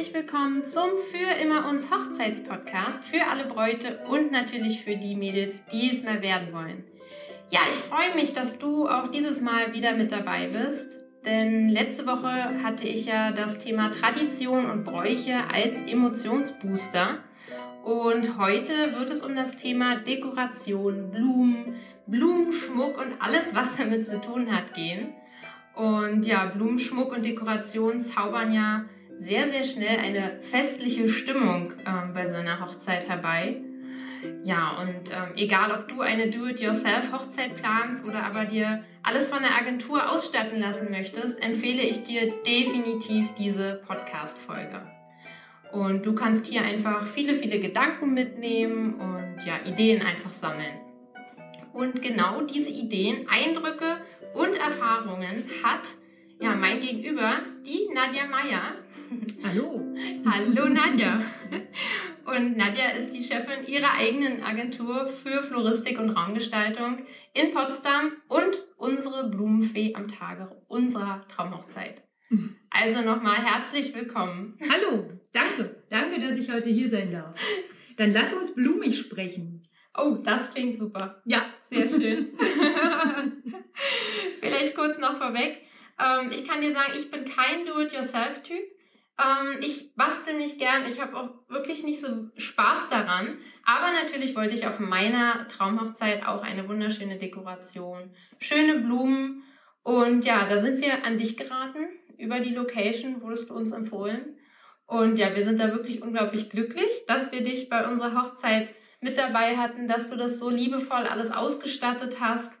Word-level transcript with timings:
herzlich 0.00 0.14
willkommen 0.14 0.64
zum 0.64 0.88
Für 1.12 1.42
immer 1.42 1.68
uns 1.68 1.90
Hochzeitspodcast 1.90 3.04
für 3.04 3.26
alle 3.26 3.44
Bräute 3.44 3.98
und 4.08 4.32
natürlich 4.32 4.82
für 4.82 4.96
die 4.96 5.14
Mädels, 5.14 5.62
die 5.70 5.90
es 5.90 6.02
mal 6.02 6.22
werden 6.22 6.54
wollen. 6.54 6.84
Ja, 7.50 7.60
ich 7.68 7.74
freue 7.74 8.14
mich, 8.14 8.32
dass 8.32 8.58
du 8.58 8.88
auch 8.88 9.10
dieses 9.10 9.42
Mal 9.42 9.74
wieder 9.74 9.94
mit 9.94 10.10
dabei 10.10 10.46
bist, 10.46 10.88
denn 11.26 11.68
letzte 11.68 12.06
Woche 12.06 12.62
hatte 12.62 12.88
ich 12.88 13.04
ja 13.04 13.32
das 13.32 13.58
Thema 13.58 13.90
Tradition 13.90 14.70
und 14.70 14.84
Bräuche 14.84 15.36
als 15.52 15.78
Emotionsbooster 15.82 17.18
und 17.84 18.38
heute 18.38 18.94
wird 18.98 19.10
es 19.10 19.20
um 19.20 19.36
das 19.36 19.54
Thema 19.56 19.96
Dekoration, 19.96 21.10
Blumen, 21.10 21.74
Blumenschmuck 22.06 22.96
und 22.96 23.20
alles, 23.20 23.54
was 23.54 23.76
damit 23.76 24.06
zu 24.06 24.18
tun 24.18 24.50
hat, 24.50 24.72
gehen. 24.72 25.10
Und 25.74 26.26
ja, 26.26 26.46
Blumenschmuck 26.46 27.12
und 27.12 27.22
Dekoration 27.22 28.02
zaubern 28.02 28.54
ja 28.54 28.86
sehr, 29.20 29.50
sehr 29.50 29.64
schnell 29.64 29.98
eine 29.98 30.40
festliche 30.50 31.08
Stimmung 31.08 31.74
ähm, 31.86 32.14
bei 32.14 32.28
so 32.28 32.36
einer 32.36 32.58
Hochzeit 32.60 33.06
herbei. 33.06 33.60
Ja, 34.44 34.78
und 34.80 35.12
ähm, 35.12 35.34
egal, 35.36 35.72
ob 35.72 35.88
du 35.88 36.00
eine 36.00 36.30
Do-it-yourself-Hochzeit 36.30 37.56
planst 37.56 38.04
oder 38.06 38.24
aber 38.24 38.46
dir 38.46 38.82
alles 39.02 39.28
von 39.28 39.42
der 39.42 39.54
Agentur 39.56 40.10
ausstatten 40.10 40.58
lassen 40.58 40.90
möchtest, 40.90 41.42
empfehle 41.42 41.82
ich 41.82 42.02
dir 42.02 42.32
definitiv 42.46 43.28
diese 43.38 43.82
Podcast-Folge. 43.86 44.82
Und 45.72 46.04
du 46.04 46.14
kannst 46.14 46.46
hier 46.46 46.62
einfach 46.62 47.06
viele, 47.06 47.34
viele 47.34 47.60
Gedanken 47.60 48.12
mitnehmen 48.14 48.94
und 48.94 49.46
ja, 49.46 49.60
Ideen 49.64 50.02
einfach 50.02 50.32
sammeln. 50.32 50.80
Und 51.72 52.02
genau 52.02 52.42
diese 52.42 52.70
Ideen, 52.70 53.28
Eindrücke 53.28 53.98
und 54.34 54.56
Erfahrungen 54.56 55.44
hat 55.62 55.82
ja, 56.40 56.54
mein 56.54 56.80
Gegenüber, 56.80 57.40
die 57.64 57.88
Nadja 57.92 58.26
Meyer. 58.26 58.76
Hallo. 59.44 59.94
Hallo 60.24 60.68
Nadja. 60.68 61.20
Und 62.24 62.56
Nadja 62.56 62.90
ist 62.90 63.10
die 63.10 63.22
Chefin 63.22 63.66
ihrer 63.66 63.92
eigenen 63.92 64.42
Agentur 64.42 65.08
für 65.08 65.42
Floristik 65.42 65.98
und 65.98 66.10
Raumgestaltung 66.10 67.04
in 67.34 67.52
Potsdam 67.52 68.12
und 68.28 68.58
unsere 68.78 69.28
Blumenfee 69.28 69.94
am 69.94 70.08
Tage 70.08 70.48
unserer 70.68 71.26
Traumhochzeit. 71.28 72.02
Also 72.70 73.02
nochmal 73.02 73.44
herzlich 73.44 73.94
willkommen. 73.94 74.56
Hallo, 74.62 75.10
danke. 75.32 75.82
Danke, 75.90 76.20
dass 76.20 76.36
ich 76.36 76.50
heute 76.50 76.70
hier 76.70 76.88
sein 76.88 77.10
darf. 77.10 77.34
Dann 77.96 78.12
lass 78.12 78.32
uns 78.32 78.54
blumig 78.54 78.96
sprechen. 78.96 79.68
Oh, 79.98 80.18
das 80.22 80.50
klingt 80.52 80.78
super. 80.78 81.20
Ja, 81.24 81.46
sehr 81.68 81.88
schön. 81.88 82.28
Vielleicht 84.40 84.76
kurz 84.76 84.98
noch 84.98 85.18
vorweg. 85.18 85.66
Ähm, 86.00 86.30
ich 86.32 86.46
kann 86.46 86.60
dir 86.60 86.72
sagen, 86.72 86.92
ich 86.96 87.10
bin 87.10 87.24
kein 87.24 87.66
Do-it-yourself-Typ. 87.66 88.64
Ähm, 89.20 89.58
ich 89.60 89.94
bastel 89.94 90.36
nicht 90.36 90.58
gern. 90.58 90.86
Ich 90.86 91.00
habe 91.00 91.16
auch 91.16 91.30
wirklich 91.48 91.84
nicht 91.84 92.00
so 92.00 92.30
Spaß 92.36 92.88
daran. 92.90 93.38
Aber 93.64 93.92
natürlich 93.92 94.34
wollte 94.34 94.54
ich 94.54 94.66
auf 94.66 94.78
meiner 94.78 95.46
Traumhochzeit 95.48 96.26
auch 96.26 96.42
eine 96.42 96.68
wunderschöne 96.68 97.18
Dekoration. 97.18 98.10
Schöne 98.38 98.80
Blumen. 98.80 99.42
Und 99.82 100.24
ja, 100.24 100.46
da 100.48 100.60
sind 100.60 100.80
wir 100.80 101.04
an 101.04 101.18
dich 101.18 101.36
geraten. 101.36 101.88
Über 102.18 102.40
die 102.40 102.54
Location 102.54 103.22
wurdest 103.22 103.50
du 103.50 103.54
uns 103.54 103.72
empfohlen. 103.72 104.36
Und 104.86 105.18
ja, 105.18 105.34
wir 105.34 105.44
sind 105.44 105.60
da 105.60 105.72
wirklich 105.72 106.02
unglaublich 106.02 106.50
glücklich, 106.50 106.90
dass 107.06 107.32
wir 107.32 107.42
dich 107.42 107.68
bei 107.68 107.86
unserer 107.86 108.20
Hochzeit 108.20 108.74
mit 109.00 109.16
dabei 109.16 109.56
hatten, 109.56 109.88
dass 109.88 110.10
du 110.10 110.16
das 110.16 110.38
so 110.38 110.50
liebevoll 110.50 111.06
alles 111.06 111.30
ausgestattet 111.30 112.18
hast. 112.20 112.59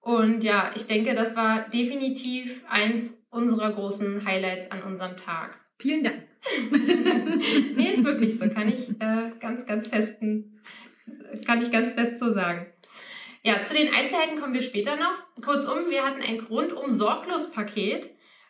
Und 0.00 0.44
ja, 0.44 0.70
ich 0.74 0.86
denke, 0.86 1.14
das 1.14 1.36
war 1.36 1.68
definitiv 1.68 2.64
eins 2.68 3.18
unserer 3.30 3.72
großen 3.72 4.24
Highlights 4.24 4.70
an 4.70 4.82
unserem 4.82 5.16
Tag. 5.16 5.58
Vielen 5.78 6.04
Dank. 6.04 6.22
nee, 7.76 7.92
ist 7.94 8.04
wirklich 8.04 8.38
so. 8.38 8.48
Kann 8.48 8.68
ich 8.68 8.90
äh, 9.00 9.32
ganz, 9.40 9.66
ganz 9.66 9.88
festen, 9.88 10.60
kann 11.46 11.62
ich 11.62 11.70
ganz 11.70 11.92
fest 11.92 12.18
so 12.18 12.32
sagen. 12.32 12.66
Ja, 13.42 13.62
zu 13.62 13.74
den 13.74 13.92
Einzelheiten 13.92 14.40
kommen 14.40 14.54
wir 14.54 14.62
später 14.62 14.96
noch. 14.96 15.14
Kurzum, 15.44 15.90
wir 15.90 16.04
hatten 16.04 16.22
ein 16.22 16.40
rundum 16.40 16.92
sorglos 16.92 17.50
Paket, 17.52 18.06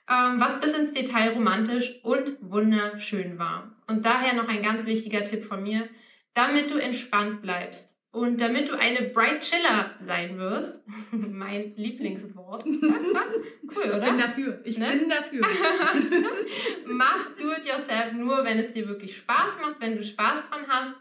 ähm, 0.08 0.40
was 0.40 0.60
bis 0.60 0.74
ins 0.74 0.92
Detail 0.92 1.32
romantisch 1.32 2.00
und 2.02 2.36
wunderschön 2.40 3.38
war. 3.38 3.76
Und 3.86 4.06
daher 4.06 4.34
noch 4.34 4.48
ein 4.48 4.62
ganz 4.62 4.86
wichtiger 4.86 5.24
Tipp 5.24 5.44
von 5.44 5.62
mir, 5.62 5.88
damit 6.34 6.70
du 6.70 6.78
entspannt 6.78 7.42
bleibst 7.42 7.97
und 8.10 8.40
damit 8.40 8.68
du 8.68 8.78
eine 8.78 9.02
Bright 9.08 9.40
Chiller 9.40 9.94
sein 10.00 10.38
wirst, 10.38 10.82
mein 11.10 11.74
Lieblingswort. 11.76 12.64
cool, 12.66 13.84
oder? 13.84 13.96
Ich 13.96 14.00
bin 14.00 14.18
dafür. 14.18 14.60
Ich 14.64 14.78
ne? 14.78 14.96
bin 14.96 15.08
dafür. 15.10 15.42
Mach 16.86 17.36
do 17.36 17.52
it 17.52 17.66
yourself 17.66 18.12
nur, 18.12 18.44
wenn 18.44 18.58
es 18.58 18.72
dir 18.72 18.88
wirklich 18.88 19.16
Spaß 19.16 19.60
macht, 19.60 19.80
wenn 19.80 19.96
du 19.96 20.02
Spaß 20.02 20.48
dran 20.48 20.64
hast. 20.68 20.94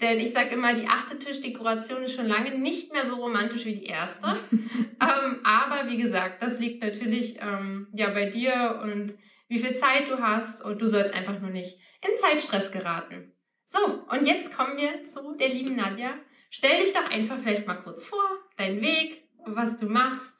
Denn 0.00 0.18
ich 0.18 0.32
sage 0.32 0.50
immer, 0.50 0.74
die 0.74 0.86
achte 0.86 1.18
Tischdekoration 1.18 2.02
ist 2.02 2.14
schon 2.14 2.26
lange 2.26 2.56
nicht 2.56 2.92
mehr 2.92 3.04
so 3.04 3.16
romantisch 3.16 3.64
wie 3.64 3.74
die 3.74 3.86
erste. 3.86 4.36
ähm, 4.52 5.40
aber 5.44 5.88
wie 5.88 5.96
gesagt, 5.96 6.42
das 6.42 6.60
liegt 6.60 6.82
natürlich 6.82 7.38
ähm, 7.40 7.88
ja 7.92 8.10
bei 8.10 8.26
dir 8.26 8.80
und 8.82 9.14
wie 9.48 9.58
viel 9.58 9.76
Zeit 9.76 10.08
du 10.08 10.18
hast 10.18 10.64
und 10.64 10.80
du 10.80 10.86
sollst 10.86 11.14
einfach 11.14 11.40
nur 11.40 11.50
nicht 11.50 11.78
in 12.06 12.16
Zeitstress 12.18 12.70
geraten. 12.70 13.32
So, 13.66 14.04
und 14.10 14.26
jetzt 14.26 14.56
kommen 14.56 14.76
wir 14.76 15.04
zu 15.06 15.36
der 15.36 15.48
lieben 15.48 15.76
Nadja 15.76 16.14
Stell 16.50 16.82
dich 16.82 16.92
doch 16.92 17.10
einfach 17.10 17.38
vielleicht 17.40 17.66
mal 17.66 17.74
kurz 17.74 18.04
vor, 18.04 18.24
deinen 18.56 18.80
Weg, 18.80 19.24
was 19.44 19.76
du 19.76 19.86
machst. 19.86 20.32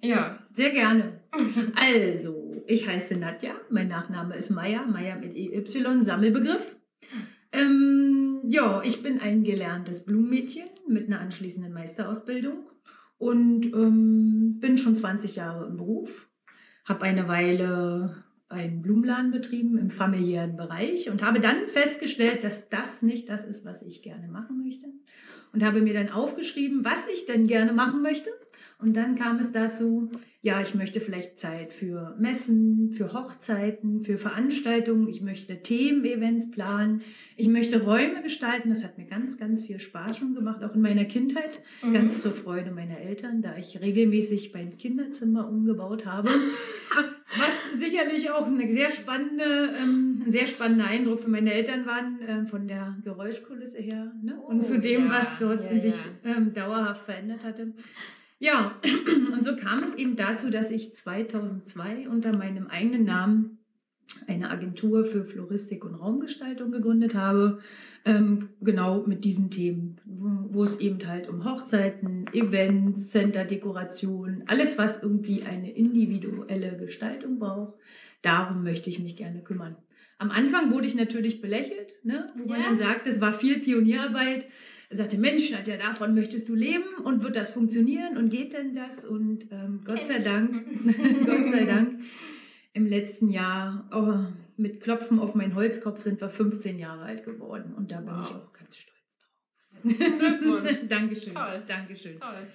Ja. 0.00 0.38
Sehr 0.52 0.70
gerne. 0.70 1.20
Also, 1.74 2.62
ich 2.66 2.86
heiße 2.86 3.16
Nadja, 3.16 3.54
mein 3.70 3.88
Nachname 3.88 4.36
ist 4.36 4.50
Meier, 4.50 4.86
Meier 4.86 5.16
mit 5.16 5.34
EY, 5.34 5.64
Sammelbegriff. 6.02 6.76
Ähm, 7.52 8.42
ja, 8.48 8.82
ich 8.82 9.02
bin 9.02 9.20
ein 9.20 9.44
gelerntes 9.44 10.04
Blumenmädchen 10.04 10.68
mit 10.88 11.06
einer 11.06 11.20
anschließenden 11.20 11.72
Meisterausbildung 11.72 12.68
und 13.18 13.66
ähm, 13.66 14.58
bin 14.60 14.78
schon 14.78 14.96
20 14.96 15.36
Jahre 15.36 15.66
im 15.66 15.76
Beruf, 15.76 16.30
habe 16.84 17.02
eine 17.02 17.28
Weile 17.28 18.23
einen 18.48 18.82
Blumenladen 18.82 19.30
betrieben 19.30 19.78
im 19.78 19.90
familiären 19.90 20.56
Bereich 20.56 21.10
und 21.10 21.22
habe 21.22 21.40
dann 21.40 21.66
festgestellt, 21.68 22.44
dass 22.44 22.68
das 22.68 23.02
nicht 23.02 23.28
das 23.28 23.44
ist, 23.44 23.64
was 23.64 23.82
ich 23.82 24.02
gerne 24.02 24.28
machen 24.28 24.62
möchte 24.64 24.86
und 25.54 25.62
habe 25.62 25.80
mir 25.80 25.94
dann 25.94 26.10
aufgeschrieben, 26.10 26.84
was 26.84 27.06
ich 27.08 27.26
denn 27.26 27.46
gerne 27.46 27.72
machen 27.72 28.02
möchte. 28.02 28.30
Und 28.80 28.94
dann 28.96 29.14
kam 29.14 29.38
es 29.38 29.52
dazu, 29.52 30.10
ja, 30.42 30.60
ich 30.60 30.74
möchte 30.74 31.00
vielleicht 31.00 31.38
Zeit 31.38 31.72
für 31.72 32.14
Messen, 32.18 32.92
für 32.92 33.14
Hochzeiten, 33.14 34.02
für 34.02 34.18
Veranstaltungen, 34.18 35.08
ich 35.08 35.22
möchte 35.22 35.62
Themen-Events 35.62 36.50
planen, 36.50 37.02
ich 37.36 37.48
möchte 37.48 37.82
Räume 37.82 38.20
gestalten. 38.20 38.68
Das 38.68 38.84
hat 38.84 38.98
mir 38.98 39.06
ganz, 39.06 39.38
ganz 39.38 39.62
viel 39.62 39.78
Spaß 39.78 40.18
schon 40.18 40.34
gemacht, 40.34 40.62
auch 40.64 40.74
in 40.74 40.82
meiner 40.82 41.04
Kindheit, 41.04 41.62
mhm. 41.82 41.94
ganz 41.94 42.20
zur 42.20 42.32
Freude 42.32 42.72
meiner 42.72 42.98
Eltern, 42.98 43.40
da 43.40 43.56
ich 43.56 43.80
regelmäßig 43.80 44.52
mein 44.52 44.76
Kinderzimmer 44.76 45.48
umgebaut 45.48 46.04
habe. 46.04 46.28
Was 47.36 47.80
sicherlich 47.80 48.30
auch 48.30 48.46
eine 48.46 48.70
sehr 48.70 48.90
spannende, 48.90 49.74
ähm, 49.76 50.22
ein 50.26 50.30
sehr 50.30 50.46
spannender 50.46 50.86
Eindruck 50.86 51.22
für 51.22 51.30
meine 51.30 51.52
Eltern 51.52 51.86
waren, 51.86 52.20
äh, 52.20 52.46
von 52.46 52.68
der 52.68 52.96
Geräuschkulisse 53.02 53.78
her 53.78 54.12
ne? 54.22 54.36
und 54.36 54.60
oh, 54.60 54.62
zu 54.62 54.78
dem, 54.78 55.06
ja, 55.06 55.12
was 55.12 55.28
dort 55.40 55.64
ja, 55.64 55.78
sich 55.78 55.94
ja. 55.94 56.36
Ähm, 56.36 56.52
dauerhaft 56.54 57.04
verändert 57.04 57.44
hatte. 57.44 57.72
Ja, 58.38 58.78
und 59.32 59.42
so 59.42 59.56
kam 59.56 59.82
es 59.82 59.94
eben 59.94 60.16
dazu, 60.16 60.50
dass 60.50 60.70
ich 60.70 60.94
2002 60.94 62.08
unter 62.08 62.36
meinem 62.36 62.66
eigenen 62.66 63.04
Namen 63.04 63.53
eine 64.26 64.50
Agentur 64.50 65.04
für 65.04 65.24
Floristik 65.24 65.84
und 65.84 65.94
Raumgestaltung 65.94 66.70
gegründet 66.70 67.14
habe, 67.14 67.58
ähm, 68.04 68.50
genau 68.60 69.04
mit 69.06 69.24
diesen 69.24 69.50
Themen, 69.50 69.96
wo, 70.04 70.58
wo, 70.58 70.64
es 70.64 70.78
eben 70.78 71.06
halt 71.06 71.28
um 71.28 71.44
Hochzeiten, 71.44 72.26
Events, 72.32 73.10
Center-Dekoration, 73.10 74.44
alles, 74.46 74.78
was 74.78 75.02
irgendwie 75.02 75.42
eine 75.42 75.72
individuelle 75.72 76.76
Gestaltung 76.76 77.38
braucht, 77.38 77.74
darum 78.22 78.62
möchte 78.62 78.90
ich 78.90 78.98
mich 78.98 79.16
gerne 79.16 79.40
kümmern. 79.40 79.76
Am 80.18 80.30
Anfang 80.30 80.72
wurde 80.72 80.86
ich 80.86 80.94
natürlich 80.94 81.40
belächelt, 81.40 81.94
ne? 82.04 82.30
wo 82.36 82.46
man 82.46 82.62
dann 82.62 82.78
sagt, 82.78 83.06
es 83.06 83.20
war 83.20 83.34
viel 83.34 83.58
Pionierarbeit. 83.60 84.46
Er 84.90 84.96
sagte, 84.98 85.18
Mensch, 85.18 85.50
Nadja, 85.50 85.76
davon 85.76 86.14
möchtest 86.14 86.48
du 86.48 86.54
leben 86.54 86.84
und 87.02 87.22
wird 87.24 87.36
das 87.36 87.50
funktionieren 87.50 88.16
und 88.16 88.30
geht 88.30 88.52
denn 88.52 88.76
das? 88.76 89.04
Und 89.04 89.46
ähm, 89.50 89.80
Gott 89.84 90.06
sei 90.06 90.20
Dank, 90.20 90.64
Gott 91.26 91.48
sei 91.48 91.64
Dank 91.64 91.98
im 92.74 92.86
letzten 92.86 93.30
Jahr 93.30 93.88
oh, 93.94 94.32
mit 94.56 94.82
Klopfen 94.82 95.20
auf 95.20 95.34
meinen 95.34 95.54
Holzkopf 95.54 96.00
sind 96.00 96.20
wir 96.20 96.28
15 96.28 96.78
Jahre 96.78 97.02
alt 97.02 97.24
geworden. 97.24 97.72
Und 97.74 97.90
da 97.90 98.02
wow. 98.04 98.04
bin 98.04 98.22
ich 98.22 98.30
auch 98.30 98.52
ganz 98.52 98.76
stolz 98.76 98.94
drauf. 100.42 100.86
Dankeschön. 100.88 101.34
Toll. 101.34 101.62
Dankeschön. 101.66 102.20
Toll. 102.20 102.48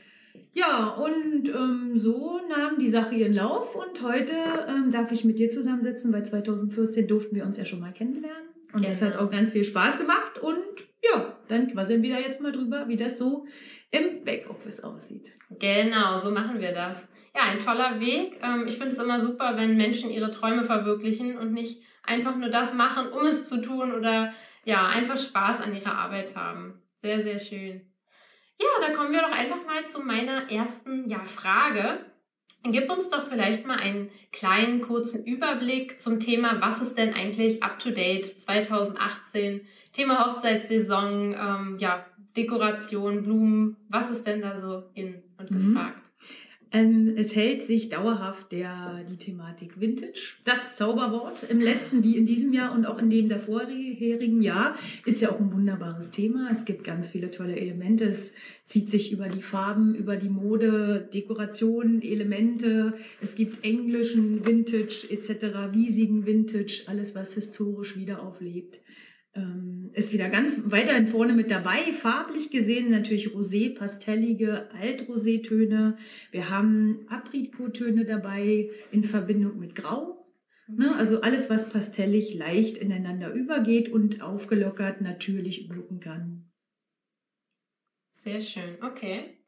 Ja, 0.53 0.89
und 0.89 1.49
ähm, 1.49 1.91
so 1.95 2.39
nahm 2.49 2.77
die 2.79 2.89
Sache 2.89 3.15
ihren 3.15 3.33
Lauf 3.33 3.75
und 3.75 4.03
heute 4.03 4.33
ähm, 4.67 4.91
darf 4.91 5.11
ich 5.11 5.23
mit 5.23 5.39
dir 5.39 5.49
zusammensitzen, 5.49 6.11
weil 6.13 6.25
2014 6.25 7.07
durften 7.07 7.35
wir 7.35 7.45
uns 7.45 7.57
ja 7.57 7.65
schon 7.65 7.79
mal 7.79 7.93
kennenlernen. 7.93 8.49
Und 8.73 8.81
genau. 8.81 8.89
das 8.89 9.01
hat 9.01 9.13
genau. 9.13 9.23
auch 9.23 9.31
ganz 9.31 9.51
viel 9.51 9.63
Spaß 9.63 9.97
gemacht. 9.97 10.37
Und 10.39 10.59
ja, 11.01 11.37
dann 11.47 11.69
quasseln 11.69 12.03
wir 12.03 12.15
da 12.15 12.19
jetzt 12.19 12.41
mal 12.41 12.51
drüber, 12.51 12.87
wie 12.89 12.97
das 12.97 13.17
so 13.17 13.45
im 13.89 14.25
Backoffice 14.25 14.81
aussieht. 14.81 15.31
Genau, 15.59 16.19
so 16.19 16.31
machen 16.31 16.59
wir 16.59 16.73
das 16.73 17.07
ja, 17.35 17.43
ein 17.43 17.59
toller 17.59 17.99
Weg. 17.99 18.39
Ähm, 18.41 18.65
ich 18.67 18.77
finde 18.77 18.91
es 18.91 18.99
immer 18.99 19.21
super, 19.21 19.57
wenn 19.57 19.77
Menschen 19.77 20.09
ihre 20.09 20.31
Träume 20.31 20.63
verwirklichen 20.65 21.37
und 21.37 21.53
nicht 21.53 21.83
einfach 22.03 22.35
nur 22.35 22.49
das 22.49 22.73
machen, 22.73 23.09
um 23.09 23.25
es 23.25 23.47
zu 23.47 23.61
tun 23.61 23.93
oder 23.93 24.33
ja, 24.65 24.87
einfach 24.87 25.17
Spaß 25.17 25.61
an 25.61 25.75
ihrer 25.75 25.95
Arbeit 25.95 26.35
haben. 26.35 26.81
Sehr, 27.01 27.21
sehr 27.21 27.39
schön. 27.39 27.81
Ja, 28.59 28.67
da 28.85 28.93
kommen 28.93 29.13
wir 29.13 29.21
doch 29.21 29.31
einfach 29.31 29.65
mal 29.65 29.87
zu 29.87 30.01
meiner 30.01 30.51
ersten 30.51 31.09
ja, 31.09 31.23
Frage. 31.23 32.05
Gib 32.63 32.89
uns 32.91 33.09
doch 33.09 33.29
vielleicht 33.29 33.65
mal 33.65 33.77
einen 33.77 34.09
kleinen 34.33 34.81
kurzen 34.81 35.23
Überblick 35.23 36.01
zum 36.01 36.19
Thema, 36.19 36.59
was 36.59 36.81
ist 36.81 36.97
denn 36.97 37.13
eigentlich 37.13 37.63
up-to-date 37.63 38.41
2018? 38.41 39.61
Thema 39.93 40.25
Hochzeitssaison, 40.25 41.33
ähm, 41.39 41.77
ja, 41.79 42.05
Dekoration, 42.35 43.23
Blumen, 43.23 43.77
was 43.87 44.09
ist 44.09 44.27
denn 44.27 44.41
da 44.41 44.57
so 44.57 44.83
in 44.93 45.23
und 45.37 45.51
mhm. 45.51 45.73
gefragt? 45.73 46.08
Ähm, 46.71 47.13
es 47.17 47.35
hält 47.35 47.63
sich 47.63 47.89
dauerhaft 47.89 48.51
der, 48.51 49.03
die 49.09 49.17
Thematik 49.17 49.79
Vintage. 49.81 50.35
Das 50.45 50.75
Zauberwort 50.75 51.43
im 51.49 51.59
letzten 51.59 52.03
wie 52.03 52.15
in 52.15 52.25
diesem 52.25 52.53
Jahr 52.53 52.73
und 52.73 52.85
auch 52.85 52.99
in 52.99 53.09
dem 53.09 53.27
der 53.27 53.39
vorherigen 53.39 54.41
Jahr 54.41 54.75
ist 55.05 55.21
ja 55.21 55.31
auch 55.31 55.39
ein 55.39 55.51
wunderbares 55.51 56.11
Thema. 56.11 56.49
Es 56.51 56.65
gibt 56.65 56.83
ganz 56.83 57.07
viele 57.07 57.31
tolle 57.31 57.55
Elemente. 57.55 58.05
Es 58.05 58.33
zieht 58.65 58.91
sich 58.91 59.11
über 59.11 59.29
die 59.29 59.41
Farben, 59.41 59.95
über 59.95 60.15
die 60.15 60.29
Mode, 60.29 61.09
Dekorationen, 61.11 62.03
Elemente. 62.03 62.93
Es 63.19 63.33
gibt 63.33 63.63
englischen 63.65 64.45
Vintage 64.45 65.07
etc., 65.09 65.73
wiesigen 65.73 66.27
Vintage, 66.27 66.83
alles 66.85 67.15
was 67.15 67.33
historisch 67.33 67.97
wieder 67.97 68.21
auflebt 68.21 68.79
ähm, 69.35 69.91
ist 69.93 70.13
wieder 70.13 70.29
ganz 70.29 70.59
weiterhin 70.65 71.07
vorne 71.07 71.33
mit 71.33 71.51
dabei. 71.51 71.93
Farblich 71.93 72.51
gesehen 72.51 72.89
natürlich 72.89 73.29
rosé, 73.29 73.75
pastellige 73.75 74.69
Altrosé-Töne. 74.73 75.97
Wir 76.31 76.49
haben 76.49 77.07
Aprikot-Töne 77.09 78.05
dabei 78.05 78.69
in 78.91 79.03
Verbindung 79.03 79.59
mit 79.59 79.75
Grau. 79.75 80.25
Ne? 80.67 80.95
Also 80.95 81.21
alles, 81.21 81.49
was 81.49 81.69
pastellig 81.69 82.35
leicht 82.35 82.77
ineinander 82.77 83.33
übergeht 83.33 83.89
und 83.89 84.21
aufgelockert 84.21 85.01
natürlich 85.01 85.69
wirken 85.69 85.99
kann. 85.99 86.51
Sehr 88.13 88.41
schön, 88.41 88.77
okay. 88.83 89.38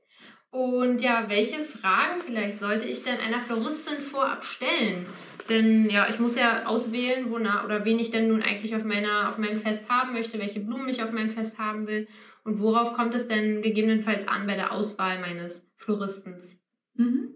Und 0.52 1.02
ja, 1.02 1.26
welche 1.30 1.64
Fragen 1.64 2.22
vielleicht 2.26 2.60
sollte 2.60 2.86
ich 2.86 3.04
denn 3.04 3.18
einer 3.20 3.40
Floristin 3.40 3.98
vorab 3.98 4.44
stellen? 4.44 5.06
Denn 5.48 5.90
ja, 5.90 6.10
ich 6.10 6.20
muss 6.20 6.36
ja 6.36 6.66
auswählen, 6.66 7.32
wonach 7.32 7.64
oder 7.64 7.86
wen 7.86 8.00
ich 8.00 8.12
denn 8.12 8.28
nun 8.28 8.42
eigentlich 8.42 8.76
auf, 8.76 8.84
meiner, 8.84 9.30
auf 9.30 9.38
meinem 9.38 9.60
Fest 9.60 9.90
haben 9.90 10.12
möchte, 10.12 10.40
welche 10.40 10.60
Blumen 10.60 10.90
ich 10.90 11.02
auf 11.04 11.12
meinem 11.14 11.32
Fest 11.32 11.58
haben 11.58 11.88
will 11.88 12.08
und 12.44 12.60
worauf 12.60 12.94
kommt 12.94 13.16
es 13.16 13.28
denn 13.28 13.62
gegebenenfalls 13.62 14.28
an 14.28 14.46
bei 14.46 14.56
der 14.56 14.74
Auswahl 14.74 15.20
meines 15.20 15.66
Floristens. 15.78 16.60
Mhm. 16.96 17.30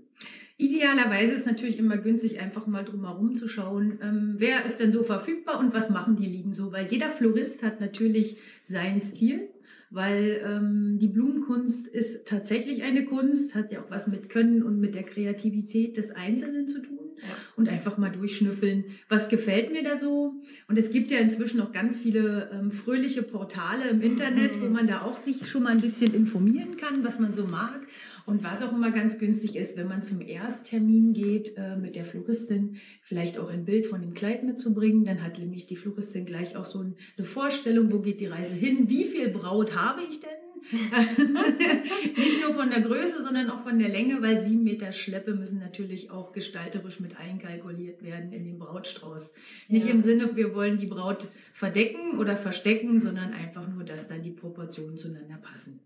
Idealerweise 0.58 1.34
ist 1.34 1.46
natürlich 1.46 1.78
immer 1.78 1.98
günstig, 1.98 2.40
einfach 2.40 2.68
mal 2.68 2.84
drumherum 2.84 3.36
zu 3.36 3.48
schauen, 3.48 4.00
ähm, 4.02 4.36
wer 4.38 4.66
ist 4.66 4.80
denn 4.80 4.92
so 4.92 5.04
verfügbar 5.04 5.60
und 5.60 5.74
was 5.74 5.90
machen 5.90 6.16
die 6.16 6.28
Lieben 6.28 6.54
so, 6.54 6.72
weil 6.72 6.88
jeder 6.88 7.12
Florist 7.12 7.64
hat 7.64 7.82
natürlich 7.82 8.38
seinen 8.64 9.02
Stil 9.02 9.50
weil 9.90 10.42
ähm, 10.46 10.98
die 11.00 11.08
Blumenkunst 11.08 11.88
ist 11.88 12.28
tatsächlich 12.28 12.84
eine 12.84 13.06
Kunst, 13.06 13.56
hat 13.56 13.72
ja 13.72 13.82
auch 13.82 13.90
was 13.90 14.08
mit 14.08 14.30
Können 14.30 14.64
und 14.64 14.80
mit 14.80 14.96
der 14.96 15.04
Kreativität 15.04 15.98
des 15.98 16.12
Einzelnen 16.12 16.68
zu 16.68 16.82
tun. 16.82 17.00
Ja. 17.18 17.34
Und 17.56 17.70
einfach 17.70 17.98
mal 17.98 18.12
durchschnüffeln, 18.12 18.86
was 19.08 19.30
gefällt 19.30 19.72
mir 19.72 19.84
da 19.84 19.96
so. 19.96 20.34
Und 20.68 20.78
es 20.78 20.92
gibt 20.92 21.12
ja 21.12 21.20
inzwischen 21.20 21.62
auch 21.62 21.72
ganz 21.72 21.98
viele 21.98 22.50
ähm, 22.52 22.72
fröhliche 22.72 23.24
Portale 23.24 23.88
im 23.88 24.02
Internet, 24.02 24.58
mhm. 24.58 24.62
wo 24.62 24.66
man 24.68 24.86
da 24.86 25.02
auch 25.02 25.16
sich 25.16 25.48
schon 25.48 25.64
mal 25.64 25.72
ein 25.72 25.82
bisschen 25.82 26.14
informieren 26.14 26.76
kann, 26.76 27.06
was 27.06 27.20
man 27.20 27.32
so 27.32 27.46
mag. 27.46 27.88
Und 28.26 28.44
was 28.44 28.64
auch 28.64 28.72
immer 28.72 28.92
ganz 28.92 29.20
günstig 29.20 29.56
ist, 29.56 29.78
wenn 29.78 29.88
man 29.88 30.02
zum 30.02 30.20
Ersttermin 30.22 31.14
geht 31.14 31.56
äh, 31.58 31.76
mit 31.76 31.96
der 31.96 32.06
Floristin, 32.06 32.78
vielleicht 33.04 33.38
auch 33.38 33.50
ein 33.50 33.66
Bild 33.66 33.86
von 33.86 34.02
dem 34.02 34.16
Kleid 34.16 34.44
mitzubringen. 34.44 35.06
Dann 35.06 35.24
hat 35.24 35.38
nämlich 35.38 35.68
die 35.68 35.76
Floristin 35.76 36.26
gleich 36.26 36.58
auch 36.58 36.66
so 36.66 36.80
eine 36.80 37.26
Vorstellung, 37.26 37.92
wo 37.92 38.00
geht 38.00 38.20
die 38.20 38.26
Reise 38.26 38.56
hin, 38.56 38.90
wie 38.90 39.06
viel 39.06 39.30
Braut 39.30 39.76
habe 39.76 40.02
ich 40.10 40.22
denn? 40.22 40.30
Nicht 42.18 42.42
nur 42.42 42.56
von 42.56 42.72
der 42.72 42.82
Größe, 42.82 43.22
sondern 43.22 43.52
auch 43.52 43.62
von 43.62 43.78
der 43.78 43.90
Länge, 43.90 44.22
weil 44.24 44.42
sieben 44.42 44.64
Meter 44.64 44.92
Schleppe 44.92 45.36
müssen 45.36 45.60
natürlich 45.60 46.10
auch 46.10 46.32
gestalterisch 46.32 47.00
mit 47.00 47.18
einkalkuliert 47.18 48.02
werden 48.02 48.32
in 48.32 48.46
den 48.46 48.58
Brautstrauß. 48.58 49.34
Nicht 49.68 49.86
ja. 49.86 49.94
im 49.94 50.02
Sinne, 50.02 50.36
wir 50.36 50.56
wollen 50.56 50.80
die 50.80 50.88
Braut 50.88 51.28
verdecken 51.54 52.18
oder 52.18 52.36
verstecken, 52.36 53.00
sondern 53.00 53.34
einfach 53.34 53.68
nur, 53.68 53.84
dass 53.84 54.08
dann 54.08 54.24
die 54.24 54.32
Proportionen 54.32 54.98
zueinander 54.98 55.38
passen. 55.38 55.80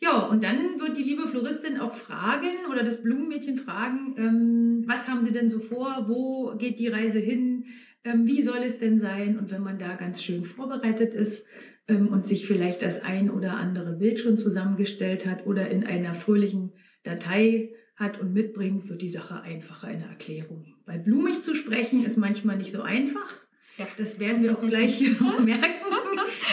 Ja, 0.00 0.26
und 0.26 0.44
dann 0.44 0.78
wird 0.78 0.98
die 0.98 1.02
liebe 1.02 1.26
Floristin 1.26 1.78
auch 1.78 1.94
fragen 1.94 2.66
oder 2.70 2.82
das 2.82 3.02
Blumenmädchen 3.02 3.58
fragen, 3.58 4.14
ähm, 4.18 4.84
was 4.86 5.08
haben 5.08 5.24
Sie 5.24 5.32
denn 5.32 5.48
so 5.48 5.58
vor, 5.58 6.04
wo 6.08 6.54
geht 6.56 6.78
die 6.78 6.88
Reise 6.88 7.18
hin, 7.18 7.64
ähm, 8.04 8.26
wie 8.26 8.42
soll 8.42 8.58
es 8.58 8.78
denn 8.78 9.00
sein? 9.00 9.38
Und 9.38 9.50
wenn 9.50 9.62
man 9.62 9.78
da 9.78 9.94
ganz 9.94 10.22
schön 10.22 10.44
vorbereitet 10.44 11.14
ist 11.14 11.46
ähm, 11.88 12.08
und 12.08 12.26
sich 12.26 12.46
vielleicht 12.46 12.82
das 12.82 13.02
ein 13.02 13.30
oder 13.30 13.54
andere 13.54 13.94
Bild 13.94 14.20
schon 14.20 14.36
zusammengestellt 14.36 15.26
hat 15.26 15.46
oder 15.46 15.70
in 15.70 15.84
einer 15.84 16.14
fröhlichen 16.14 16.72
Datei 17.02 17.72
hat 17.96 18.20
und 18.20 18.34
mitbringt, 18.34 18.90
wird 18.90 19.00
die 19.00 19.08
Sache 19.08 19.40
einfacher 19.40 19.90
in 19.90 20.00
der 20.00 20.10
Erklärung. 20.10 20.74
Bei 20.84 20.98
blumig 20.98 21.42
zu 21.42 21.54
sprechen 21.54 22.04
ist 22.04 22.18
manchmal 22.18 22.58
nicht 22.58 22.72
so 22.72 22.82
einfach. 22.82 23.45
Ja. 23.78 23.86
Das 23.96 24.18
werden 24.18 24.42
wir 24.42 24.56
auch 24.56 24.62
gleich 24.62 24.96
hier 24.96 25.12
noch 25.20 25.38
merken, 25.38 25.84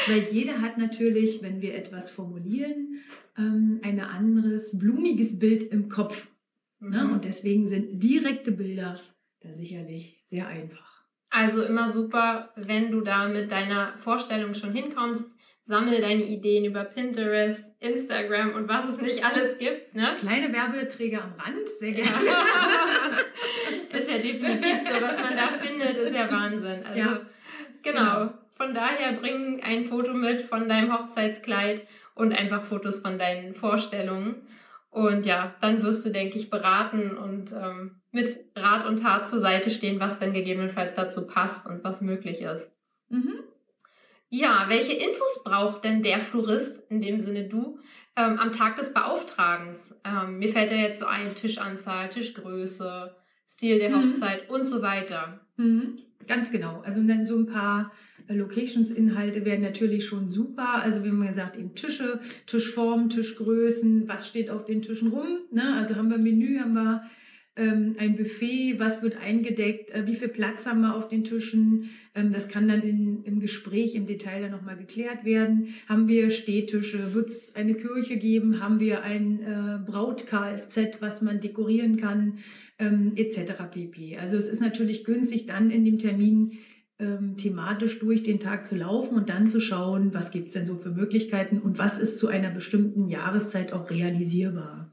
weil 0.07 0.23
jeder 0.31 0.61
hat 0.61 0.77
natürlich, 0.77 1.41
wenn 1.41 1.61
wir 1.61 1.75
etwas 1.75 2.11
formulieren, 2.11 2.99
ähm, 3.37 3.79
ein 3.81 3.99
anderes, 3.99 4.77
blumiges 4.77 5.39
Bild 5.39 5.63
im 5.63 5.89
Kopf. 5.89 6.27
Ne? 6.79 7.05
Mhm. 7.05 7.13
Und 7.13 7.25
deswegen 7.25 7.67
sind 7.67 8.03
direkte 8.03 8.51
Bilder 8.51 8.99
da 9.41 9.53
sicherlich 9.53 10.21
sehr 10.25 10.47
einfach. 10.47 11.03
Also 11.29 11.63
immer 11.63 11.89
super, 11.89 12.51
wenn 12.55 12.91
du 12.91 13.01
da 13.01 13.27
mit 13.27 13.51
deiner 13.51 13.97
Vorstellung 13.99 14.53
schon 14.53 14.73
hinkommst, 14.73 15.32
sammel 15.65 16.01
deine 16.01 16.23
Ideen 16.23 16.65
über 16.65 16.83
Pinterest, 16.83 17.63
Instagram 17.79 18.53
und 18.53 18.67
was 18.67 18.85
es 18.87 19.01
nicht 19.01 19.23
alles 19.23 19.57
gibt. 19.57 19.95
Ne? 19.95 20.15
Kleine 20.19 20.51
Werbeträger 20.51 21.23
am 21.23 21.33
Rand, 21.33 21.69
sehr 21.79 21.91
gerne. 21.91 22.25
Ja. 22.25 23.97
ist 23.97 24.09
ja 24.09 24.17
definitiv 24.17 24.81
so, 24.81 25.01
was 25.01 25.19
man 25.19 25.35
da 25.35 25.47
findet, 25.61 25.97
ist 25.97 26.15
ja 26.15 26.29
Wahnsinn. 26.29 26.85
Also 26.85 26.99
ja. 26.99 27.21
Genau. 27.81 28.25
genau. 28.25 28.33
Von 28.55 28.73
daher 28.73 29.13
bring 29.13 29.61
ein 29.63 29.85
Foto 29.85 30.13
mit 30.13 30.43
von 30.43 30.69
deinem 30.69 30.93
Hochzeitskleid 30.93 31.87
und 32.15 32.33
einfach 32.33 32.65
Fotos 32.65 32.99
von 32.99 33.17
deinen 33.17 33.55
Vorstellungen. 33.55 34.47
Und 34.89 35.25
ja, 35.25 35.55
dann 35.59 35.81
wirst 35.81 36.05
du, 36.05 36.11
denke 36.11 36.37
ich, 36.37 36.51
beraten 36.51 37.17
und 37.17 37.51
ähm, 37.51 38.01
mit 38.11 38.37
Rat 38.55 38.85
und 38.85 39.01
Tat 39.01 39.27
zur 39.27 39.39
Seite 39.39 39.71
stehen, 39.71 39.99
was 39.99 40.19
denn 40.19 40.33
gegebenenfalls 40.33 40.95
dazu 40.95 41.25
passt 41.25 41.65
und 41.65 41.83
was 41.83 42.01
möglich 42.01 42.41
ist. 42.41 42.71
Mhm. 43.09 43.39
Ja, 44.35 44.65
welche 44.67 44.93
Infos 44.93 45.43
braucht 45.43 45.83
denn 45.83 46.01
der 46.01 46.19
Florist, 46.19 46.81
in 46.89 47.03
dem 47.03 47.19
Sinne 47.19 47.43
du, 47.43 47.77
ähm, 48.15 48.39
am 48.39 48.51
Tag 48.51 48.77
des 48.77 48.91
Beauftragens? 48.91 49.93
Ähm, 50.03 50.39
mir 50.39 50.49
fällt 50.49 50.71
ja 50.71 50.77
jetzt 50.77 51.01
so 51.01 51.05
ein 51.05 51.35
Tischanzahl, 51.35 52.09
Tischgröße, 52.09 53.15
Stil 53.47 53.77
der 53.77 53.91
mhm. 53.91 54.13
Hochzeit 54.13 54.49
und 54.49 54.65
so 54.65 54.81
weiter. 54.81 55.41
Mhm. 55.57 55.99
Ganz 56.25 56.51
genau. 56.51 56.81
Also 56.83 57.03
dann 57.03 57.27
so 57.27 57.35
ein 57.35 57.45
paar 57.45 57.91
äh, 58.27 58.33
Locations-Inhalte 58.33 59.45
wären 59.45 59.61
natürlich 59.61 60.07
schon 60.07 60.27
super. 60.27 60.81
Also 60.81 61.03
wie 61.03 61.11
man 61.11 61.27
gesagt, 61.27 61.55
eben 61.55 61.75
Tische, 61.75 62.19
Tischformen, 62.47 63.09
Tischgrößen, 63.09 64.07
was 64.07 64.27
steht 64.27 64.49
auf 64.49 64.65
den 64.65 64.81
Tischen 64.81 65.09
rum. 65.09 65.41
Ne? 65.51 65.75
Also 65.75 65.95
haben 65.95 66.09
wir 66.09 66.17
Menü, 66.17 66.57
haben 66.57 66.73
wir 66.73 67.03
ein 67.55 68.15
Buffet, 68.15 68.79
was 68.79 69.03
wird 69.03 69.17
eingedeckt, 69.17 69.91
äh, 69.91 70.07
wie 70.07 70.15
viel 70.15 70.29
Platz 70.29 70.65
haben 70.65 70.81
wir 70.81 70.95
auf 70.95 71.07
den 71.07 71.23
Tischen. 71.23 71.91
Ähm, 72.15 72.33
das 72.33 72.47
kann 72.47 72.67
dann 72.67 72.81
in, 72.81 73.23
im 73.23 73.39
Gespräch 73.39 73.93
im 73.93 74.07
Detail 74.07 74.41
dann 74.41 74.51
nochmal 74.51 74.75
geklärt 74.75 75.23
werden. 75.23 75.75
Haben 75.87 76.07
wir 76.07 76.31
Stehtische, 76.31 77.13
wird 77.13 77.29
es 77.29 77.55
eine 77.55 77.75
Kirche 77.75 78.17
geben, 78.17 78.59
haben 78.59 78.79
wir 78.79 79.03
ein 79.03 79.39
äh, 79.41 79.79
Braut-Kfz, 79.85 80.99
was 80.99 81.21
man 81.21 81.41
dekorieren 81.41 81.97
kann, 81.97 82.39
ähm, 82.79 83.13
etc. 83.15 83.53
pp. 83.71 84.17
Also 84.17 84.35
es 84.35 84.47
ist 84.47 84.59
natürlich 84.59 85.03
günstig, 85.03 85.45
dann 85.45 85.69
in 85.69 85.85
dem 85.85 85.99
Termin 85.99 86.53
ähm, 86.97 87.37
thematisch 87.37 87.99
durch 87.99 88.23
den 88.23 88.39
Tag 88.39 88.65
zu 88.65 88.75
laufen 88.75 89.15
und 89.15 89.29
dann 89.29 89.47
zu 89.47 89.59
schauen, 89.59 90.13
was 90.13 90.31
gibt 90.31 90.47
es 90.47 90.53
denn 90.53 90.65
so 90.65 90.75
für 90.77 90.91
Möglichkeiten 90.91 91.59
und 91.59 91.77
was 91.77 91.99
ist 91.99 92.17
zu 92.17 92.27
einer 92.27 92.49
bestimmten 92.49 93.09
Jahreszeit 93.09 93.73
auch 93.73 93.89
realisierbar. 93.89 94.92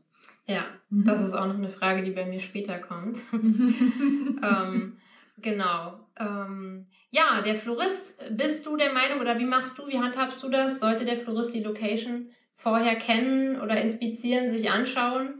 Ja, 0.51 0.67
mhm. 0.91 1.05
das 1.05 1.23
ist 1.23 1.35
auch 1.35 1.47
noch 1.47 1.55
eine 1.55 1.69
Frage, 1.69 2.03
die 2.03 2.11
bei 2.11 2.25
mir 2.27 2.41
später 2.41 2.79
kommt. 2.79 3.19
ähm, 3.33 4.97
genau. 5.41 6.01
Ähm, 6.19 6.87
ja, 7.11 7.41
der 7.41 7.55
Florist, 7.55 8.15
bist 8.37 8.67
du 8.67 8.77
der 8.77 8.93
Meinung 8.93 9.21
oder 9.21 9.39
wie 9.39 9.45
machst 9.45 9.79
du, 9.79 9.87
wie 9.87 9.99
handhabst 9.99 10.43
du 10.43 10.49
das? 10.49 10.81
Sollte 10.81 11.05
der 11.05 11.19
Florist 11.19 11.55
die 11.55 11.63
Location 11.63 12.31
vorher 12.57 12.97
kennen 12.97 13.61
oder 13.61 13.81
inspizieren, 13.81 14.53
sich 14.53 14.71
anschauen? 14.71 15.35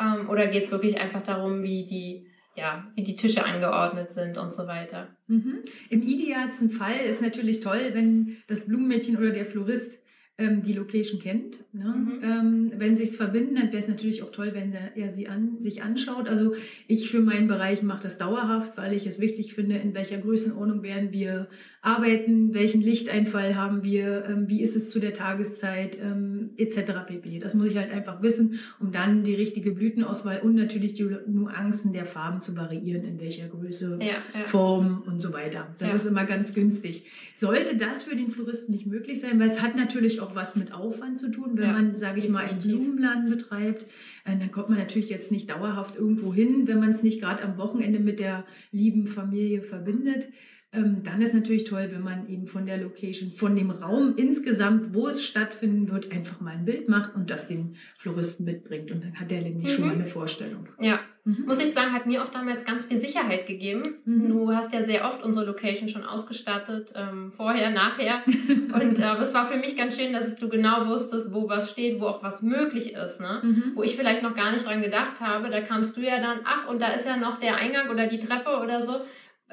Ähm, 0.00 0.30
oder 0.30 0.46
geht 0.46 0.64
es 0.64 0.70
wirklich 0.70 0.98
einfach 0.98 1.22
darum, 1.22 1.62
wie 1.62 1.84
die, 1.84 2.26
ja, 2.56 2.90
wie 2.94 3.04
die 3.04 3.16
Tische 3.16 3.44
angeordnet 3.44 4.12
sind 4.12 4.38
und 4.38 4.54
so 4.54 4.66
weiter? 4.66 5.14
Mhm. 5.26 5.58
Im 5.90 6.02
idealsten 6.02 6.70
Fall 6.70 7.00
ist 7.00 7.20
natürlich 7.20 7.60
toll, 7.60 7.90
wenn 7.92 8.38
das 8.48 8.64
Blumenmädchen 8.64 9.18
oder 9.18 9.30
der 9.30 9.44
Florist 9.44 9.98
ähm, 10.36 10.62
die 10.62 10.72
Location 10.72 11.20
kennt. 11.20 11.64
Ne? 11.72 11.84
Mhm. 11.84 12.20
Ähm, 12.22 12.72
wenn 12.76 12.96
sich's 12.96 13.16
verbinden, 13.16 13.54
dann 13.54 13.68
wäre 13.68 13.82
es 13.82 13.88
natürlich 13.88 14.22
auch 14.22 14.32
toll, 14.32 14.50
wenn 14.52 14.72
er, 14.72 14.96
er 14.96 15.12
sie 15.12 15.28
an, 15.28 15.60
sich 15.60 15.82
anschaut. 15.82 16.28
Also 16.28 16.54
ich 16.88 17.10
für 17.10 17.20
meinen 17.20 17.46
Bereich 17.46 17.82
mache 17.82 18.02
das 18.02 18.18
dauerhaft, 18.18 18.76
weil 18.76 18.94
ich 18.94 19.06
es 19.06 19.20
wichtig 19.20 19.54
finde, 19.54 19.76
in 19.76 19.94
welcher 19.94 20.18
Größenordnung 20.18 20.82
werden 20.82 21.12
wir 21.12 21.48
arbeiten, 21.84 22.54
welchen 22.54 22.80
Lichteinfall 22.80 23.56
haben 23.56 23.82
wir, 23.82 24.24
ähm, 24.26 24.48
wie 24.48 24.62
ist 24.62 24.74
es 24.74 24.88
zu 24.88 24.98
der 25.00 25.12
Tageszeit, 25.12 25.98
ähm, 26.02 26.50
etc. 26.56 26.92
pp. 27.06 27.38
Das 27.40 27.52
muss 27.54 27.66
ich 27.66 27.76
halt 27.76 27.92
einfach 27.92 28.22
wissen, 28.22 28.58
um 28.80 28.90
dann 28.90 29.22
die 29.22 29.34
richtige 29.34 29.72
Blütenauswahl 29.72 30.40
und 30.40 30.54
natürlich 30.54 30.94
die 30.94 31.06
Nuancen 31.26 31.92
der 31.92 32.06
Farben 32.06 32.40
zu 32.40 32.56
variieren, 32.56 33.04
in 33.04 33.20
welcher 33.20 33.48
Größe, 33.48 33.98
Ja, 34.00 34.06
ja. 34.06 34.46
Form 34.46 35.02
und 35.06 35.20
so 35.20 35.32
weiter. 35.34 35.74
Das 35.78 35.90
Ja. 35.90 35.96
ist 35.96 36.06
immer 36.06 36.24
ganz 36.24 36.54
günstig. 36.54 37.04
Sollte 37.34 37.76
das 37.76 38.02
für 38.04 38.16
den 38.16 38.30
Floristen 38.30 38.72
nicht 38.72 38.86
möglich 38.86 39.20
sein, 39.20 39.38
weil 39.38 39.50
es 39.50 39.60
hat 39.60 39.76
natürlich 39.76 40.20
auch 40.22 40.34
was 40.34 40.56
mit 40.56 40.72
Aufwand 40.72 41.18
zu 41.18 41.30
tun, 41.30 41.50
wenn 41.56 41.72
man, 41.72 41.94
sage 41.96 42.20
ich 42.20 42.28
mal, 42.30 42.44
einen. 42.46 42.60
Blumenladen 42.64 43.28
betreibt, 43.28 43.82
äh, 44.24 44.36
dann 44.38 44.50
kommt 44.50 44.70
man 44.70 44.78
natürlich 44.78 45.10
jetzt 45.10 45.30
nicht 45.30 45.50
dauerhaft 45.50 45.96
irgendwo 45.96 46.32
hin, 46.32 46.62
wenn 46.66 46.80
man 46.80 46.90
es 46.90 47.02
nicht 47.02 47.20
gerade 47.20 47.42
am 47.42 47.58
Wochenende 47.58 47.98
mit 47.98 48.20
der 48.20 48.44
lieben 48.72 49.06
Familie 49.06 49.60
verbindet. 49.60 50.28
Ähm, 50.74 51.02
dann 51.04 51.22
ist 51.22 51.34
natürlich 51.34 51.64
toll, 51.64 51.88
wenn 51.92 52.02
man 52.02 52.28
eben 52.28 52.46
von 52.46 52.66
der 52.66 52.78
Location, 52.78 53.30
von 53.32 53.54
dem 53.54 53.70
Raum 53.70 54.14
insgesamt, 54.16 54.94
wo 54.94 55.08
es 55.08 55.24
stattfinden 55.24 55.90
wird, 55.90 56.10
einfach 56.12 56.40
mal 56.40 56.50
ein 56.54 56.64
Bild 56.64 56.88
macht 56.88 57.14
und 57.14 57.30
das 57.30 57.48
dem 57.48 57.74
Floristen 57.98 58.44
mitbringt. 58.44 58.90
Und 58.90 59.04
dann 59.04 59.14
hat 59.18 59.30
er 59.32 59.42
nämlich 59.42 59.72
schon 59.72 59.84
Mhm. 59.84 59.90
mal 59.90 59.94
eine 59.96 60.06
Vorstellung. 60.06 60.68
ja. 60.78 60.98
Mhm. 61.26 61.44
Muss 61.46 61.58
ich 61.58 61.72
sagen, 61.72 61.94
hat 61.94 62.04
mir 62.04 62.22
auch 62.22 62.28
damals 62.30 62.66
ganz 62.66 62.84
viel 62.84 62.98
Sicherheit 62.98 63.46
gegeben. 63.46 63.82
Mhm. 64.04 64.28
Du 64.28 64.52
hast 64.54 64.74
ja 64.74 64.82
sehr 64.82 65.06
oft 65.06 65.24
unsere 65.24 65.46
Location 65.46 65.88
schon 65.88 66.04
ausgestattet, 66.04 66.92
ähm, 66.94 67.32
vorher, 67.34 67.70
nachher. 67.70 68.22
Und 68.26 68.98
äh, 68.98 69.14
es 69.22 69.32
war 69.32 69.46
für 69.50 69.56
mich 69.56 69.74
ganz 69.74 69.96
schön, 69.96 70.12
dass 70.12 70.36
du 70.36 70.50
genau 70.50 70.86
wusstest, 70.86 71.32
wo 71.32 71.48
was 71.48 71.70
steht, 71.70 71.98
wo 71.98 72.08
auch 72.08 72.22
was 72.22 72.42
möglich 72.42 72.92
ist. 72.92 73.22
Ne? 73.22 73.40
Mhm. 73.42 73.62
Wo 73.74 73.82
ich 73.82 73.96
vielleicht 73.96 74.22
noch 74.22 74.34
gar 74.34 74.52
nicht 74.52 74.66
dran 74.66 74.82
gedacht 74.82 75.18
habe, 75.20 75.48
da 75.48 75.62
kamst 75.62 75.96
du 75.96 76.02
ja 76.02 76.20
dann, 76.20 76.40
ach, 76.44 76.68
und 76.68 76.82
da 76.82 76.88
ist 76.88 77.06
ja 77.06 77.16
noch 77.16 77.40
der 77.40 77.56
Eingang 77.56 77.88
oder 77.88 78.06
die 78.06 78.18
Treppe 78.18 78.60
oder 78.62 78.84
so. 78.84 78.96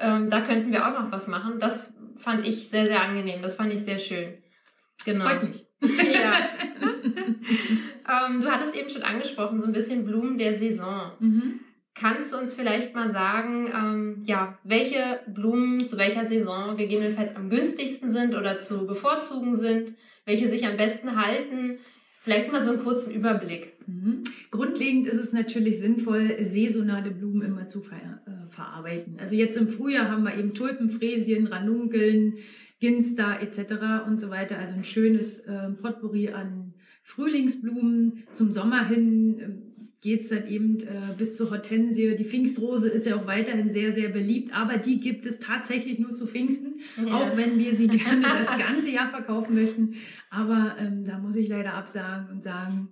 Ähm, 0.02 0.30
da 0.30 0.40
könnten 0.40 0.72
wir 0.72 0.86
auch 0.86 0.98
noch 0.98 1.12
was 1.12 1.28
machen. 1.28 1.60
Das 1.60 1.92
fand 2.18 2.46
ich 2.46 2.68
sehr, 2.68 2.86
sehr 2.86 3.02
angenehm. 3.02 3.42
Das 3.42 3.54
fand 3.54 3.72
ich 3.72 3.80
sehr 3.80 3.98
schön. 3.98 4.34
Genau. 5.04 5.26
Freut 5.26 5.48
mich. 5.48 5.66
ja. 5.80 6.34
ähm, 8.26 8.40
du 8.42 8.50
hattest 8.50 8.76
eben 8.76 8.90
schon 8.90 9.02
angesprochen, 9.02 9.60
so 9.60 9.66
ein 9.66 9.72
bisschen 9.72 10.04
Blumen 10.04 10.38
der 10.38 10.54
Saison. 10.54 11.12
Mhm. 11.18 11.60
Kannst 11.94 12.32
du 12.32 12.38
uns 12.38 12.54
vielleicht 12.54 12.94
mal 12.94 13.10
sagen, 13.10 13.70
ähm, 13.74 14.22
ja, 14.24 14.58
welche 14.64 15.20
Blumen 15.26 15.80
zu 15.80 15.98
welcher 15.98 16.26
Saison 16.26 16.76
gegebenenfalls 16.76 17.36
am 17.36 17.50
günstigsten 17.50 18.10
sind 18.10 18.34
oder 18.34 18.58
zu 18.58 18.86
bevorzugen 18.86 19.56
sind, 19.56 19.94
welche 20.24 20.48
sich 20.48 20.66
am 20.66 20.76
besten 20.76 21.20
halten? 21.22 21.78
Vielleicht 22.22 22.52
mal 22.52 22.62
so 22.62 22.72
einen 22.72 22.84
kurzen 22.84 23.12
Überblick. 23.12 23.72
Mhm. 23.86 24.22
Grundlegend 24.52 25.08
ist 25.08 25.18
es 25.18 25.32
natürlich 25.32 25.80
sinnvoll, 25.80 26.36
saisonale 26.40 27.10
Blumen 27.10 27.42
immer 27.42 27.66
zu 27.66 27.82
ver 27.82 27.96
äh, 27.96 28.48
verarbeiten. 28.50 29.16
Also 29.18 29.34
jetzt 29.34 29.56
im 29.56 29.66
Frühjahr 29.66 30.08
haben 30.08 30.22
wir 30.22 30.36
eben 30.36 30.54
Tulpen, 30.54 30.90
Fräsien, 30.90 31.48
Ranunkeln, 31.48 32.34
Ginster 32.78 33.40
etc. 33.40 34.06
und 34.06 34.20
so 34.20 34.30
weiter. 34.30 34.58
Also 34.58 34.74
ein 34.74 34.84
schönes 34.84 35.40
äh, 35.40 35.70
Potpourri 35.70 36.28
an 36.28 36.74
Frühlingsblumen. 37.02 38.22
Zum 38.30 38.52
Sommer 38.52 38.86
hin 38.86 39.40
äh, 39.40 39.71
geht 40.02 40.22
es 40.22 40.28
dann 40.30 40.48
eben 40.48 40.80
äh, 40.80 41.14
bis 41.16 41.36
zur 41.36 41.50
Hortensie. 41.50 42.16
Die 42.16 42.24
Pfingstrose 42.24 42.88
ist 42.88 43.06
ja 43.06 43.16
auch 43.16 43.26
weiterhin 43.26 43.70
sehr, 43.70 43.92
sehr 43.92 44.08
beliebt, 44.08 44.52
aber 44.52 44.76
die 44.76 44.98
gibt 44.98 45.24
es 45.24 45.38
tatsächlich 45.38 46.00
nur 46.00 46.14
zu 46.16 46.26
Pfingsten. 46.26 46.80
Auch 47.10 47.36
wenn 47.36 47.58
wir 47.58 47.76
sie 47.76 47.86
gerne 47.88 48.22
das 48.22 48.48
ganze 48.58 48.90
Jahr 48.90 49.10
verkaufen 49.10 49.54
möchten. 49.54 49.94
Aber 50.28 50.76
ähm, 50.78 51.04
da 51.04 51.18
muss 51.18 51.36
ich 51.36 51.48
leider 51.48 51.74
absagen 51.74 52.28
und 52.30 52.42
sagen, 52.42 52.88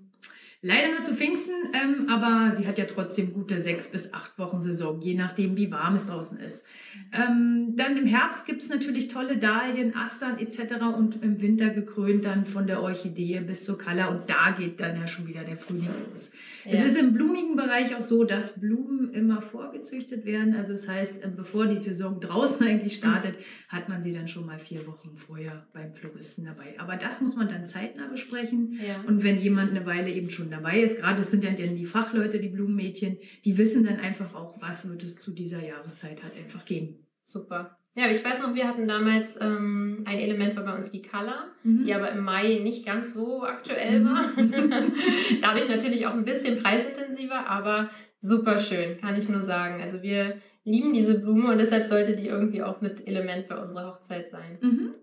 leider 0.63 0.91
nur 0.93 1.03
zu 1.03 1.15
Pfingsten, 1.15 1.53
ähm, 1.73 2.09
aber 2.11 2.53
sie 2.55 2.67
hat 2.67 2.79
ja 2.79 2.85
trotzdem 2.85 3.33
gute 3.33 3.61
sechs 3.61 3.89
bis 3.91 4.13
acht 4.13 4.39
Wochen 4.39 4.61
Saison, 4.61 5.01
je 5.01 5.15
nachdem, 5.15 5.57
wie 5.57 5.71
warm 5.71 5.95
es 5.95 6.07
draußen 6.07 6.39
ist. 6.39 6.65
Ähm, 7.13 7.75
dann 7.77 7.97
im 7.97 8.07
Herbst 8.07 8.47
gibt 8.47 8.63
es 8.63 8.69
natürlich 8.69 9.09
tolle 9.09 9.37
Dahlien, 9.39 9.95
Astern 9.97 10.39
etc. 10.39 10.75
und 10.97 11.23
im 11.23 11.41
Winter 11.41 11.71
gekrönt 11.71 12.25
dann 12.25 12.45
von 12.47 12.67
der 12.67 12.83
Orchidee 12.83 13.41
bis 13.41 13.65
zur 13.65 13.79
Kalla 13.79 14.09
und 14.09 14.29
da 14.29 14.51
geht 14.57 14.81
dann 14.81 14.97
ja 14.97 15.07
schon 15.07 15.27
wieder 15.27 15.45
der 15.45 15.57
Frühling 15.57 15.89
los. 16.11 16.31
Es 16.65 16.81
Ja. 16.81 16.87
ist 16.87 16.99
im 16.99 17.15
blumigen 17.15 17.57
Bereich 17.57 17.95
auch 17.97 18.03
so, 18.03 18.25
dass 18.25 18.61
Blumen 18.61 19.13
immer 19.15 19.41
vorgezüchtet 19.41 20.25
werden. 20.27 20.55
Also 20.55 20.73
das 20.73 20.89
heißt, 20.89 21.25
ähm, 21.25 21.37
bevor 21.37 21.67
die 21.67 21.79
Saison 21.79 22.21
draußen 22.21 22.61
eigentlich 22.67 22.97
startet, 22.97 23.37
hat 23.69 23.89
man 23.89 24.03
sie 24.03 24.13
dann 24.13 24.29
schon 24.29 24.47
mal 24.47 24.59
vier 24.59 24.87
Wochen 24.87 25.17
vorher 25.17 25.67
beim 25.73 25.95
Floristen 25.95 26.45
dabei. 26.45 26.75
Aber 26.79 26.97
das 26.97 27.21
muss 27.21 27.35
man 27.37 27.49
dann 27.49 27.65
zeitnah 27.67 28.09
besprechen. 28.09 28.79
ja. 28.87 29.03
Und 29.07 29.23
wenn 29.23 29.39
jemand 29.39 29.71
eine 29.71 29.87
Weile 29.87 30.11
eben 30.11 30.29
schon 30.29 30.50
dabei 30.51 30.81
ist, 30.81 30.99
gerade 30.99 31.21
es 31.21 31.31
sind 31.31 31.45
ja 31.45 31.51
dann 31.51 31.77
die 31.77 31.87
Fachleute, 31.87 32.39
die 32.39 32.49
Blumenmädchen, 32.49 33.19
die 33.45 33.57
wissen 33.59 33.85
dann 33.85 33.97
einfach 34.01 34.35
auch, 34.35 34.61
was 34.61 34.89
wird 34.89 35.03
es 35.03 35.17
zu 35.17 35.31
dieser 35.33 35.63
Jahreszeit 35.63 36.23
halt 36.23 36.37
einfach 36.37 36.65
geben. 36.65 37.07
Super. 37.25 37.77
Ja, 37.97 38.09
ich 38.09 38.25
weiß 38.25 38.41
noch, 38.41 38.55
wir 38.55 38.69
hatten 38.69 38.87
damals 38.87 39.37
ähm, 39.41 40.03
ein 40.07 40.19
Element 40.19 40.55
war 40.57 40.65
bei 40.65 40.77
uns 40.77 40.91
die 40.91 41.03
Color, 41.03 41.47
Mhm. 41.63 41.85
die 41.85 41.95
aber 41.95 42.11
im 42.13 42.25
Mai 42.25 42.61
nicht 42.63 42.87
ganz 42.87 43.13
so 43.13 43.43
aktuell 43.45 44.05
war. 44.05 44.29
Mhm. 44.41 44.93
Dadurch 45.43 45.69
natürlich 45.69 46.07
auch 46.07 46.15
ein 46.15 46.25
bisschen 46.25 46.59
preisintensiver, 46.63 47.47
aber 47.49 47.91
super 48.21 48.59
schön, 48.59 48.99
kann 49.01 49.17
ich 49.17 49.29
nur 49.29 49.43
sagen. 49.43 49.83
Also 49.83 50.03
wir 50.03 50.41
lieben 50.65 50.93
diese 50.95 51.19
Blume 51.19 51.51
und 51.51 51.59
deshalb 51.59 51.85
sollte 51.87 52.15
die 52.17 52.29
irgendwie 52.29 52.63
auch 52.63 52.81
mit 52.81 53.07
Element 53.07 53.49
bei 53.49 53.57
unserer 53.61 53.89
Hochzeit 53.95 54.31
sein. 54.31 54.59
Mhm. 54.61 54.95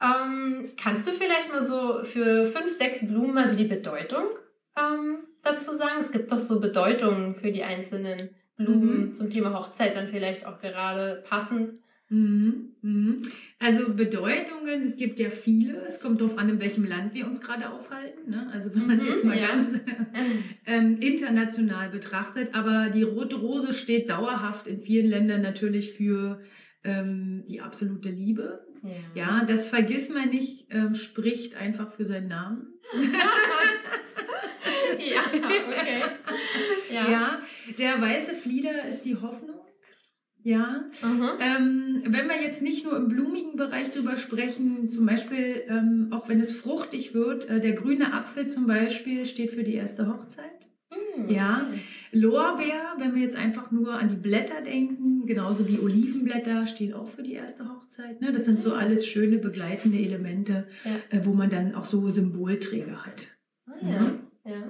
Ähm, 0.00 0.70
kannst 0.82 1.06
du 1.06 1.12
vielleicht 1.12 1.50
mal 1.50 1.62
so 1.62 2.02
für 2.04 2.46
fünf, 2.46 2.72
sechs 2.74 3.06
Blumen 3.06 3.38
also 3.38 3.56
die 3.56 3.64
Bedeutung 3.64 4.24
ähm, 4.76 5.18
dazu 5.42 5.74
sagen? 5.74 6.00
Es 6.00 6.12
gibt 6.12 6.32
doch 6.32 6.40
so 6.40 6.60
Bedeutungen 6.60 7.34
für 7.34 7.50
die 7.52 7.62
einzelnen 7.62 8.30
Blumen 8.56 9.14
zum 9.14 9.30
Thema 9.30 9.52
Hochzeit 9.52 9.96
dann 9.96 10.08
vielleicht 10.08 10.46
auch 10.46 10.58
gerade 10.60 11.22
passend. 11.28 11.74
Mhm. 12.08 12.70
Mhm. 12.82 13.22
Also 13.58 13.92
Bedeutungen, 13.94 14.86
es 14.86 14.96
gibt 14.96 15.18
ja 15.18 15.28
viele. 15.30 15.84
Es 15.86 16.00
kommt 16.00 16.20
darauf 16.20 16.38
an, 16.38 16.48
in 16.48 16.60
welchem 16.60 16.84
Land 16.84 17.14
wir 17.14 17.26
uns 17.26 17.40
gerade 17.40 17.68
aufhalten. 17.70 18.30
Ne? 18.30 18.48
Also 18.52 18.74
wenn 18.74 18.86
man 18.86 18.96
es 18.98 19.04
Mhm, 19.04 19.10
jetzt 19.10 19.24
mal 19.24 19.38
ja. 19.38 19.48
ganz 19.48 19.74
ähm, 20.66 20.98
international 21.00 21.90
betrachtet. 21.90 22.54
Aber 22.54 22.90
die 22.90 23.02
rote 23.02 23.36
Rose 23.36 23.72
steht 23.72 24.08
dauerhaft 24.08 24.66
in 24.66 24.80
vielen 24.80 25.06
Ländern 25.06 25.42
natürlich 25.42 25.92
für 25.94 26.40
ähm, 26.84 27.44
die 27.48 27.60
absolute 27.60 28.08
Liebe. 28.08 28.64
Ja, 29.14 29.44
das 29.44 29.66
vergisst 29.66 30.14
man 30.14 30.30
nicht, 30.30 30.68
ähm, 30.70 30.94
spricht 30.94 31.56
einfach 31.56 31.92
für 31.94 32.04
seinen 32.04 32.28
Namen. 32.28 32.68
ja, 34.98 35.20
okay. 35.32 36.02
Ja. 36.92 37.10
Ja, 37.10 37.38
der 37.78 38.00
weiße 38.00 38.34
Flieder 38.34 38.86
ist 38.88 39.02
die 39.02 39.16
Hoffnung. 39.16 39.56
Ja, 40.42 40.84
Mhm. 41.02 41.28
ähm, 41.40 42.02
wenn 42.06 42.28
wir 42.28 42.40
jetzt 42.40 42.62
nicht 42.62 42.84
nur 42.84 42.96
im 42.96 43.08
blumigen 43.08 43.56
Bereich 43.56 43.90
drüber 43.90 44.16
sprechen, 44.16 44.92
zum 44.92 45.04
Beispiel, 45.04 45.64
ähm, 45.68 46.08
auch 46.12 46.28
wenn 46.28 46.38
es 46.38 46.52
fruchtig 46.54 47.14
wird, 47.14 47.48
äh, 47.50 47.60
der 47.60 47.72
grüne 47.72 48.12
Apfel 48.12 48.46
zum 48.46 48.68
Beispiel 48.68 49.26
steht 49.26 49.50
für 49.50 49.64
die 49.64 49.74
erste 49.74 50.06
Hochzeit. 50.06 50.68
Mhm. 51.18 51.28
Ja. 51.30 51.66
Lorbeer, 52.12 52.94
wenn 52.98 53.16
wir 53.16 53.22
jetzt 53.22 53.34
einfach 53.34 53.72
nur 53.72 53.94
an 53.94 54.08
die 54.08 54.16
Blätter 54.16 54.60
denken, 54.62 55.26
genauso 55.26 55.66
wie 55.66 55.80
Olivenblätter, 55.80 56.66
stehen 56.68 56.94
auch 56.94 57.08
für 57.08 57.24
die 57.24 57.32
erste 57.32 57.68
Hochzeit. 57.68 58.20
Ne? 58.20 58.32
Das 58.32 58.44
sind 58.44 58.60
so 58.62 58.72
alles 58.72 59.04
schöne 59.04 59.38
begleitende 59.38 59.98
Elemente, 59.98 60.68
Ja. 60.84 61.18
äh, 61.18 61.24
wo 61.26 61.32
man 61.34 61.50
dann 61.50 61.74
auch 61.74 61.84
so 61.86 62.08
Symbolträger 62.08 63.04
hat. 63.04 63.26
Ah, 63.66 63.72
ja. 63.84 64.12
Ja. 64.46 64.62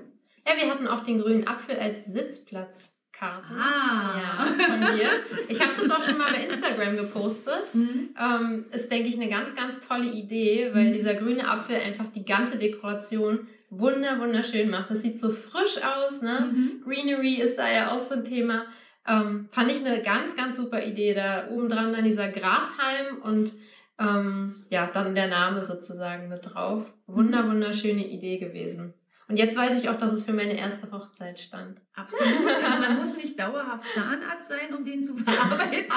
Ja, 0.49 0.56
wir 0.62 0.71
hatten 0.71 0.87
auch 0.87 1.02
den 1.02 1.21
grünen 1.21 1.49
Apfel 1.49 1.76
als 1.76 2.04
Sitzplatzkarte. 2.06 3.52
Ja, 3.52 4.47
von 4.47 4.80
dir. 4.97 5.11
Ich 5.49 5.61
habe 5.61 5.73
das 5.80 5.90
auch 5.90 6.02
schon 6.02 6.18
mal 6.18 6.33
bei 6.33 6.47
Instagram 6.47 6.97
gepostet. 6.97 7.75
Mhm. 7.75 8.11
Ähm, 8.21 8.66
ist, 8.71 8.90
denke 8.92 9.09
ich, 9.09 9.16
eine 9.16 9.28
ganz, 9.28 9.56
ganz 9.56 9.80
tolle 9.87 10.06
Idee, 10.06 10.71
weil 10.73 10.85
Mhm. 10.90 10.92
dieser 10.92 11.14
grüne 11.14 11.49
Apfel 11.49 11.76
einfach 11.76 12.06
die 12.14 12.25
ganze 12.25 12.59
Dekoration 12.59 13.49
wunder, 13.71 14.21
wunderschön 14.21 14.71
macht. 14.71 14.90
Das 14.90 15.02
sieht 15.02 15.18
so 15.21 15.30
frisch 15.30 15.78
aus, 15.83 16.23
ne? 16.23 16.49
Mhm. 16.52 16.83
Greenery 16.85 17.40
ist 17.40 17.59
da 17.59 17.68
ja 17.68 17.90
auch 17.92 17.99
so 17.99 18.14
ein 18.14 18.25
Thema. 18.25 18.66
Ähm, 19.09 19.49
fand 19.50 19.71
ich 19.71 19.85
eine 19.85 20.02
ganz, 20.02 20.37
ganz 20.37 20.56
super 20.56 20.85
Idee. 20.85 21.14
Da 21.14 21.49
oben 21.50 21.68
dran 21.68 21.92
dann 21.92 22.04
dieser 22.04 22.28
Grashalm 22.28 23.18
und 23.23 23.52
ähm, 23.99 24.64
ja, 24.71 24.87
dann 24.92 25.14
der 25.14 25.26
Name 25.28 25.62
sozusagen 25.62 26.28
mit 26.28 26.40
drauf. 26.45 26.85
Wunder, 27.06 27.49
wunderschöne 27.49 28.06
Idee 28.06 28.38
gewesen. 28.38 28.95
Und 29.28 29.37
jetzt 29.37 29.56
weiß 29.56 29.83
ich 29.83 29.88
auch, 29.88 29.97
dass 29.97 30.12
es 30.12 30.25
für 30.25 30.33
meine 30.33 30.56
erste 30.56 30.90
Hochzeit 30.92 31.40
stand. 31.40 31.80
Absolut. 31.95 32.47
Also 32.64 32.78
man 32.80 32.97
muss 32.97 33.16
nicht 33.16 33.38
dauerhaft 33.38 33.92
Zahnarzt 33.92 34.49
sein, 34.49 34.73
um 34.76 34.85
den 34.85 35.02
zu 35.02 35.16
verarbeiten. 35.16 35.92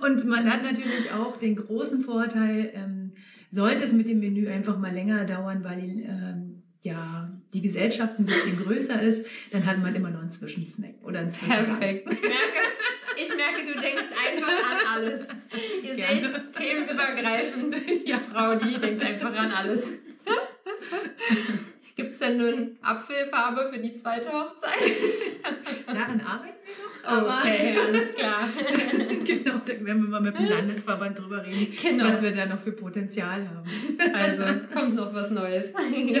Und 0.00 0.24
man 0.26 0.50
hat 0.50 0.62
natürlich 0.62 1.10
auch 1.10 1.36
den 1.38 1.56
großen 1.56 2.02
Vorteil, 2.02 2.70
ähm, 2.74 3.14
sollte 3.50 3.84
es 3.84 3.92
mit 3.92 4.06
dem 4.06 4.20
Menü 4.20 4.48
einfach 4.48 4.78
mal 4.78 4.92
länger 4.92 5.24
dauern, 5.24 5.64
weil 5.64 5.80
ähm, 5.80 6.62
ja, 6.82 7.32
die 7.52 7.62
Gesellschaft 7.62 8.18
ein 8.20 8.26
bisschen 8.26 8.62
größer 8.62 9.02
ist, 9.02 9.26
dann 9.50 9.66
hat 9.66 9.78
man 9.78 9.94
immer 9.96 10.10
noch 10.10 10.20
einen 10.20 10.30
Zwischensnack 10.30 10.94
oder 11.02 11.20
einen 11.20 11.30
Zwischengang. 11.30 11.78
Perfekt. 11.80 12.12
Ich 12.12 12.20
merke, 12.20 12.60
ich 13.16 13.28
merke, 13.36 13.72
du 13.72 13.80
denkst 13.80 14.04
einfach 14.28 14.70
an 14.70 14.86
alles. 14.94 15.26
Ihr 15.82 15.96
Gerne. 15.96 16.20
seht 16.20 16.52
themenübergreifend. 16.52 17.74
Die 18.06 18.14
Frau, 18.30 18.54
die 18.54 18.78
denkt 18.78 19.02
einfach 19.02 19.34
an 19.34 19.50
alles. 19.50 19.90
Gibt 21.96 22.12
es 22.12 22.18
denn 22.18 22.36
nun 22.36 22.76
Apfelfarbe 22.82 23.70
für 23.72 23.78
die 23.78 23.94
zweite 23.94 24.30
Hochzeit? 24.30 24.74
Daran 25.86 26.20
arbeiten 26.20 26.58
wir 26.66 27.10
noch. 27.10 27.10
Aber 27.10 27.38
okay, 27.38 27.74
alles 27.74 28.14
klar. 28.14 28.48
genau, 29.24 29.60
da 29.64 29.72
werden 29.72 30.02
wir 30.02 30.08
mal 30.10 30.20
mit 30.20 30.38
dem 30.38 30.44
Landesverband 30.44 31.18
drüber 31.18 31.42
reden, 31.42 31.74
genau. 31.80 32.04
was 32.04 32.20
wir 32.20 32.32
da 32.32 32.44
noch 32.44 32.60
für 32.60 32.72
Potenzial 32.72 33.48
haben. 33.48 34.14
also 34.14 34.44
kommt 34.74 34.94
noch 34.94 35.14
was 35.14 35.30
Neues. 35.30 35.72
ja. 35.72 36.20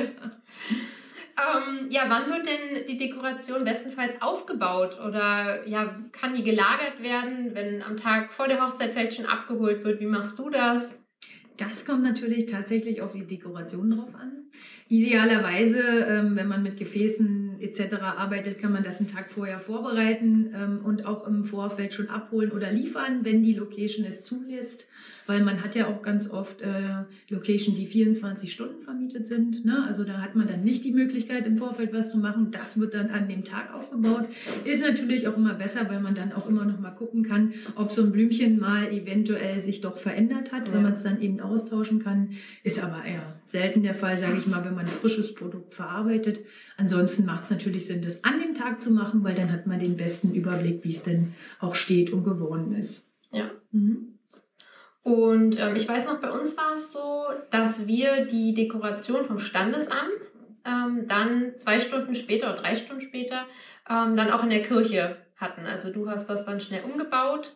Ähm, 1.38 1.90
ja, 1.90 2.04
wann 2.08 2.30
wird 2.30 2.46
denn 2.46 2.86
die 2.88 2.96
Dekoration 2.96 3.62
bestenfalls 3.62 4.14
aufgebaut? 4.22 4.98
Oder 5.06 5.68
ja, 5.68 5.94
kann 6.10 6.34
die 6.34 6.42
gelagert 6.42 7.02
werden, 7.02 7.50
wenn 7.52 7.82
am 7.82 7.98
Tag 7.98 8.32
vor 8.32 8.48
der 8.48 8.66
Hochzeit 8.66 8.92
vielleicht 8.92 9.14
schon 9.14 9.26
abgeholt 9.26 9.84
wird? 9.84 10.00
Wie 10.00 10.06
machst 10.06 10.38
du 10.38 10.48
das? 10.48 10.98
Das 11.58 11.84
kommt 11.84 12.02
natürlich 12.02 12.46
tatsächlich 12.46 13.02
auf 13.02 13.12
die 13.12 13.26
Dekoration 13.26 13.90
drauf 13.90 14.14
an. 14.14 14.35
Idealerweise, 14.88 15.80
ähm, 15.80 16.36
wenn 16.36 16.46
man 16.46 16.62
mit 16.62 16.76
Gefäßen 16.78 17.60
etc. 17.60 17.94
arbeitet, 18.02 18.60
kann 18.60 18.72
man 18.72 18.84
das 18.84 19.00
einen 19.00 19.08
Tag 19.08 19.32
vorher 19.32 19.58
vorbereiten 19.58 20.52
ähm, 20.54 20.80
und 20.84 21.06
auch 21.06 21.26
im 21.26 21.44
Vorfeld 21.44 21.92
schon 21.92 22.08
abholen 22.08 22.52
oder 22.52 22.70
liefern, 22.70 23.24
wenn 23.24 23.42
die 23.42 23.54
Location 23.54 24.06
es 24.06 24.22
zulässt 24.22 24.86
weil 25.26 25.42
man 25.42 25.62
hat 25.62 25.74
ja 25.74 25.88
auch 25.88 26.02
ganz 26.02 26.30
oft 26.30 26.62
äh, 26.62 27.04
Location, 27.28 27.74
die 27.74 27.86
24 27.86 28.52
Stunden 28.52 28.82
vermietet 28.82 29.26
sind. 29.26 29.64
Ne? 29.64 29.84
Also 29.86 30.04
da 30.04 30.20
hat 30.20 30.36
man 30.36 30.46
dann 30.46 30.62
nicht 30.62 30.84
die 30.84 30.92
Möglichkeit, 30.92 31.46
im 31.46 31.58
Vorfeld 31.58 31.92
was 31.92 32.10
zu 32.10 32.18
machen. 32.18 32.50
Das 32.50 32.78
wird 32.78 32.94
dann 32.94 33.10
an 33.10 33.28
dem 33.28 33.44
Tag 33.44 33.74
aufgebaut. 33.74 34.28
Ist 34.64 34.82
natürlich 34.82 35.26
auch 35.28 35.36
immer 35.36 35.54
besser, 35.54 35.88
weil 35.90 36.00
man 36.00 36.14
dann 36.14 36.32
auch 36.32 36.48
immer 36.48 36.64
noch 36.64 36.78
mal 36.78 36.90
gucken 36.90 37.24
kann, 37.24 37.54
ob 37.74 37.92
so 37.92 38.02
ein 38.02 38.12
Blümchen 38.12 38.58
mal 38.58 38.92
eventuell 38.92 39.60
sich 39.60 39.80
doch 39.80 39.98
verändert 39.98 40.52
hat, 40.52 40.68
ja. 40.68 40.74
wenn 40.74 40.82
man 40.82 40.92
es 40.92 41.02
dann 41.02 41.20
eben 41.20 41.40
austauschen 41.40 42.02
kann. 42.02 42.30
Ist 42.62 42.82
aber 42.82 43.04
eher 43.04 43.40
selten 43.46 43.82
der 43.82 43.94
Fall, 43.94 44.16
sage 44.16 44.38
ich 44.38 44.46
mal, 44.46 44.64
wenn 44.64 44.74
man 44.74 44.86
ein 44.86 44.92
frisches 44.92 45.34
Produkt 45.34 45.74
verarbeitet. 45.74 46.40
Ansonsten 46.76 47.24
macht 47.24 47.44
es 47.44 47.50
natürlich 47.50 47.86
Sinn, 47.86 48.02
das 48.02 48.22
an 48.24 48.40
dem 48.40 48.54
Tag 48.54 48.80
zu 48.80 48.90
machen, 48.90 49.24
weil 49.24 49.34
dann 49.34 49.52
hat 49.52 49.66
man 49.66 49.78
den 49.78 49.96
besten 49.96 50.34
Überblick, 50.34 50.84
wie 50.84 50.90
es 50.90 51.02
denn 51.02 51.34
auch 51.58 51.74
steht 51.74 52.12
und 52.12 52.24
geworden 52.24 52.74
ist. 52.74 53.04
Ja. 53.32 53.50
Mhm. 53.72 54.15
Und 55.06 55.60
ähm, 55.60 55.76
ich 55.76 55.88
weiß 55.88 56.06
noch, 56.06 56.20
bei 56.20 56.32
uns 56.32 56.56
war 56.56 56.72
es 56.72 56.90
so, 56.90 57.26
dass 57.52 57.86
wir 57.86 58.26
die 58.26 58.54
Dekoration 58.54 59.24
vom 59.24 59.38
Standesamt 59.38 60.00
ähm, 60.64 61.06
dann 61.06 61.52
zwei 61.58 61.78
Stunden 61.78 62.16
später 62.16 62.52
oder 62.52 62.60
drei 62.62 62.74
Stunden 62.74 63.02
später 63.02 63.46
ähm, 63.88 64.16
dann 64.16 64.32
auch 64.32 64.42
in 64.42 64.50
der 64.50 64.64
Kirche 64.64 65.16
hatten. 65.36 65.64
Also 65.64 65.92
du 65.92 66.10
hast 66.10 66.26
das 66.26 66.44
dann 66.44 66.60
schnell 66.60 66.82
umgebaut. 66.82 67.54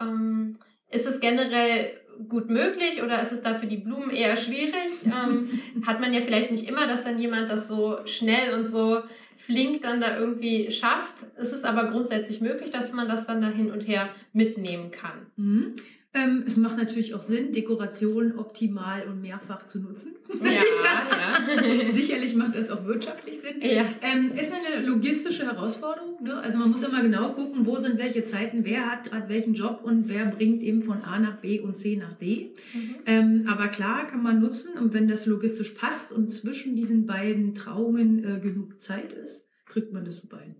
Ähm, 0.00 0.60
ist 0.92 1.08
es 1.08 1.18
generell 1.18 1.92
gut 2.28 2.48
möglich 2.48 3.02
oder 3.02 3.20
ist 3.20 3.32
es 3.32 3.42
da 3.42 3.54
für 3.54 3.66
die 3.66 3.78
Blumen 3.78 4.10
eher 4.10 4.36
schwierig? 4.36 4.92
Ähm, 5.04 5.60
hat 5.84 5.98
man 5.98 6.14
ja 6.14 6.20
vielleicht 6.20 6.52
nicht 6.52 6.68
immer, 6.68 6.86
dass 6.86 7.02
dann 7.02 7.18
jemand 7.18 7.50
das 7.50 7.66
so 7.66 7.98
schnell 8.04 8.54
und 8.54 8.68
so 8.68 9.02
flink 9.38 9.82
dann 9.82 10.00
da 10.00 10.16
irgendwie 10.16 10.70
schafft. 10.70 11.14
Es 11.36 11.52
ist 11.52 11.64
aber 11.64 11.90
grundsätzlich 11.90 12.40
möglich, 12.40 12.70
dass 12.70 12.92
man 12.92 13.08
das 13.08 13.26
dann 13.26 13.42
da 13.42 13.48
hin 13.48 13.72
und 13.72 13.80
her 13.80 14.10
mitnehmen 14.32 14.92
kann. 14.92 15.26
Mhm. 15.34 15.74
Ähm, 16.14 16.44
es 16.46 16.58
macht 16.58 16.76
natürlich 16.76 17.14
auch 17.14 17.22
Sinn, 17.22 17.52
Dekoration 17.52 18.38
optimal 18.38 19.06
und 19.06 19.22
mehrfach 19.22 19.66
zu 19.66 19.78
nutzen. 19.78 20.14
Ja, 20.44 20.50
ja. 21.56 21.90
Sicherlich 21.92 22.34
macht 22.34 22.54
das 22.54 22.68
auch 22.68 22.84
wirtschaftlich 22.84 23.40
Sinn. 23.40 23.62
Ja. 23.62 23.86
Ähm, 24.02 24.32
ist 24.36 24.52
eine 24.52 24.84
logistische 24.84 25.46
Herausforderung. 25.46 26.22
Ne? 26.22 26.36
Also 26.36 26.58
man 26.58 26.70
muss 26.70 26.82
immer 26.82 27.02
genau 27.02 27.32
gucken, 27.32 27.64
wo 27.64 27.78
sind 27.78 27.96
welche 27.96 28.26
Zeiten, 28.26 28.64
wer 28.64 28.90
hat 28.90 29.04
gerade 29.04 29.30
welchen 29.30 29.54
Job 29.54 29.80
und 29.84 30.08
wer 30.08 30.26
bringt 30.26 30.62
eben 30.62 30.82
von 30.82 31.02
A 31.02 31.18
nach 31.18 31.36
B 31.38 31.60
und 31.60 31.78
C 31.78 31.96
nach 31.96 32.12
D. 32.18 32.52
Mhm. 32.74 32.94
Ähm, 33.06 33.44
aber 33.48 33.68
klar 33.68 34.06
kann 34.06 34.22
man 34.22 34.40
nutzen 34.40 34.76
und 34.78 34.92
wenn 34.92 35.08
das 35.08 35.24
logistisch 35.24 35.70
passt 35.70 36.12
und 36.12 36.30
zwischen 36.30 36.76
diesen 36.76 37.06
beiden 37.06 37.54
Trauungen 37.54 38.22
äh, 38.22 38.38
genug 38.38 38.82
Zeit 38.82 39.14
ist, 39.14 39.46
kriegt 39.64 39.94
man 39.94 40.04
das 40.04 40.18
super 40.18 40.40
hin. 40.40 40.56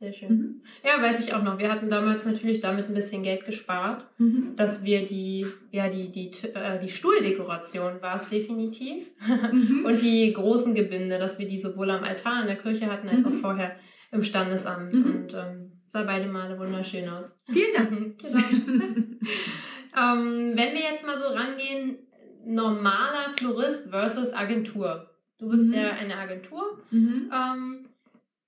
Sehr 0.00 0.12
schön. 0.12 0.28
Mhm. 0.28 0.62
Ja, 0.84 1.00
weiß 1.00 1.24
ich 1.24 1.34
auch 1.34 1.42
noch. 1.42 1.58
Wir 1.58 1.70
hatten 1.70 1.88
damals 1.88 2.24
natürlich 2.24 2.60
damit 2.60 2.88
ein 2.88 2.94
bisschen 2.94 3.22
Geld 3.22 3.46
gespart, 3.46 4.06
mhm. 4.18 4.54
dass 4.56 4.84
wir 4.84 5.06
die, 5.06 5.46
ja, 5.70 5.88
die, 5.88 6.10
die, 6.10 6.30
äh, 6.54 6.78
die 6.80 6.88
Stuhldekoration 6.88 8.02
war 8.02 8.16
es 8.16 8.28
definitiv. 8.28 9.06
Mhm. 9.26 9.84
Und 9.86 10.02
die 10.02 10.32
großen 10.32 10.74
Gebinde, 10.74 11.18
dass 11.18 11.38
wir 11.38 11.46
die 11.46 11.60
sowohl 11.60 11.90
am 11.90 12.02
Altar 12.02 12.42
in 12.42 12.48
der 12.48 12.56
Kirche 12.56 12.90
hatten, 12.90 13.08
als 13.08 13.24
auch 13.24 13.30
mhm. 13.30 13.40
vorher 13.40 13.76
im 14.10 14.22
Standesamt. 14.22 14.92
Mhm. 14.92 15.04
Und 15.04 15.34
ähm, 15.34 15.72
sah 15.88 16.02
beide 16.02 16.28
Male 16.28 16.58
wunderschön 16.58 17.08
aus. 17.08 17.32
Vielen 17.52 17.74
Dank. 17.74 18.18
genau. 18.18 18.38
ähm, 19.96 20.52
wenn 20.56 20.74
wir 20.74 20.82
jetzt 20.90 21.06
mal 21.06 21.18
so 21.18 21.28
rangehen, 21.28 21.98
normaler 22.44 23.32
Florist 23.38 23.88
versus 23.88 24.32
Agentur. 24.32 25.08
Du 25.38 25.50
bist 25.50 25.72
ja 25.72 25.90
eine 25.90 26.16
Agentur. 26.16 26.78
Ähm, 26.92 27.83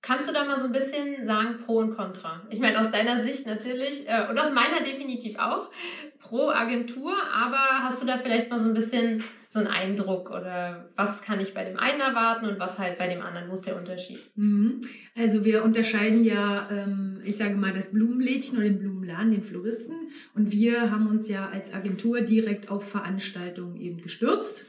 Kannst 0.07 0.29
du 0.29 0.33
da 0.33 0.45
mal 0.45 0.57
so 0.57 0.67
ein 0.67 0.71
bisschen 0.71 1.25
sagen, 1.25 1.57
Pro 1.65 1.79
und 1.79 1.97
Contra? 1.97 2.41
Ich 2.49 2.61
meine, 2.61 2.79
aus 2.79 2.91
deiner 2.91 3.19
Sicht 3.19 3.45
natürlich 3.45 4.07
äh, 4.07 4.25
und 4.29 4.39
aus 4.39 4.53
meiner 4.53 4.81
definitiv 4.81 5.37
auch, 5.37 5.69
pro 6.21 6.49
Agentur, 6.49 7.11
aber 7.33 7.83
hast 7.83 8.01
du 8.01 8.07
da 8.07 8.17
vielleicht 8.17 8.49
mal 8.49 8.57
so 8.57 8.69
ein 8.69 8.73
bisschen 8.73 9.21
so 9.49 9.59
einen 9.59 9.67
Eindruck 9.67 10.29
oder 10.29 10.89
was 10.95 11.21
kann 11.21 11.41
ich 11.41 11.53
bei 11.53 11.65
dem 11.65 11.77
einen 11.77 11.99
erwarten 11.99 12.45
und 12.45 12.57
was 12.57 12.79
halt 12.79 12.97
bei 12.97 13.09
dem 13.09 13.21
anderen? 13.21 13.49
Wo 13.49 13.55
ist 13.55 13.65
der 13.65 13.75
Unterschied? 13.75 14.19
Mhm. 14.37 14.79
Also 15.13 15.43
wir 15.43 15.65
unterscheiden 15.65 16.23
ja, 16.23 16.69
ähm, 16.71 17.19
ich 17.25 17.35
sage 17.35 17.55
mal, 17.55 17.73
das 17.73 17.91
Blumenlädchen 17.91 18.57
oder 18.57 18.67
den 18.67 18.79
Blumenladen, 18.79 19.31
den 19.31 19.43
Floristen 19.43 19.95
und 20.35 20.51
wir 20.51 20.89
haben 20.89 21.07
uns 21.07 21.27
ja 21.27 21.49
als 21.49 21.73
Agentur 21.73 22.21
direkt 22.21 22.71
auf 22.71 22.89
Veranstaltungen 22.89 23.75
eben 23.75 24.01
gestürzt 24.01 24.63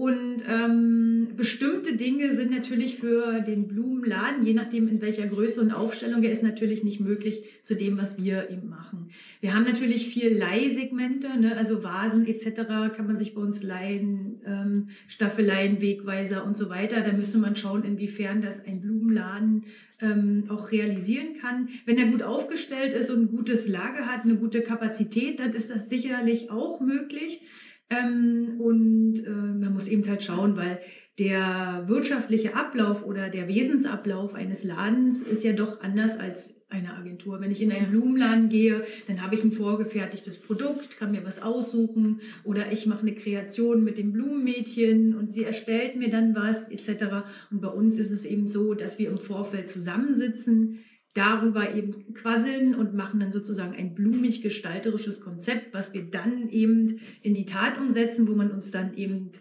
und 0.00 0.42
ähm, 0.48 1.28
bestimmte 1.36 1.94
Dinge 1.94 2.32
sind 2.32 2.50
natürlich 2.50 2.96
für 2.96 3.42
den 3.42 3.68
Blumenladen, 3.68 4.46
je 4.46 4.54
nachdem 4.54 4.88
in 4.88 5.02
welcher 5.02 5.26
Größe 5.26 5.60
und 5.60 5.72
Aufstellung 5.72 6.22
er 6.22 6.32
ist, 6.32 6.42
natürlich 6.42 6.82
nicht 6.82 7.00
möglich 7.00 7.44
zu 7.62 7.76
dem, 7.76 7.98
was 7.98 8.16
wir 8.16 8.48
eben 8.48 8.70
machen. 8.70 9.10
Wir 9.42 9.52
haben 9.54 9.64
natürlich 9.64 10.08
viel 10.08 10.34
Leihsegmente, 10.34 11.38
ne? 11.38 11.54
also 11.54 11.84
Vasen 11.84 12.26
etc. 12.26 12.96
kann 12.96 13.08
man 13.08 13.18
sich 13.18 13.34
bei 13.34 13.42
uns 13.42 13.62
leihen, 13.62 14.40
ähm, 14.46 14.88
Staffeleien, 15.06 15.82
Wegweiser 15.82 16.46
und 16.46 16.56
so 16.56 16.70
weiter. 16.70 17.02
Da 17.02 17.12
müsste 17.12 17.36
man 17.36 17.54
schauen, 17.54 17.84
inwiefern 17.84 18.40
das 18.40 18.64
ein 18.64 18.80
Blumenladen 18.80 19.64
ähm, 20.00 20.44
auch 20.48 20.72
realisieren 20.72 21.36
kann. 21.42 21.68
Wenn 21.84 21.98
er 21.98 22.06
gut 22.06 22.22
aufgestellt 22.22 22.94
ist 22.94 23.10
und 23.10 23.24
ein 23.24 23.28
gutes 23.36 23.68
Lager 23.68 24.06
hat, 24.06 24.24
eine 24.24 24.36
gute 24.36 24.62
Kapazität, 24.62 25.40
dann 25.40 25.52
ist 25.52 25.70
das 25.70 25.90
sicherlich 25.90 26.50
auch 26.50 26.80
möglich. 26.80 27.42
Ähm, 27.90 28.60
und 28.60 29.24
äh, 29.26 29.30
man 29.30 29.74
muss 29.74 29.88
eben 29.88 30.08
halt 30.08 30.22
schauen, 30.22 30.56
weil 30.56 30.80
der 31.18 31.84
wirtschaftliche 31.86 32.54
Ablauf 32.54 33.04
oder 33.04 33.28
der 33.28 33.48
Wesensablauf 33.48 34.34
eines 34.34 34.64
Ladens 34.64 35.22
ist 35.22 35.44
ja 35.44 35.52
doch 35.52 35.82
anders 35.82 36.18
als 36.18 36.54
eine 36.70 36.94
Agentur. 36.94 37.40
Wenn 37.40 37.50
ich 37.50 37.60
in 37.60 37.72
einen 37.72 37.90
Blumenladen 37.90 38.48
gehe, 38.48 38.84
dann 39.08 39.20
habe 39.20 39.34
ich 39.34 39.42
ein 39.42 39.52
vorgefertigtes 39.52 40.40
Produkt, 40.40 40.96
kann 40.98 41.10
mir 41.10 41.24
was 41.24 41.42
aussuchen 41.42 42.20
oder 42.44 42.70
ich 42.72 42.86
mache 42.86 43.02
eine 43.02 43.14
Kreation 43.14 43.82
mit 43.82 43.98
dem 43.98 44.12
Blumenmädchen 44.12 45.16
und 45.16 45.34
sie 45.34 45.44
erstellt 45.44 45.96
mir 45.96 46.10
dann 46.10 46.34
was 46.34 46.70
etc. 46.70 47.26
Und 47.50 47.60
bei 47.60 47.68
uns 47.68 47.98
ist 47.98 48.12
es 48.12 48.24
eben 48.24 48.46
so, 48.46 48.74
dass 48.74 48.98
wir 48.98 49.10
im 49.10 49.18
Vorfeld 49.18 49.68
zusammensitzen, 49.68 50.78
darüber 51.14 51.74
eben 51.74 52.14
quasseln 52.14 52.74
und 52.74 52.94
machen 52.94 53.20
dann 53.20 53.32
sozusagen 53.32 53.74
ein 53.74 53.94
blumig 53.94 54.42
gestalterisches 54.42 55.20
Konzept, 55.20 55.74
was 55.74 55.92
wir 55.92 56.04
dann 56.04 56.48
eben 56.48 57.00
in 57.22 57.34
die 57.34 57.46
Tat 57.46 57.78
umsetzen, 57.78 58.28
wo 58.28 58.34
man 58.34 58.50
uns 58.50 58.70
dann 58.70 58.94
eben 58.94 59.32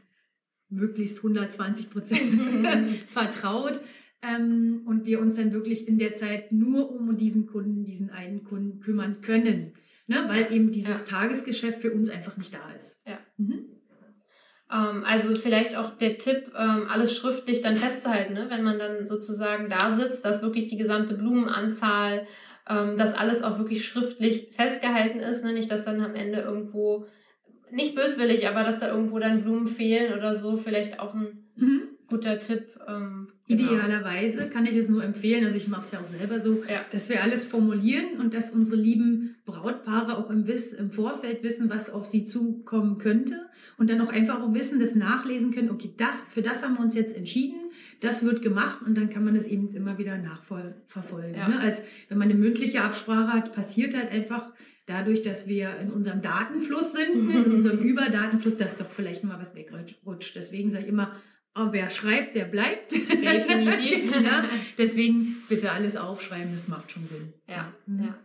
möglichst 0.69 1.17
120 1.17 1.89
Prozent 1.89 2.39
vertraut 3.07 3.79
ähm, 4.21 4.81
und 4.85 5.05
wir 5.05 5.19
uns 5.19 5.35
dann 5.35 5.53
wirklich 5.53 5.87
in 5.87 5.99
der 5.99 6.15
Zeit 6.15 6.51
nur 6.51 6.91
um 6.91 7.17
diesen 7.17 7.45
Kunden, 7.45 7.83
diesen 7.83 8.09
einen 8.09 8.43
Kunden 8.43 8.79
kümmern 8.79 9.21
können, 9.21 9.73
ne? 10.07 10.25
weil 10.27 10.51
eben 10.51 10.71
dieses 10.71 10.99
ja. 10.99 11.05
Tagesgeschäft 11.05 11.81
für 11.81 11.91
uns 11.91 12.09
einfach 12.09 12.35
nicht 12.37 12.53
da 12.53 12.71
ist. 12.73 12.97
Ja. 13.07 13.19
Mhm. 13.37 13.65
Ähm, 14.71 15.03
also 15.03 15.33
vielleicht 15.35 15.75
auch 15.75 15.97
der 15.97 16.17
Tipp, 16.17 16.51
ähm, 16.57 16.87
alles 16.89 17.15
schriftlich 17.15 17.61
dann 17.61 17.77
festzuhalten, 17.77 18.33
ne? 18.33 18.47
wenn 18.49 18.63
man 18.63 18.77
dann 18.77 19.07
sozusagen 19.07 19.69
da 19.69 19.95
sitzt, 19.95 20.23
dass 20.25 20.43
wirklich 20.43 20.67
die 20.67 20.77
gesamte 20.77 21.15
Blumenanzahl, 21.15 22.27
ähm, 22.69 22.97
dass 22.97 23.15
alles 23.15 23.41
auch 23.41 23.57
wirklich 23.57 23.85
schriftlich 23.85 24.49
festgehalten 24.55 25.19
ist, 25.19 25.43
ne? 25.43 25.53
nicht, 25.53 25.71
dass 25.71 25.85
dann 25.85 26.01
am 26.01 26.13
Ende 26.13 26.41
irgendwo, 26.41 27.07
nicht 27.71 27.95
böswillig, 27.95 28.47
aber 28.47 28.63
dass 28.63 28.79
da 28.79 28.89
irgendwo 28.89 29.19
dann 29.19 29.43
Blumen 29.43 29.67
fehlen 29.67 30.17
oder 30.17 30.35
so, 30.35 30.57
vielleicht 30.57 30.99
auch 30.99 31.15
ein 31.15 31.49
mhm. 31.55 31.81
guter 32.07 32.39
Tipp. 32.39 32.79
Ähm, 32.87 33.29
genau. 33.47 33.71
Idealerweise 33.71 34.49
kann 34.49 34.67
ich 34.67 34.75
es 34.75 34.89
nur 34.89 35.03
empfehlen, 35.03 35.45
also 35.45 35.57
ich 35.57 35.67
mache 35.67 35.85
es 35.85 35.91
ja 35.91 35.99
auch 35.99 36.05
selber 36.05 36.41
so, 36.41 36.63
ja. 36.69 36.81
dass 36.91 37.09
wir 37.09 37.23
alles 37.23 37.47
formulieren 37.47 38.19
und 38.19 38.35
dass 38.35 38.51
unsere 38.51 38.75
lieben 38.75 39.35
Brautpaare 39.45 40.17
auch 40.17 40.29
im, 40.29 40.45
Wiss, 40.45 40.73
im 40.73 40.91
Vorfeld 40.91 41.41
wissen, 41.41 41.71
was 41.71 41.89
auf 41.91 42.05
sie 42.05 42.25
zukommen 42.25 42.99
könnte 42.99 43.48
und 43.79 43.89
dann 43.89 44.01
auch 44.01 44.09
einfach 44.09 44.41
auch 44.41 44.53
wissen, 44.53 44.79
das 44.79 44.93
nachlesen 44.93 45.51
können, 45.53 45.71
okay, 45.71 45.93
das, 45.97 46.21
für 46.33 46.41
das 46.41 46.61
haben 46.61 46.75
wir 46.75 46.81
uns 46.81 46.93
jetzt 46.95 47.15
entschieden, 47.15 47.71
das 48.01 48.23
wird 48.23 48.41
gemacht 48.41 48.81
und 48.85 48.95
dann 48.97 49.09
kann 49.09 49.23
man 49.25 49.33
das 49.35 49.47
eben 49.47 49.73
immer 49.73 49.97
wieder 49.97 50.17
nachverfolgen. 50.17 51.35
Ja. 51.35 51.47
Ne? 51.47 51.59
Als 51.59 51.81
wenn 52.09 52.17
man 52.17 52.29
eine 52.29 52.37
mündliche 52.37 52.81
Absprache 52.83 53.33
hat, 53.33 53.53
passiert 53.53 53.95
halt 53.95 54.11
einfach 54.11 54.51
dadurch, 54.85 55.21
dass 55.21 55.47
wir 55.47 55.77
in 55.77 55.91
unserem 55.91 56.21
Datenfluss 56.21 56.93
sind, 56.93 57.29
in 57.29 57.51
unserem 57.53 57.79
Überdatenfluss, 57.83 58.57
dass 58.57 58.77
doch 58.77 58.89
vielleicht 58.89 59.23
mal 59.23 59.39
was 59.39 59.55
wegrutscht. 59.55 60.35
Deswegen 60.35 60.71
sage 60.71 60.83
ich 60.83 60.89
immer, 60.89 61.15
aber 61.53 61.73
wer 61.73 61.89
schreibt, 61.89 62.35
der 62.35 62.45
bleibt. 62.45 62.91
Definitiv. 62.91 64.21
ja, 64.23 64.45
deswegen 64.77 65.37
bitte 65.49 65.71
alles 65.71 65.95
aufschreiben, 65.95 66.51
das 66.51 66.67
macht 66.67 66.91
schon 66.91 67.05
Sinn. 67.07 67.33
Ja, 67.47 67.73
Mhm. 67.85 68.03
ja. 68.03 68.17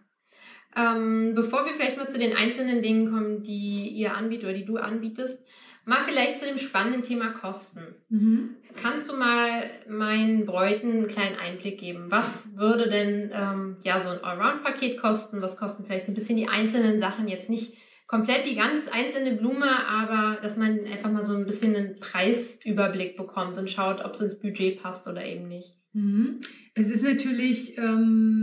Ähm, 0.77 1.33
bevor 1.35 1.65
wir 1.65 1.75
vielleicht 1.75 1.97
mal 1.97 2.09
zu 2.09 2.19
den 2.19 2.37
einzelnen 2.37 2.83
Dingen 2.83 3.13
kommen, 3.13 3.43
die 3.43 3.89
ihr 3.89 4.15
anbietet 4.15 4.45
oder 4.45 4.55
die 4.55 4.65
du 4.65 4.77
anbietest, 4.77 5.45
mal 5.85 6.03
vielleicht 6.03 6.41
zu 6.41 6.47
dem 6.47 6.59
spannenden 6.59 7.03
Thema 7.03 7.31
Kosten. 7.31 7.95
Mhm. 8.09 8.57
Kannst 8.75 9.09
du 9.09 9.17
mal 9.17 9.71
meinen 9.89 10.47
Bräuten 10.47 10.91
einen 10.91 11.09
kleinen 11.09 11.39
Einblick 11.39 11.79
geben? 11.79 12.07
Was 12.09 12.57
würde 12.57 12.89
denn 12.89 13.31
ähm, 13.33 13.77
ja, 13.85 14.01
so 14.01 14.09
ein 14.09 14.25
Allround-Paket 14.25 15.01
kosten? 15.01 15.43
Was 15.43 15.57
kosten 15.57 15.85
vielleicht 15.85 16.07
so 16.07 16.13
ein 16.13 16.17
bisschen 16.17 16.37
die 16.37 16.49
einzelnen 16.49 16.99
Sachen? 16.99 17.29
Jetzt 17.29 17.51
nicht 17.51 17.75
komplett 18.07 18.47
die 18.47 18.57
ganz 18.57 18.89
einzelne 18.89 19.33
Blume, 19.33 19.87
aber 19.87 20.41
dass 20.43 20.57
man 20.57 20.81
einfach 20.85 21.11
mal 21.11 21.25
so 21.25 21.35
ein 21.35 21.47
bisschen 21.47 21.77
einen 21.77 22.01
Preisüberblick 22.01 23.17
bekommt 23.17 23.57
und 23.59 23.71
schaut, 23.71 24.05
ob 24.05 24.15
es 24.15 24.21
ins 24.21 24.39
Budget 24.41 24.83
passt 24.83 25.07
oder 25.07 25.25
eben 25.25 25.49
nicht. 25.49 25.75
Mhm. 25.93 26.41
Es 26.75 26.91
ist 26.91 27.05
natürlich 27.05 27.79
ähm, 27.79 28.34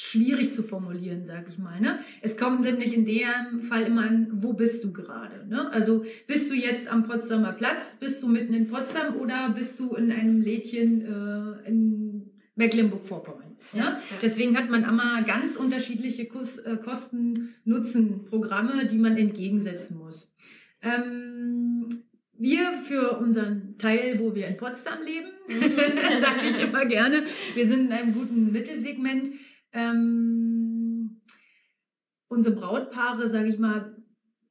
schwierig 0.00 0.54
zu 0.54 0.62
formulieren, 0.62 1.24
sage 1.24 1.46
ich 1.48 1.58
mal. 1.58 1.80
Ne? 1.80 1.98
Es 2.22 2.36
kommt 2.36 2.60
nämlich 2.60 2.94
in 2.94 3.04
dem 3.04 3.62
Fall 3.68 3.82
immer 3.82 4.02
an, 4.02 4.28
wo 4.42 4.52
bist 4.52 4.84
du 4.84 4.92
gerade? 4.92 5.46
Ne? 5.48 5.70
Also 5.72 6.04
bist 6.26 6.50
du 6.50 6.54
jetzt 6.54 6.88
am 6.90 7.06
Potsdamer 7.06 7.52
Platz, 7.52 7.96
bist 7.98 8.22
du 8.22 8.28
mitten 8.28 8.54
in 8.54 8.68
Potsdam 8.68 9.16
oder 9.16 9.50
bist 9.50 9.78
du 9.80 9.94
in 9.94 10.12
einem 10.12 10.40
Lädchen 10.40 11.02
äh, 11.02 11.68
in 11.68 12.30
Mecklenburg-Vorpommern? 12.54 13.56
Ne? 13.72 13.80
Ja. 13.80 14.00
Deswegen 14.22 14.56
hat 14.56 14.70
man 14.70 14.84
immer 14.84 15.22
ganz 15.22 15.56
unterschiedliche 15.56 16.26
Kos- 16.26 16.58
äh, 16.64 16.76
Kosten-Nutzen-Programme, 17.68 18.86
die 18.86 18.98
man 18.98 19.16
entgegensetzen 19.16 19.96
muss. 19.98 20.32
Ähm, 20.82 21.86
wir 22.38 22.80
für 22.82 23.18
unseren 23.18 23.76
Teil, 23.78 24.18
wo 24.20 24.34
wir 24.34 24.46
in 24.46 24.56
Potsdam 24.56 24.98
leben, 25.04 25.28
sage 26.20 26.46
ich 26.48 26.60
immer 26.62 26.86
gerne, 26.86 27.24
wir 27.54 27.66
sind 27.66 27.86
in 27.86 27.92
einem 27.92 28.14
guten 28.14 28.52
Mittelsegment. 28.52 29.30
Ähm, 29.78 31.20
unsere 32.28 32.56
Brautpaare, 32.56 33.28
sage 33.28 33.48
ich 33.48 33.58
mal, 33.58 33.96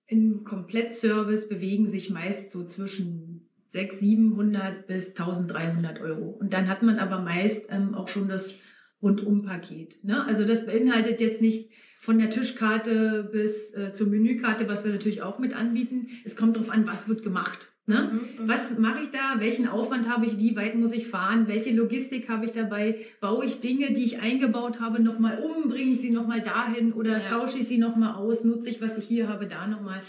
im 0.08 0.46
Komplettservice 0.46 1.50
bewegen 1.50 1.88
sich 1.88 2.10
meist 2.10 2.52
so 2.52 2.66
zwischen 2.66 3.50
600, 3.70 4.00
700 4.00 4.88
bis 4.88 5.10
1300 5.10 6.00
Euro. 6.00 6.30
Und 6.30 6.54
dann 6.54 6.70
hat 6.70 6.82
man 6.82 6.98
aber 7.00 7.20
meist 7.20 7.66
ähm, 7.70 7.94
auch 7.94 8.08
schon 8.08 8.30
das 8.30 8.58
Rundumpaket. 9.02 10.04
Ne? 10.04 10.26
Also 10.26 10.46
das 10.46 10.66
beinhaltet 10.66 11.20
jetzt 11.20 11.42
nicht 11.42 11.72
von 12.00 12.20
der 12.20 12.30
Tischkarte 12.30 13.30
bis 13.32 13.74
äh, 13.74 13.94
zur 13.94 14.08
Menükarte, 14.08 14.70
was 14.70 14.86
wir 14.86 14.94
natürlich 14.94 15.22
auch 15.22 15.40
mit 15.40 15.54
anbieten. 15.54 16.08
Es 16.24 16.38
kommt 16.38 16.56
darauf 16.56 16.70
an, 16.70 16.88
was 16.88 17.10
wird 17.10 17.22
gemacht. 17.22 17.74
Ne? 17.90 18.12
Mhm, 18.12 18.44
mhm. 18.44 18.50
Was 18.50 18.78
mache 18.78 19.02
ich 19.02 19.12
da? 19.12 19.40
Welchen 19.40 19.68
Aufwand 19.68 20.10
habe 20.10 20.26
ich? 20.26 20.38
Wie 20.38 20.58
weit 20.58 20.76
muss 20.76 20.92
ich 20.92 21.08
fahren? 21.08 21.48
Welche 21.48 21.72
Logistik 21.72 22.28
habe 22.28 22.46
ich 22.46 22.52
dabei? 22.52 22.98
Baue 23.22 23.46
ich 23.46 23.62
Dinge, 23.62 23.94
die 23.94 24.04
ich 24.04 24.20
eingebaut 24.22 24.82
habe, 24.82 25.02
nochmal 25.02 25.40
um? 25.40 25.70
Bringe 25.70 25.94
ich 25.94 26.02
sie 26.02 26.10
nochmal 26.12 26.42
dahin 26.42 26.92
oder 26.92 27.20
Ja. 27.20 27.26
tausche 27.26 27.60
ich 27.60 27.68
sie 27.70 27.78
nochmal 27.78 28.16
aus? 28.16 28.44
Nutze 28.44 28.70
ich, 28.70 28.82
was 28.82 28.98
ich 28.98 29.06
hier 29.06 29.30
habe, 29.30 29.48
da 29.48 29.68
nochmal? 29.68 30.02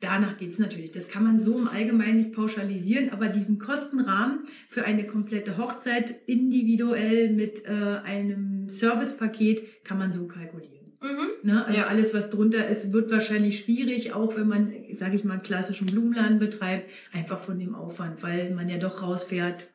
Danach 0.00 0.36
geht 0.36 0.50
es 0.50 0.58
natürlich. 0.58 0.90
Das 0.90 1.08
kann 1.08 1.22
man 1.22 1.40
so 1.40 1.56
im 1.56 1.68
Allgemeinen 1.68 2.16
nicht 2.18 2.32
pauschalisieren, 2.32 3.10
aber 3.10 3.28
diesen 3.28 3.58
Kostenrahmen 3.58 4.40
für 4.68 4.84
eine 4.84 5.06
komplette 5.06 5.56
Hochzeit 5.56 6.14
individuell 6.26 7.32
mit 7.32 7.64
äh, 7.64 7.70
einem 8.04 8.68
Servicepaket 8.68 9.84
kann 9.84 9.98
man 9.98 10.12
so 10.12 10.26
kalkulieren. 10.26 10.81
Mhm. 11.02 11.48
Ne? 11.50 11.64
Also 11.66 11.78
Ja. 11.78 11.86
alles, 11.88 12.14
was 12.14 12.30
drunter 12.30 12.66
ist, 12.68 12.92
wird 12.92 13.10
wahrscheinlich 13.10 13.58
schwierig, 13.60 14.12
auch 14.14 14.36
wenn 14.36 14.48
man, 14.48 14.72
sage 14.92 15.16
ich 15.16 15.24
mal, 15.24 15.34
einen 15.34 15.42
klassischen 15.42 15.86
Blumenladen 15.86 16.38
betreibt, 16.38 16.88
einfach 17.12 17.40
von 17.40 17.58
dem 17.58 17.74
Aufwand, 17.74 18.22
weil 18.22 18.50
man 18.50 18.68
ja 18.68 18.78
doch 18.78 19.02
rausfährt, 19.02 19.68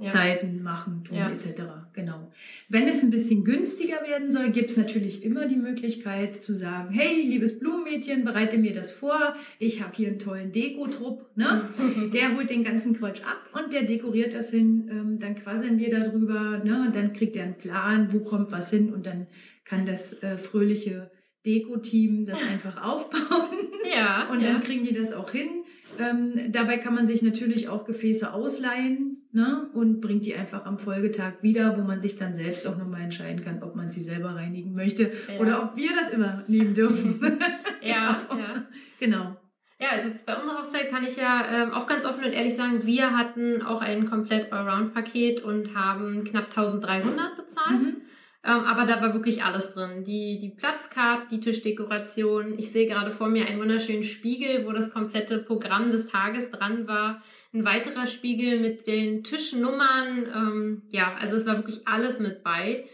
Ja. 0.00 0.08
Zeiten 0.08 0.62
machen, 0.62 1.04
tun 1.04 1.18
Ja. 1.18 1.28
etc. 1.30 1.64
Genau. 1.92 2.32
Wenn 2.70 2.88
es 2.88 3.02
ein 3.02 3.10
bisschen 3.10 3.44
günstiger 3.44 3.96
werden 4.08 4.32
soll, 4.32 4.48
gibt 4.50 4.70
es 4.70 4.78
natürlich 4.78 5.22
immer 5.22 5.44
die 5.46 5.56
Möglichkeit 5.56 6.42
zu 6.42 6.54
sagen, 6.54 6.94
hey, 6.94 7.20
liebes 7.20 7.58
Blumenmädchen, 7.58 8.24
bereite 8.24 8.56
mir 8.56 8.72
das 8.72 8.90
vor, 8.90 9.36
ich 9.58 9.82
habe 9.82 9.92
hier 9.94 10.08
einen 10.08 10.18
tollen 10.18 10.50
Dekotrupp, 10.50 11.26
ne? 11.36 11.60
Der 12.14 12.34
holt 12.34 12.48
den 12.48 12.64
ganzen 12.64 12.96
Quatsch 12.98 13.20
ab 13.22 13.42
und 13.62 13.74
der 13.74 13.82
dekoriert 13.82 14.32
das 14.32 14.50
hin. 14.50 14.88
Ähm, 14.90 15.18
dann 15.18 15.34
quasseln 15.34 15.78
wir 15.78 15.90
darüber. 15.90 16.62
Ne? 16.64 16.84
Und 16.86 16.96
dann 16.96 17.12
kriegt 17.12 17.36
er 17.36 17.44
einen 17.44 17.58
Plan, 17.58 18.08
wo 18.14 18.20
kommt 18.20 18.50
was 18.50 18.70
hin. 18.70 18.94
Und 18.94 19.04
dann 19.04 19.26
kann 19.64 19.86
das 19.86 20.22
äh, 20.22 20.36
fröhliche 20.38 21.10
Deko-Team 21.46 22.26
das 22.26 22.40
einfach 22.42 22.82
aufbauen. 22.82 23.48
Ja, 23.84 24.28
Und 24.30 24.40
ja. 24.40 24.52
dann 24.52 24.62
kriegen 24.62 24.84
die 24.84 24.94
das 24.94 25.12
auch 25.12 25.30
hin. 25.32 25.64
Ähm, 25.98 26.52
dabei 26.52 26.78
kann 26.78 26.94
man 26.94 27.08
sich 27.08 27.20
natürlich 27.20 27.68
auch 27.68 27.84
Gefäße 27.84 28.32
ausleihen 28.32 29.28
ne? 29.32 29.68
und 29.74 30.00
bringt 30.00 30.24
die 30.24 30.34
einfach 30.34 30.64
am 30.64 30.78
Folgetag 30.78 31.42
wieder, 31.42 31.76
wo 31.76 31.82
man 31.82 32.00
sich 32.00 32.16
dann 32.16 32.34
selbst 32.34 32.66
auch 32.66 32.78
nochmal 32.78 33.02
entscheiden 33.02 33.44
kann, 33.44 33.62
ob 33.62 33.74
man 33.74 33.90
sie 33.90 34.00
selber 34.00 34.36
reinigen 34.36 34.72
möchte 34.72 35.12
ja. 35.28 35.40
oder 35.40 35.62
ob 35.64 35.76
wir 35.76 35.90
das 35.94 36.12
übernehmen 36.12 36.74
dürfen. 36.74 37.20
ja, 37.82 38.22
Genau. 38.30 38.40
ja. 38.40 38.66
genau. 39.00 39.36
Ja, 39.80 39.88
also 39.90 40.10
bei 40.24 40.36
unserer 40.36 40.62
Hochzeit 40.62 40.90
kann 40.90 41.04
ich 41.04 41.16
ja 41.16 41.44
ähm, 41.52 41.72
auch 41.72 41.88
ganz 41.88 42.04
offen 42.04 42.24
und 42.24 42.32
ehrlich 42.32 42.54
sagen, 42.54 42.86
wir 42.86 43.16
hatten 43.18 43.62
auch 43.62 43.82
ein 43.82 44.08
komplett 44.08 44.52
Allround-Paket 44.52 45.42
und 45.42 45.74
haben 45.74 46.22
knapp 46.22 46.56
1300 46.56 47.36
bezahlt. 47.36 47.82
Mhm. 47.82 47.96
Ähm, 48.44 48.64
aber 48.64 48.86
da 48.86 49.00
war 49.00 49.14
wirklich 49.14 49.44
alles 49.44 49.72
drin. 49.72 50.04
Die, 50.04 50.38
die 50.40 50.48
Platzkarte, 50.48 51.28
die 51.30 51.40
Tischdekoration. 51.40 52.58
Ich 52.58 52.72
sehe 52.72 52.88
gerade 52.88 53.12
vor 53.12 53.28
mir 53.28 53.46
einen 53.46 53.60
wunderschönen 53.60 54.02
Spiegel, 54.02 54.66
wo 54.66 54.72
das 54.72 54.92
komplette 54.92 55.38
Programm 55.38 55.92
des 55.92 56.08
Tages 56.08 56.50
dran 56.50 56.88
war. 56.88 57.22
Ein 57.54 57.64
weiterer 57.64 58.06
Spiegel 58.06 58.58
mit 58.58 58.86
den 58.88 59.22
Tischnummern. 59.22 60.26
Ähm, 60.34 60.82
ja, 60.90 61.14
also 61.20 61.36
es 61.36 61.46
war 61.46 61.56
wirklich 61.56 61.86
alles 61.86 62.18
mit 62.18 62.42
bei. 62.42 62.88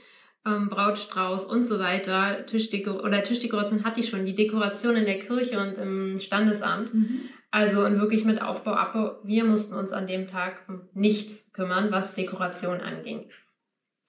Ähm, 0.44 0.68
Brautstrauß 0.68 1.46
und 1.46 1.64
so 1.64 1.78
weiter. 1.78 2.44
Tischdeko 2.44 3.00
oder 3.00 3.22
Tischdekoration 3.22 3.84
hatte 3.84 4.00
ich 4.00 4.08
schon. 4.11 4.26
Die 4.26 4.34
Dekoration 4.34 4.96
in 4.96 5.06
der 5.06 5.18
Kirche 5.20 5.58
und 5.61 5.78
im 5.78 6.18
Standesamt. 6.18 6.92
Mhm. 6.92 7.20
Also 7.50 7.87
und 7.87 7.98
wirklich 7.98 8.26
mit 8.26 8.42
Aufbau, 8.42 8.72
Abbau. 8.72 9.18
Wir 9.24 9.44
mussten 9.44 9.74
uns 9.74 9.92
an 9.92 10.06
dem 10.06 10.26
Tag 10.26 10.64
um 10.68 10.82
nichts 10.92 11.50
kümmern, 11.52 11.90
was 11.90 12.14
Dekoration 12.14 12.80
anging. 12.80 13.30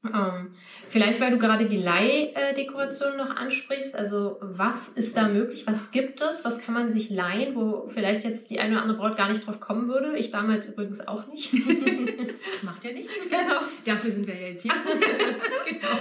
Ähm, 0.06 0.52
vielleicht, 0.90 1.20
weil 1.20 1.32
du 1.32 1.38
gerade 1.38 1.66
die 1.66 1.78
Leihdekoration 1.78 3.18
noch 3.18 3.36
ansprichst. 3.36 3.96
Also 3.96 4.38
was 4.42 4.88
ist 4.88 5.18
da 5.18 5.28
möglich? 5.28 5.68
Was 5.68 5.92
gibt 5.92 6.22
es? 6.22 6.46
Was 6.46 6.62
kann 6.62 6.74
man 6.74 6.94
sich 6.94 7.10
leihen, 7.10 7.54
wo 7.56 7.90
vielleicht 7.94 8.24
jetzt 8.24 8.50
die 8.50 8.60
eine 8.60 8.76
oder 8.76 8.84
andere 8.84 8.98
Braut 8.98 9.18
gar 9.18 9.30
nicht 9.30 9.46
drauf 9.46 9.60
kommen 9.60 9.90
würde? 9.90 10.18
Ich 10.18 10.32
damals 10.32 10.68
übrigens 10.68 11.06
auch 11.06 11.28
nicht. 11.28 11.54
Macht 12.64 12.84
ja 12.86 12.94
nichts. 12.94 13.30
genau. 13.30 13.62
Dafür 13.84 14.12
sind 14.12 14.26
wir 14.26 14.36
ja 14.36 14.48
jetzt 14.48 14.64
hier. 14.64 14.72
genau. 15.68 16.00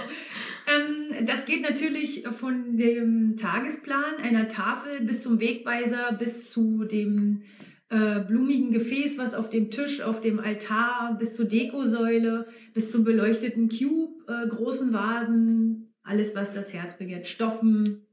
Ähm, 0.67 1.25
das 1.25 1.45
geht 1.45 1.61
natürlich 1.61 2.23
von 2.39 2.77
dem 2.77 3.35
Tagesplan 3.35 4.15
einer 4.21 4.47
Tafel 4.47 5.01
bis 5.01 5.21
zum 5.21 5.41
Wegweiser, 5.41 6.13
bis 6.13 6.49
zu 6.49 6.85
dem 6.85 7.43
äh, 7.89 8.19
blumigen 8.19 8.71
Gefäß, 8.71 9.17
was 9.17 9.33
auf 9.33 9.49
dem 9.49 9.71
Tisch, 9.71 10.01
auf 10.01 10.21
dem 10.21 10.39
Altar, 10.39 11.15
bis 11.19 11.35
zur 11.35 11.45
Dekosäule, 11.45 12.47
bis 12.73 12.91
zum 12.91 13.03
beleuchteten 13.03 13.69
Cube, 13.69 14.23
äh, 14.27 14.47
großen 14.47 14.93
Vasen, 14.93 15.93
alles, 16.03 16.35
was 16.35 16.53
das 16.53 16.71
Herz 16.73 16.97
begehrt, 16.97 17.27
Stoffen, 17.27 18.05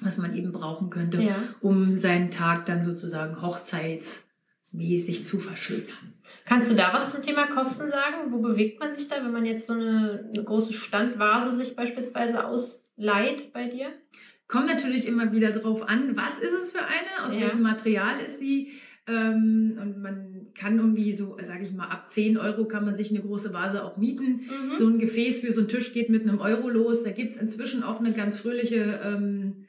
was 0.00 0.16
man 0.18 0.34
eben 0.34 0.52
brauchen 0.52 0.88
könnte, 0.90 1.20
Ja. 1.22 1.36
um 1.60 1.98
seinen 1.98 2.30
Tag 2.30 2.64
dann 2.66 2.82
sozusagen 2.84 3.42
hochzeitsmäßig 4.72 5.24
zu 5.26 5.38
verschönern. 5.38 6.14
Kannst 6.44 6.70
du 6.70 6.74
da 6.76 6.92
was 6.92 7.10
zum 7.10 7.22
Thema 7.22 7.46
Kosten 7.46 7.88
sagen? 7.88 8.30
Wo 8.30 8.38
bewegt 8.38 8.80
man 8.80 8.92
sich 8.94 9.08
da, 9.08 9.16
wenn 9.24 9.32
man 9.32 9.44
jetzt 9.44 9.66
so 9.66 9.72
eine, 9.74 10.30
eine 10.34 10.44
große 10.44 10.72
Standvase 10.72 11.54
sich 11.56 11.76
beispielsweise 11.76 12.44
ausleiht 12.46 13.52
bei 13.52 13.66
dir? 13.68 13.88
Kommt 14.48 14.66
natürlich 14.66 15.06
immer 15.06 15.32
wieder 15.32 15.50
drauf 15.52 15.88
an, 15.88 16.16
was 16.16 16.38
ist 16.38 16.54
es 16.54 16.70
für 16.72 16.80
eine, 16.84 17.24
aus 17.24 17.34
Ja. 17.34 17.42
welchem 17.42 17.62
Material 17.62 18.20
ist 18.20 18.38
sie. 18.38 18.72
Ähm, 19.10 19.78
und 19.80 20.00
man 20.00 20.46
kann 20.54 20.78
irgendwie 20.78 21.14
so, 21.14 21.36
sage 21.42 21.64
ich 21.64 21.72
mal, 21.72 21.88
ab 21.88 22.10
10 22.10 22.36
Euro 22.36 22.66
kann 22.66 22.84
man 22.84 22.94
sich 22.96 23.10
eine 23.10 23.20
große 23.20 23.52
Vase 23.52 23.84
auch 23.84 23.96
mieten. 23.96 24.42
Mhm. 24.46 24.76
So 24.76 24.86
ein 24.88 24.98
Gefäß 24.98 25.40
für 25.40 25.52
so 25.52 25.60
einen 25.60 25.68
Tisch 25.68 25.92
geht 25.92 26.10
mit 26.10 26.22
einem 26.22 26.38
Euro 26.38 26.68
los. 26.68 27.02
Da 27.02 27.10
gibt 27.10 27.32
es 27.32 27.40
inzwischen 27.40 27.82
auch 27.82 27.98
eine 27.98 28.12
ganz 28.12 28.36
fröhliche 28.36 29.00
ähm, 29.02 29.66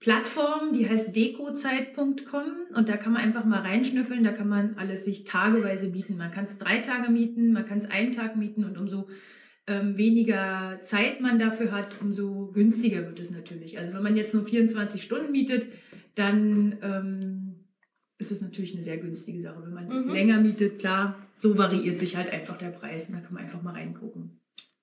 Plattform, 0.00 0.72
die 0.72 0.88
heißt 0.88 1.14
dekozeit.com 1.14 2.44
und 2.74 2.88
da 2.88 2.96
kann 2.96 3.12
man 3.12 3.22
einfach 3.22 3.44
mal 3.44 3.60
reinschnüffeln. 3.60 4.24
Da 4.24 4.32
kann 4.32 4.48
man 4.48 4.76
alles 4.78 5.04
sich 5.04 5.24
tageweise 5.24 5.88
mieten. 5.88 6.16
Man 6.16 6.30
kann 6.30 6.46
es 6.46 6.58
drei 6.58 6.78
Tage 6.78 7.12
mieten, 7.12 7.52
man 7.52 7.66
kann 7.66 7.78
es 7.78 7.90
einen 7.90 8.12
Tag 8.12 8.34
mieten 8.34 8.64
und 8.64 8.78
umso 8.78 9.08
ähm, 9.66 9.98
weniger 9.98 10.78
Zeit 10.82 11.20
man 11.20 11.38
dafür 11.38 11.70
hat, 11.70 12.00
umso 12.00 12.50
günstiger 12.52 13.06
wird 13.06 13.20
es 13.20 13.30
natürlich. 13.30 13.78
Also 13.78 13.92
wenn 13.92 14.02
man 14.02 14.16
jetzt 14.16 14.32
nur 14.32 14.44
24 14.44 15.02
Stunden 15.02 15.32
mietet, 15.32 15.66
dann 16.14 16.78
ähm, 16.82 17.49
ist 18.20 18.30
es 18.30 18.40
natürlich 18.40 18.74
eine 18.74 18.82
sehr 18.82 18.98
günstige 18.98 19.40
Sache. 19.40 19.62
Wenn 19.62 19.72
man 19.74 19.88
Mhm. 20.06 20.10
länger 20.12 20.40
mietet, 20.40 20.78
klar, 20.78 21.16
so 21.36 21.56
variiert 21.56 21.98
sich 21.98 22.16
halt 22.16 22.30
einfach 22.32 22.58
der 22.58 22.68
Preis. 22.70 23.08
Und 23.08 23.14
da 23.16 23.20
kann 23.20 23.34
man 23.34 23.44
einfach 23.44 23.62
mal 23.62 23.72
reingucken. 23.74 24.38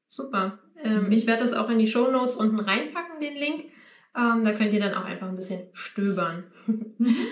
Super. 0.09 0.59
Ähm, 0.83 1.05
Mhm. 1.05 1.11
Ich 1.11 1.27
werde 1.27 1.43
das 1.43 1.53
auch 1.53 1.69
in 1.69 1.79
die 1.79 1.87
Show 1.87 2.09
Notes 2.11 2.35
unten 2.35 2.59
reinpacken, 2.59 3.19
den 3.21 3.35
Link. 3.35 3.65
Ähm, 4.15 4.43
da 4.43 4.53
könnt 4.53 4.73
ihr 4.73 4.79
dann 4.79 4.95
auch 4.95 5.05
einfach 5.05 5.29
ein 5.29 5.35
bisschen 5.35 5.61
stöbern. 5.73 6.43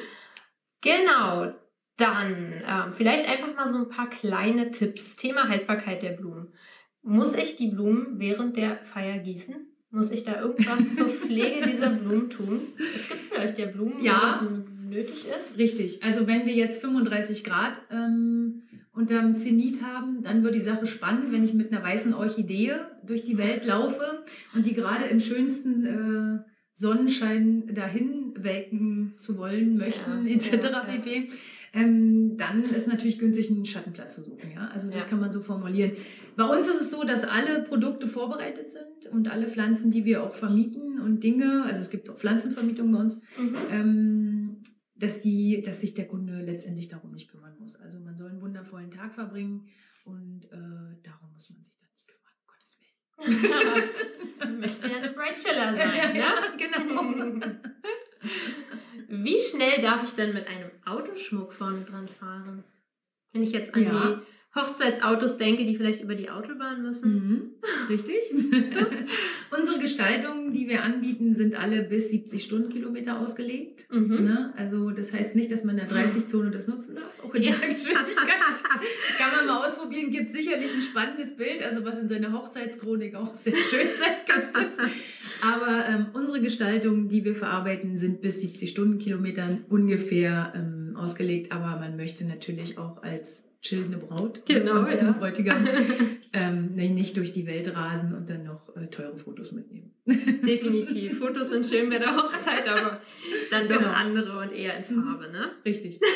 Genau. 0.81 1.53
Dann 1.97 2.35
ähm, 2.67 2.93
vielleicht 2.93 3.27
einfach 3.27 3.55
mal 3.55 3.67
so 3.67 3.77
ein 3.77 3.89
paar 3.89 4.09
kleine 4.09 4.71
Tipps. 4.71 5.15
Thema 5.15 5.47
Haltbarkeit 5.47 6.03
der 6.03 6.11
Blumen. 6.11 6.49
Muss 7.01 7.33
ich 7.35 7.55
die 7.55 7.69
Blumen 7.69 8.19
während 8.19 8.57
der 8.57 8.77
Feier 8.83 9.19
gießen? 9.19 9.55
Muss 9.91 10.11
ich 10.11 10.25
da 10.25 10.41
irgendwas 10.41 10.93
zur 10.93 11.07
Pflege 11.07 11.65
dieser 11.65 11.89
Blumen 11.91 12.29
tun? 12.29 12.59
Es 12.95 13.07
gibt 13.07 13.21
vielleicht 13.25 13.57
ja 13.57 13.67
Blumen, 13.67 14.03
Ja. 14.03 14.21
wo 14.21 14.25
das 14.27 14.41
nötig 14.89 15.25
ist. 15.39 15.57
Richtig. 15.57 16.03
Also 16.03 16.27
wenn 16.27 16.45
wir 16.45 16.53
jetzt 16.53 16.81
35 16.81 17.43
Grad 17.43 17.73
ähm, 17.91 18.63
unterm 18.93 19.35
Zenit 19.35 19.81
haben, 19.81 20.23
dann 20.23 20.43
wird 20.43 20.55
die 20.55 20.59
Sache 20.59 20.85
spannend, 20.87 21.31
wenn 21.31 21.43
ich 21.43 21.53
mit 21.53 21.71
einer 21.71 21.83
weißen 21.83 22.13
Orchidee 22.13 22.73
durch 23.05 23.25
die 23.25 23.37
Welt 23.37 23.65
laufe 23.65 24.23
und 24.53 24.65
die 24.65 24.73
gerade 24.73 25.05
im 25.05 25.19
schönsten 25.19 25.85
äh, 25.85 26.39
Sonnenschein 26.77 27.73
dahin 27.73 28.33
welken 28.37 29.15
zu 29.19 29.37
wollen 29.37 29.77
möchten, 29.77 30.27
Ja, 30.27 30.33
etc. 30.35 30.53
ja, 30.71 30.79
pp. 30.81 31.29
Ähm, 31.73 32.37
dann 32.37 32.63
ist 32.63 32.87
natürlich 32.87 33.19
günstig, 33.19 33.49
einen 33.49 33.65
Schattenplatz 33.65 34.15
zu 34.15 34.21
suchen. 34.23 34.49
Ja? 34.55 34.69
Also 34.73 34.87
das 34.89 35.03
Ja. 35.03 35.09
kann 35.09 35.19
man 35.19 35.31
so 35.31 35.41
formulieren. 35.41 35.91
Bei 36.37 36.45
uns 36.45 36.67
ist 36.69 36.79
es 36.81 36.91
so, 36.91 37.03
dass 37.03 37.23
alle 37.25 37.63
Produkte 37.63 38.07
vorbereitet 38.07 38.69
sind 38.71 39.11
und 39.11 39.29
alle 39.29 39.47
Pflanzen, 39.47 39.91
die 39.91 40.05
wir 40.05 40.23
auch 40.23 40.35
vermieten 40.35 40.99
und 41.01 41.23
Dinge, 41.23 41.63
also 41.65 41.81
es 41.81 41.89
gibt 41.89 42.09
auch 42.09 42.17
Pflanzenvermietung 42.17 42.91
bei 42.93 42.99
uns, 42.99 43.15
Mhm. 43.37 43.55
ähm, 43.71 44.34
dass, 44.95 45.21
die, 45.21 45.61
dass 45.61 45.81
sich 45.81 45.93
der 45.93 46.07
Kunde 46.07 46.41
letztendlich 46.41 46.87
darum 46.87 47.11
nicht 47.11 47.29
kümmern 47.29 47.55
muss. 47.59 47.75
Also 47.75 47.99
man 47.99 48.15
soll 48.17 48.29
einen 48.29 48.41
wundervollen 48.41 48.91
Tag 48.91 49.13
verbringen 49.13 49.67
und 50.05 50.45
äh, 50.45 51.01
darum 51.03 51.33
muss 51.33 51.49
man 51.49 51.63
sich 51.63 51.77
dann 51.79 51.89
nicht 51.91 52.07
kümmern, 52.07 52.33
um 52.39 52.45
Gottes 52.47 52.77
Willen. 52.79 53.93
Ich 54.55 54.59
möchte 54.59 54.87
ja 54.87 54.97
eine 54.97 55.11
Bright 55.11 55.37
Chiller 55.37 55.75
sein, 55.75 56.13
ne? 56.17 56.23
genau. 56.57 57.49
Wie 59.07 59.39
schnell 59.39 59.81
darf 59.81 60.03
ich 60.03 60.11
denn 60.15 60.33
mit 60.33 60.47
einem 60.47 60.71
Autoschmuck 60.85 61.53
vorne 61.53 61.83
dran 61.83 62.07
fahren? 62.07 62.63
Wenn 63.31 63.43
ich 63.43 63.51
jetzt 63.51 63.73
an 63.73 63.83
Ja. 63.83 64.15
die 64.15 64.21
Hochzeitsautos 64.55 65.37
denke, 65.37 65.65
die 65.65 65.75
vielleicht 65.75 66.01
über 66.01 66.15
die 66.15 66.29
Autobahn 66.29 66.81
müssen. 66.81 67.13
Mhm, 67.13 67.41
richtig. 67.89 68.15
Unsere 69.57 69.79
Gestaltungen, 69.79 70.53
die 70.53 70.69
wir 70.69 70.81
anbieten, 70.81 71.33
sind 71.33 71.55
alle 71.55 71.83
bis 71.83 72.09
70 72.09 72.41
Stundenkilometer 72.41 73.19
ausgelegt. 73.19 73.85
Mhm. 73.91 74.23
Ne? 74.23 74.53
Also 74.55 74.91
das 74.91 75.11
heißt 75.11 75.35
nicht, 75.35 75.51
dass 75.51 75.65
man 75.65 75.77
in 75.77 75.87
der 75.87 75.97
30-Zone 75.97 76.51
das 76.51 76.67
nutzen 76.67 76.95
darf, 76.95 77.11
auch 77.21 77.33
in 77.35 77.41
dieser 77.41 77.67
Geschwindigkeit. 77.67 78.15
Kann 79.17 79.31
man 79.35 79.45
mal 79.45 79.65
ausprobieren, 79.65 80.11
gibt 80.11 80.31
sicherlich 80.31 80.73
ein 80.73 80.81
spannendes 80.81 81.35
Bild, 81.35 81.61
also 81.61 81.83
was 81.83 81.97
in 81.97 82.07
seiner 82.07 82.31
Hochzeitschronik 82.31 83.15
auch 83.15 83.35
sehr 83.35 83.55
schön 83.55 83.87
sein 83.97 84.15
könnte. 84.25 84.71
Aber 85.41 85.85
ähm, 85.87 86.07
unsere 86.13 86.39
Gestaltungen, 86.39 87.09
die 87.09 87.25
wir 87.25 87.35
verarbeiten, 87.35 87.97
sind 87.97 88.21
bis 88.21 88.39
70 88.39 88.69
Stundenkilometern 88.69 89.65
ungefähr 89.69 90.53
ähm, 90.55 90.84
ausgelegt. 90.95 91.51
Aber 91.51 91.77
man 91.79 91.95
möchte 91.97 92.25
natürlich 92.25 92.77
auch 92.77 93.01
als 93.03 93.49
chillende 93.61 93.97
Braut 93.97 94.45
Genau, 94.45 94.81
und 94.81 94.91
ja. 94.93 95.11
Bräutigam 95.13 95.67
ähm, 96.33 96.75
nicht 96.75 97.17
durch 97.17 97.33
die 97.33 97.47
Welt 97.47 97.75
rasen 97.75 98.13
und 98.13 98.29
dann 98.29 98.43
noch 98.43 98.75
äh, 98.75 98.87
teure 98.87 99.17
Fotos 99.17 99.51
mitnehmen. 99.53 99.91
Definitiv. 100.05 101.17
Fotos 101.17 101.49
sind 101.49 101.65
schön 101.65 101.89
bei 101.89 101.97
der 101.97 102.15
Hochzeit, 102.15 102.67
aber 102.67 103.01
dann 103.49 103.67
doch 103.67 103.77
Genau. 103.79 103.89
andere 103.89 104.37
und 104.39 104.51
eher 104.51 104.77
in 104.77 104.95
Mhm. 104.95 105.03
Farbe, 105.03 105.31
ne? 105.31 105.51
Richtig. 105.65 105.99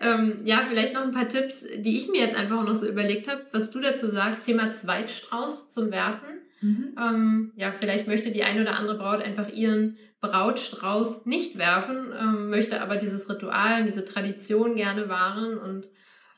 Ähm, 0.00 0.42
ja, 0.44 0.64
vielleicht 0.68 0.94
noch 0.94 1.02
ein 1.02 1.10
paar 1.12 1.28
Tipps, 1.28 1.66
die 1.76 1.98
ich 1.98 2.08
mir 2.08 2.20
jetzt 2.20 2.36
einfach 2.36 2.62
noch 2.64 2.76
so 2.76 2.86
überlegt 2.88 3.26
habe, 3.28 3.44
was 3.50 3.72
du 3.72 3.80
dazu 3.80 4.06
sagst, 4.06 4.44
Thema 4.44 4.72
Zweitstrauß 4.72 5.72
zum 5.72 5.90
Werfen. 5.90 6.28
Mhm. 6.60 6.94
Ähm, 6.96 7.52
ja, 7.56 7.74
vielleicht 7.80 8.06
möchte 8.06 8.30
die 8.30 8.44
eine 8.44 8.60
oder 8.62 8.78
andere 8.78 8.96
Braut 8.96 9.20
einfach 9.22 9.48
ihren 9.52 9.96
Brautstrauß 10.20 11.26
nicht 11.26 11.58
werfen, 11.58 12.12
ähm, 12.18 12.50
möchte 12.50 12.80
aber 12.80 12.96
dieses 12.96 13.28
Ritual, 13.30 13.84
diese 13.84 14.04
Tradition 14.04 14.74
gerne 14.76 15.08
wahren. 15.08 15.58
Und 15.58 15.86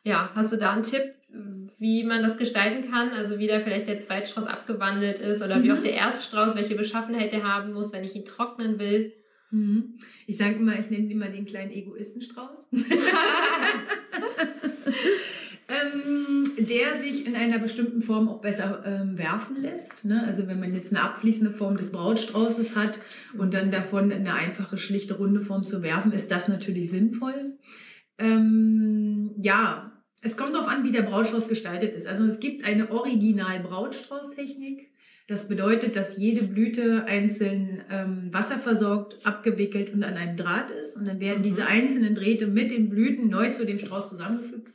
ja, 0.05 0.31
hast 0.35 0.53
du 0.53 0.57
da 0.57 0.73
einen 0.73 0.83
Tipp, 0.83 1.03
wie 1.79 2.05
man 2.05 2.23
das 2.23 2.37
gestalten 2.37 2.91
kann? 2.91 3.11
Also 3.11 3.39
wie 3.39 3.47
da 3.47 3.61
vielleicht 3.61 3.89
der 3.89 4.01
Zweitstrauß 4.01 4.47
abgewandelt 4.47 5.21
ist 5.21 5.43
oder 5.43 5.63
wie 5.63 5.71
Mhm. 5.71 5.79
auch 5.79 5.83
der 5.83 5.95
Erststrauß, 5.95 6.55
welche 6.57 6.75
Beschaffenheit 6.75 7.33
der 7.33 7.45
haben 7.45 7.73
muss, 7.73 7.93
wenn 7.93 8.05
ich 8.05 8.15
ihn 8.17 8.25
trocknen 8.25 8.79
will. 8.79 9.13
Mhm. 9.51 9.95
Ich 10.27 10.37
sage 10.37 10.57
immer, 10.57 10.79
ich 10.79 10.91
nenne 10.91 11.05
ihn 11.05 11.11
immer 11.11 11.29
den 11.29 11.47
kleinen 11.47 11.71
Egoistenstrauß. 11.73 12.67
ähm, 15.71 16.51
der 16.59 16.99
sich 16.99 17.27
in 17.27 17.37
einer 17.37 17.61
bestimmten 17.61 18.03
Form 18.03 18.29
auch 18.29 18.41
besser 18.41 18.83
ähm, 18.85 19.17
werfen 19.17 19.57
lässt. 19.57 20.05
Ne? 20.05 20.25
Also 20.27 20.49
wenn 20.49 20.59
man 20.59 20.75
jetzt 20.75 20.91
eine 20.93 21.03
abfließende 21.03 21.53
Form 21.53 21.77
des 21.77 21.93
Brautstraußes 21.93 22.75
hat 22.75 22.99
und 23.39 23.55
dann 23.55 23.71
davon 23.71 24.11
eine 24.11 24.35
einfache, 24.35 24.79
schlichte, 24.79 25.15
runde 25.15 25.43
Form 25.43 25.65
zu 25.65 25.83
werfen, 25.83 26.13
ist 26.13 26.31
das 26.31 26.49
natürlich 26.49 26.91
sinnvoll. 26.91 27.53
Ähm, 28.19 29.31
ja, 29.41 29.93
es 30.23 30.37
kommt 30.37 30.55
darauf 30.55 30.69
an, 30.69 30.85
wie 30.85 30.93
der 30.93 31.03
Brautstrauß 31.03 31.49
gestaltet 31.49 31.95
ist. 31.95 32.09
Also 32.09 32.25
es 32.25 32.41
gibt 32.41 32.65
eine 32.65 32.91
Original-Brautstrauß-Technik. 32.91 34.89
Das 35.29 35.47
bedeutet, 35.47 35.95
dass 35.95 36.19
jede 36.19 36.45
Blüte 36.45 37.05
einzeln 37.05 37.83
ähm, 37.89 38.31
wasserversorgt, 38.33 39.25
abgewickelt 39.25 39.95
und 39.95 40.03
an 40.03 40.15
einem 40.15 40.37
Draht 40.37 40.73
ist. 40.73 40.97
Und 40.97 41.07
dann 41.07 41.21
werden 41.21 41.39
Mhm. 41.39 41.45
diese 41.45 41.67
einzelnen 41.67 42.17
Drähte 42.17 42.49
mit 42.49 42.73
den 42.73 42.91
Blüten 42.91 43.29
neu 43.29 43.51
zu 43.51 43.65
dem 43.65 43.79
Strauß 43.79 44.09
zusammengefügt. 44.09 44.73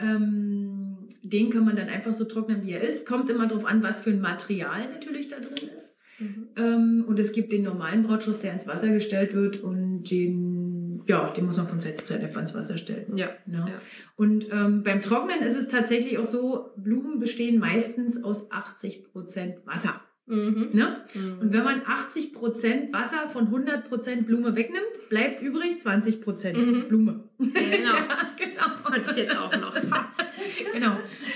Ähm, 0.00 1.08
den 1.22 1.50
kann 1.50 1.64
man 1.64 1.76
dann 1.76 1.88
einfach 1.88 2.12
so 2.12 2.24
trocknen, 2.24 2.62
wie 2.62 2.72
er 2.72 2.82
ist. 2.82 3.06
Kommt 3.06 3.30
immer 3.30 3.46
darauf 3.46 3.66
an, 3.66 3.82
was 3.82 3.98
für 3.98 4.10
ein 4.10 4.20
Material 4.20 4.88
natürlich 4.90 5.28
da 5.28 5.36
drin 5.36 5.68
ist. 5.76 5.96
Mhm. 6.18 6.48
Ähm, 6.56 7.04
und 7.06 7.18
es 7.18 7.32
gibt 7.32 7.52
den 7.52 7.62
normalen 7.62 8.02
Brautstrauß, 8.02 8.40
der 8.40 8.52
ins 8.52 8.66
Wasser 8.66 8.88
gestellt 8.88 9.34
wird 9.34 9.62
und 9.62 10.04
den, 10.04 11.02
ja, 11.06 11.30
den 11.32 11.46
muss 11.46 11.56
man 11.56 11.68
von 11.68 11.80
Zeit 11.80 11.98
zu 11.98 12.04
Zeit 12.04 12.22
einfach 12.22 12.40
ins 12.40 12.54
Wasser 12.54 12.76
stellen. 12.78 13.16
Ja. 13.16 13.30
Ne? 13.46 13.66
Ja. 13.68 13.80
Und 14.16 14.46
ähm, 14.50 14.82
beim 14.82 15.02
Trocknen 15.02 15.40
ist 15.42 15.56
es 15.56 15.68
tatsächlich 15.68 16.18
auch 16.18 16.26
so, 16.26 16.70
Blumen 16.76 17.18
bestehen 17.18 17.58
meistens 17.58 18.22
aus 18.22 18.50
80% 18.50 19.64
Wasser. 19.64 20.00
Mhm. 20.26 20.68
Ne? 20.72 20.96
Mhm. 21.14 21.38
Und 21.40 21.52
wenn 21.52 21.64
man 21.64 21.80
80% 21.80 22.92
Wasser 22.92 23.28
von 23.30 23.48
100% 23.48 24.22
Blume 24.22 24.54
wegnimmt, 24.54 25.08
bleibt 25.08 25.42
übrig 25.42 25.78
20% 25.82 26.56
Mhm. 26.56 26.88
Blume. 26.88 27.24
Genau. 27.40 27.54
ja, 27.96 28.34
genau. 28.36 28.84
Hatte 28.84 29.10
ich 29.10 29.16
jetzt 29.16 29.36
auch 29.36 29.56
noch. 29.56 29.74
genau. 30.72 30.92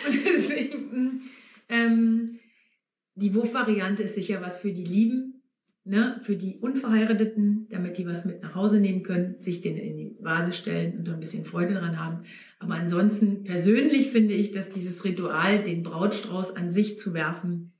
Und 0.06 0.24
deswegen, 0.24 1.22
ähm, 1.68 2.38
die 3.14 3.34
Wurfvariante 3.34 4.02
ist 4.02 4.14
sicher 4.14 4.42
was 4.42 4.58
für 4.58 4.72
die 4.72 4.84
Lieben, 4.84 5.42
ne? 5.84 6.20
für 6.22 6.36
die 6.36 6.58
Unverheirateten, 6.58 7.68
damit 7.70 7.96
die 7.96 8.06
was 8.06 8.24
mit 8.24 8.42
nach 8.42 8.54
Hause 8.54 8.80
nehmen 8.80 9.02
können, 9.02 9.36
sich 9.40 9.62
den 9.62 9.76
in 9.76 9.96
die 9.96 10.16
Vase 10.20 10.52
stellen 10.52 10.98
und 10.98 11.08
ein 11.08 11.20
bisschen 11.20 11.44
Freude 11.44 11.74
dran 11.74 11.98
haben. 11.98 12.24
Aber 12.58 12.74
ansonsten, 12.74 13.44
persönlich 13.44 14.10
finde 14.10 14.34
ich, 14.34 14.52
dass 14.52 14.70
dieses 14.70 15.04
Ritual, 15.04 15.64
den 15.64 15.82
Brautstrauß 15.82 16.56
an 16.56 16.70
sich 16.70 16.98
zu 16.98 17.14
werfen, 17.14 17.72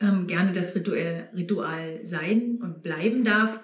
ähm, 0.00 0.26
gerne 0.26 0.52
das 0.52 0.74
Ritual, 0.74 1.30
Ritual 1.36 2.00
sein 2.04 2.58
und 2.60 2.82
bleiben 2.82 3.24
darf, 3.24 3.60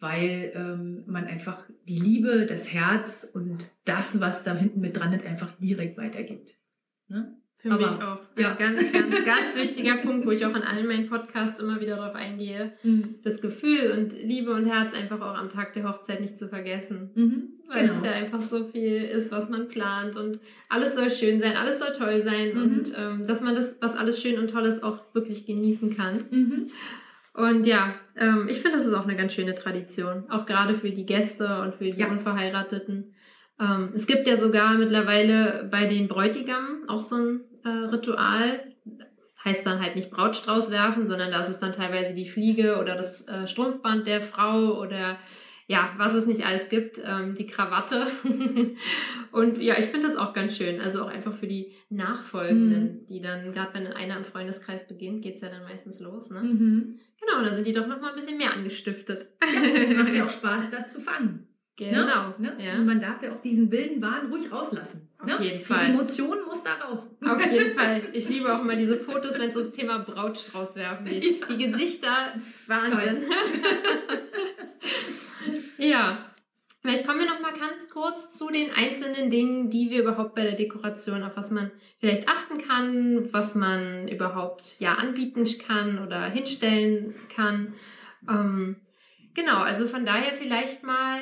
weil 0.00 0.52
ähm, 0.54 1.02
man 1.06 1.24
einfach 1.26 1.64
die 1.88 1.98
Liebe, 1.98 2.46
das 2.46 2.72
Herz 2.72 3.28
und 3.34 3.66
das, 3.84 4.20
was 4.20 4.44
da 4.44 4.54
hinten 4.54 4.80
mit 4.80 4.96
dran 4.96 5.12
ist, 5.12 5.26
einfach 5.26 5.52
direkt 5.58 5.98
weitergibt. 5.98 6.54
Ne? 7.08 7.34
Für 7.60 7.72
Aber, 7.72 7.86
mich 7.90 8.00
auch. 8.02 8.20
ja. 8.38 8.52
Ein 8.52 8.56
ganz, 8.58 8.92
ganz, 8.92 9.24
ganz 9.24 9.56
wichtiger 9.56 9.96
Punkt, 9.96 10.24
wo 10.24 10.30
ich 10.30 10.46
auch 10.46 10.54
in 10.54 10.62
allen 10.62 10.86
meinen 10.86 11.08
Podcasts 11.08 11.58
immer 11.60 11.80
wieder 11.80 11.96
darauf 11.96 12.14
eingehe. 12.14 12.74
Das 13.24 13.40
Gefühl 13.40 13.90
und 13.96 14.12
Liebe 14.12 14.52
und 14.52 14.66
Herz 14.66 14.94
einfach 14.94 15.20
auch 15.20 15.34
am 15.36 15.50
Tag 15.50 15.72
der 15.72 15.82
Hochzeit 15.88 16.20
nicht 16.20 16.38
zu 16.38 16.48
vergessen. 16.48 17.10
Mhm. 17.16 17.42
Weil 17.66 17.88
Genau. 17.88 17.98
es 17.98 18.04
ja 18.04 18.12
einfach 18.12 18.40
so 18.40 18.64
viel 18.68 19.02
ist, 19.02 19.32
was 19.32 19.50
man 19.50 19.66
plant 19.66 20.14
und 20.16 20.38
alles 20.68 20.94
soll 20.94 21.10
schön 21.10 21.40
sein, 21.40 21.56
alles 21.56 21.80
soll 21.80 21.92
toll 21.92 22.22
sein 22.22 22.54
Mhm. 22.54 22.62
und 22.62 22.92
ähm, 22.96 23.26
dass 23.26 23.40
man 23.42 23.56
das, 23.56 23.76
was 23.80 23.96
alles 23.96 24.22
schön 24.22 24.38
und 24.38 24.50
toll 24.50 24.64
ist, 24.66 24.84
auch 24.84 25.00
wirklich 25.12 25.44
genießen 25.44 25.96
kann. 25.96 26.68
Und 27.38 27.68
ja, 27.68 27.94
ähm, 28.16 28.48
ich 28.50 28.60
finde, 28.62 28.78
das 28.78 28.86
ist 28.86 28.94
auch 28.94 29.04
eine 29.04 29.14
ganz 29.14 29.32
schöne 29.32 29.54
Tradition, 29.54 30.28
auch 30.28 30.44
gerade 30.44 30.74
für 30.74 30.90
die 30.90 31.06
Gäste 31.06 31.60
und 31.60 31.76
für 31.76 31.84
die 31.84 32.00
Ja. 32.00 32.08
Unverheirateten. 32.08 33.14
Ähm, 33.60 33.92
es 33.94 34.08
gibt 34.08 34.26
ja 34.26 34.36
sogar 34.36 34.74
mittlerweile 34.74 35.68
bei 35.70 35.86
den 35.86 36.08
Bräutigamen 36.08 36.88
auch 36.88 37.00
so 37.00 37.14
ein 37.14 37.40
äh, 37.64 37.68
Ritual, 37.68 38.60
heißt 39.44 39.64
dann 39.64 39.80
halt 39.80 39.94
nicht 39.94 40.10
Brautstrauß 40.10 40.72
werfen, 40.72 41.06
sondern 41.06 41.30
da 41.30 41.44
ist 41.44 41.60
dann 41.60 41.72
teilweise 41.72 42.12
die 42.12 42.28
Fliege 42.28 42.78
oder 42.80 42.96
das 42.96 43.28
äh, 43.28 43.46
Strumpfband 43.46 44.08
der 44.08 44.22
Frau 44.22 44.80
oder 44.80 45.16
ja, 45.68 45.92
was 45.98 46.14
es 46.14 46.26
nicht 46.26 46.46
alles 46.46 46.70
gibt, 46.70 46.98
ähm, 47.04 47.34
die 47.34 47.46
Krawatte. 47.46 48.06
und 49.32 49.62
ja, 49.62 49.78
ich 49.78 49.86
finde 49.86 50.06
das 50.06 50.16
auch 50.16 50.32
ganz 50.32 50.56
schön. 50.56 50.80
Also 50.80 51.02
auch 51.02 51.08
einfach 51.08 51.34
für 51.34 51.46
die 51.46 51.74
Nachfolgenden, 51.90 53.04
die 53.06 53.20
dann, 53.20 53.52
gerade 53.52 53.74
wenn 53.74 53.86
einer 53.86 54.16
im 54.16 54.24
Freundeskreis 54.24 54.88
beginnt, 54.88 55.22
geht 55.22 55.36
es 55.36 55.42
ja 55.42 55.50
dann 55.50 55.64
meistens 55.64 56.00
los. 56.00 56.30
Ne? 56.30 56.40
Mhm. 56.40 56.98
Genau, 57.20 57.44
da 57.44 57.52
sind 57.52 57.66
die 57.66 57.74
doch 57.74 57.86
noch 57.86 58.00
mal 58.00 58.10
ein 58.10 58.16
bisschen 58.16 58.38
mehr 58.38 58.54
angestiftet. 58.54 59.26
Ja, 59.42 59.60
es 59.62 59.94
macht 59.94 60.14
ja 60.14 60.24
auch 60.24 60.30
Spaß, 60.30 60.70
das 60.70 60.90
zu 60.90 61.02
fangen. 61.02 61.46
Genau. 61.76 62.34
Ne? 62.38 62.56
Ja. 62.58 62.74
Und 62.76 62.86
man 62.86 63.00
darf 63.00 63.22
ja 63.22 63.32
auch 63.32 63.40
diesen 63.42 63.70
wilden 63.70 64.00
Wahn 64.00 64.32
ruhig 64.32 64.50
rauslassen. 64.50 65.06
Auf 65.18 65.26
ne? 65.26 65.36
jeden 65.40 65.58
Die 65.58 65.64
Fall. 65.64 65.90
Emotion 65.90 66.38
muss 66.46 66.64
da 66.64 66.76
raus. 66.76 67.10
Auf 67.22 67.46
jeden 67.52 67.78
Fall. 67.78 68.02
Ich 68.14 68.26
liebe 68.28 68.52
auch 68.52 68.62
immer 68.62 68.74
diese 68.74 68.96
Fotos, 68.96 69.38
wenn 69.38 69.50
es 69.50 69.54
ums 69.54 69.72
Thema 69.72 69.98
Brautstrauß 69.98 70.76
werfen 70.76 71.04
geht. 71.04 71.40
Ja. 71.40 71.46
Die 71.46 71.66
Gesichter, 71.66 72.32
Wahnsinn. 72.66 73.24
Ja. 75.78 76.24
Vielleicht 76.80 77.06
kommen 77.06 77.18
wir 77.18 77.26
noch 77.26 77.40
mal 77.40 77.52
ganz 77.58 77.90
kurz 77.90 78.30
zu 78.36 78.50
den 78.50 78.70
einzelnen 78.70 79.30
Dingen, 79.30 79.68
die 79.68 79.90
wir 79.90 80.02
überhaupt 80.02 80.34
bei 80.36 80.42
der 80.42 80.54
Dekoration, 80.54 81.24
auf 81.24 81.36
was 81.36 81.50
man 81.50 81.72
vielleicht 81.98 82.28
achten 82.28 82.58
kann, 82.58 83.32
was 83.32 83.54
man 83.56 84.06
überhaupt 84.06 84.76
ja 84.78 84.94
anbieten 84.94 85.44
kann 85.66 85.98
oder 85.98 86.26
hinstellen 86.26 87.14
kann. 87.34 87.74
Ähm, 88.28 88.76
genau, 89.34 89.58
also 89.58 89.88
von 89.88 90.06
daher 90.06 90.34
vielleicht 90.38 90.84
mal 90.84 91.20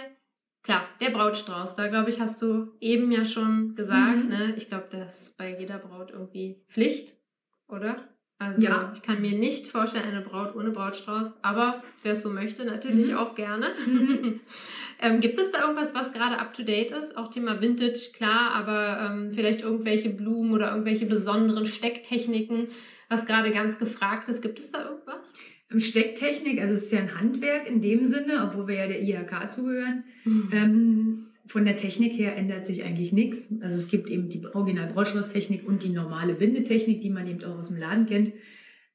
klar, 0.62 0.86
der 1.00 1.10
Brautstrauß. 1.10 1.76
Da 1.76 1.88
glaube 1.88 2.10
ich, 2.10 2.20
hast 2.20 2.42
du 2.42 2.72
eben 2.80 3.10
ja 3.10 3.24
schon 3.24 3.74
gesagt. 3.76 4.24
Mhm. 4.24 4.28
Ne? 4.28 4.54
Ich 4.56 4.68
glaube, 4.68 4.88
das 4.90 5.22
ist 5.22 5.38
bei 5.38 5.58
jeder 5.58 5.78
Braut 5.78 6.10
irgendwie 6.10 6.60
Pflicht, 6.68 7.14
oder? 7.68 7.96
Also 8.38 8.60
ja. 8.60 8.92
ich 8.94 9.00
kann 9.00 9.22
mir 9.22 9.32
nicht 9.32 9.68
vorstellen, 9.68 10.04
eine 10.04 10.20
Braut 10.20 10.54
ohne 10.54 10.70
Brautstrauß, 10.70 11.32
aber 11.40 11.82
wer 12.02 12.12
es 12.12 12.22
so 12.22 12.28
möchte, 12.28 12.66
natürlich 12.66 13.10
mhm. 13.10 13.16
auch 13.16 13.34
gerne. 13.34 13.68
Mhm. 13.86 14.40
ähm, 15.00 15.20
gibt 15.20 15.38
es 15.38 15.52
da 15.52 15.62
irgendwas, 15.62 15.94
was 15.94 16.12
gerade 16.12 16.38
up-to-date 16.38 16.90
ist? 16.90 17.16
Auch 17.16 17.30
Thema 17.30 17.60
Vintage, 17.60 18.10
klar, 18.14 18.52
aber 18.52 19.00
ähm, 19.00 19.32
vielleicht 19.32 19.62
irgendwelche 19.62 20.10
Blumen 20.10 20.52
oder 20.52 20.70
irgendwelche 20.70 21.06
besonderen 21.06 21.66
Stecktechniken, 21.66 22.68
was 23.08 23.26
gerade 23.26 23.52
ganz 23.52 23.78
gefragt 23.78 24.28
ist. 24.28 24.42
Gibt 24.42 24.58
es 24.58 24.70
da 24.70 24.84
irgendwas? 24.84 25.32
Stecktechnik, 25.78 26.60
also 26.60 26.74
es 26.74 26.84
ist 26.84 26.92
ja 26.92 27.00
ein 27.00 27.18
Handwerk 27.18 27.66
in 27.66 27.80
dem 27.80 28.06
Sinne, 28.06 28.44
obwohl 28.44 28.68
wir 28.68 28.76
ja 28.76 28.86
der 28.86 29.02
IHK 29.02 29.50
zugehören. 29.50 30.04
Mhm. 30.24 30.50
Ähm, 30.52 31.25
von 31.46 31.64
der 31.64 31.76
Technik 31.76 32.12
her 32.12 32.36
ändert 32.36 32.66
sich 32.66 32.82
eigentlich 32.82 33.12
nichts. 33.12 33.48
Also 33.60 33.76
es 33.76 33.88
gibt 33.88 34.08
eben 34.10 34.28
die 34.28 34.44
original 34.46 34.92
Brautstrauß-Technik 34.92 35.66
und 35.66 35.82
die 35.82 35.90
normale 35.90 36.34
Bindetechnik, 36.34 37.00
die 37.00 37.10
man 37.10 37.26
eben 37.26 37.42
auch 37.44 37.58
aus 37.58 37.68
dem 37.68 37.76
Laden 37.76 38.06
kennt. 38.06 38.32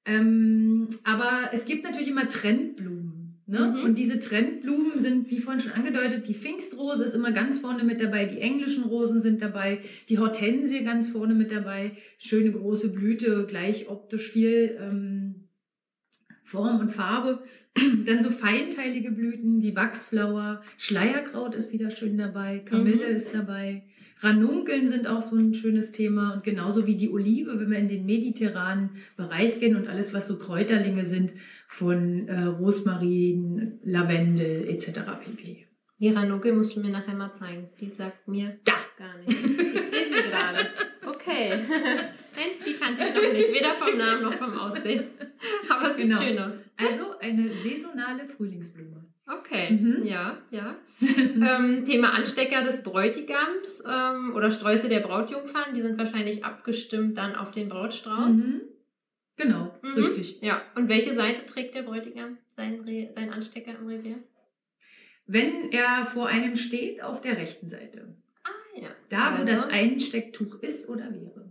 Ähm, 0.05 0.89
aber 1.03 1.49
es 1.53 1.65
gibt 1.65 1.83
natürlich 1.83 2.09
immer 2.09 2.27
Trendblumen. 2.27 3.21
Ne? 3.51 3.75
Mhm. 3.75 3.83
Und 3.83 3.97
diese 3.97 4.19
Trendblumen 4.19 4.99
sind, 4.99 5.29
wie 5.29 5.39
vorhin 5.39 5.61
schon 5.61 5.73
angedeutet, 5.73 6.27
die 6.27 6.33
Pfingstrose 6.33 7.03
ist 7.03 7.15
immer 7.15 7.31
ganz 7.31 7.59
vorne 7.59 7.83
mit 7.83 8.01
dabei, 8.01 8.25
die 8.25 8.39
englischen 8.39 8.85
Rosen 8.85 9.21
sind 9.21 9.41
dabei, 9.41 9.79
die 10.09 10.19
Hortensie 10.19 10.83
ganz 10.83 11.09
vorne 11.09 11.33
mit 11.33 11.51
dabei, 11.51 11.91
schöne 12.17 12.51
große 12.51 12.89
Blüte, 12.93 13.45
gleich 13.47 13.89
optisch 13.89 14.31
viel 14.31 14.77
ähm, 14.79 15.49
Form 16.43 16.79
und 16.79 16.91
Farbe. 16.91 17.43
Dann 18.05 18.21
so 18.21 18.29
feinteilige 18.29 19.11
Blüten 19.11 19.61
wie 19.61 19.75
Wachsflower, 19.75 20.61
Schleierkraut 20.77 21.55
ist 21.55 21.71
wieder 21.71 21.89
schön 21.91 22.17
dabei, 22.17 22.59
Kamille 22.59 23.09
mhm. 23.09 23.15
ist 23.15 23.33
dabei. 23.33 23.83
Ranunkeln 24.19 24.87
sind 24.87 25.07
auch 25.07 25.21
so 25.21 25.35
ein 25.35 25.53
schönes 25.53 25.91
Thema 25.91 26.33
und 26.33 26.43
genauso 26.43 26.85
wie 26.85 26.95
die 26.95 27.09
Olive, 27.09 27.59
wenn 27.59 27.71
wir 27.71 27.79
in 27.79 27.89
den 27.89 28.05
mediterranen 28.05 28.91
Bereich 29.17 29.59
gehen 29.59 29.75
und 29.75 29.87
alles, 29.87 30.13
was 30.13 30.27
so 30.27 30.37
Kräuterlinge 30.37 31.05
sind, 31.05 31.33
von 31.67 32.27
äh, 32.27 32.43
Rosmarin, 32.43 33.79
Lavendel 33.83 34.67
etc. 34.67 35.01
pp. 35.23 35.65
Die 35.99 36.09
Ranunkel 36.09 36.53
musst 36.53 36.75
du 36.75 36.81
mir 36.81 36.89
nachher 36.89 37.15
mal 37.15 37.33
zeigen. 37.33 37.69
Die 37.79 37.89
sagt 37.89 38.27
mir 38.27 38.57
da 38.65 38.73
gar 38.97 39.17
nicht. 39.19 39.29
Ich 39.29 39.45
sehe 39.45 40.07
sie 40.07 40.29
gerade. 40.29 40.67
Okay. 41.05 41.51
Nein, 42.35 42.51
die 42.65 42.73
kannte 42.73 43.03
ich 43.03 43.15
noch 43.15 43.33
nicht, 43.33 43.53
weder 43.53 43.75
vom 43.75 43.97
Namen 43.97 44.23
noch 44.23 44.33
vom 44.33 44.53
Aussehen. 44.57 45.03
Aber 45.69 45.91
es 45.91 45.97
sieht 45.97 46.09
genau. 46.09 46.21
schön 46.21 46.39
aus. 46.39 46.57
Also 46.87 47.19
eine 47.19 47.53
saisonale 47.53 48.25
Frühlingsblume. 48.25 49.05
Okay, 49.27 49.71
mhm. 49.71 50.05
ja, 50.05 50.37
ja. 50.49 50.75
ähm, 50.99 51.85
Thema 51.85 52.13
Anstecker 52.13 52.63
des 52.63 52.83
Bräutigams 52.83 53.83
ähm, 53.87 54.33
oder 54.35 54.51
Sträuße 54.51 54.89
der 54.89 54.99
Brautjungfern, 54.99 55.73
die 55.73 55.81
sind 55.81 55.97
wahrscheinlich 55.97 56.43
abgestimmt 56.43 57.17
dann 57.17 57.35
auf 57.35 57.51
den 57.51 57.69
Brautstrauß. 57.69 58.35
Mhm. 58.35 58.61
Genau, 59.37 59.73
mhm. 59.81 59.93
richtig. 59.93 60.41
Ja, 60.41 60.61
und 60.75 60.89
welche 60.89 61.13
Seite 61.13 61.45
trägt 61.45 61.75
der 61.75 61.83
Bräutigam 61.83 62.37
seinen, 62.55 62.83
seinen 62.85 63.31
Anstecker 63.31 63.71
im 63.79 63.87
Revier? 63.87 64.17
Wenn 65.27 65.71
er 65.71 66.07
vor 66.07 66.27
einem 66.27 66.55
steht, 66.55 67.01
auf 67.01 67.21
der 67.21 67.37
rechten 67.37 67.69
Seite. 67.69 68.15
Ah 68.43 68.79
ja. 68.81 68.89
Da, 69.09 69.33
wo 69.33 69.41
also. 69.41 69.53
das 69.53 69.69
Einstecktuch 69.69 70.55
ist 70.61 70.89
oder 70.89 71.13
wäre. 71.13 71.49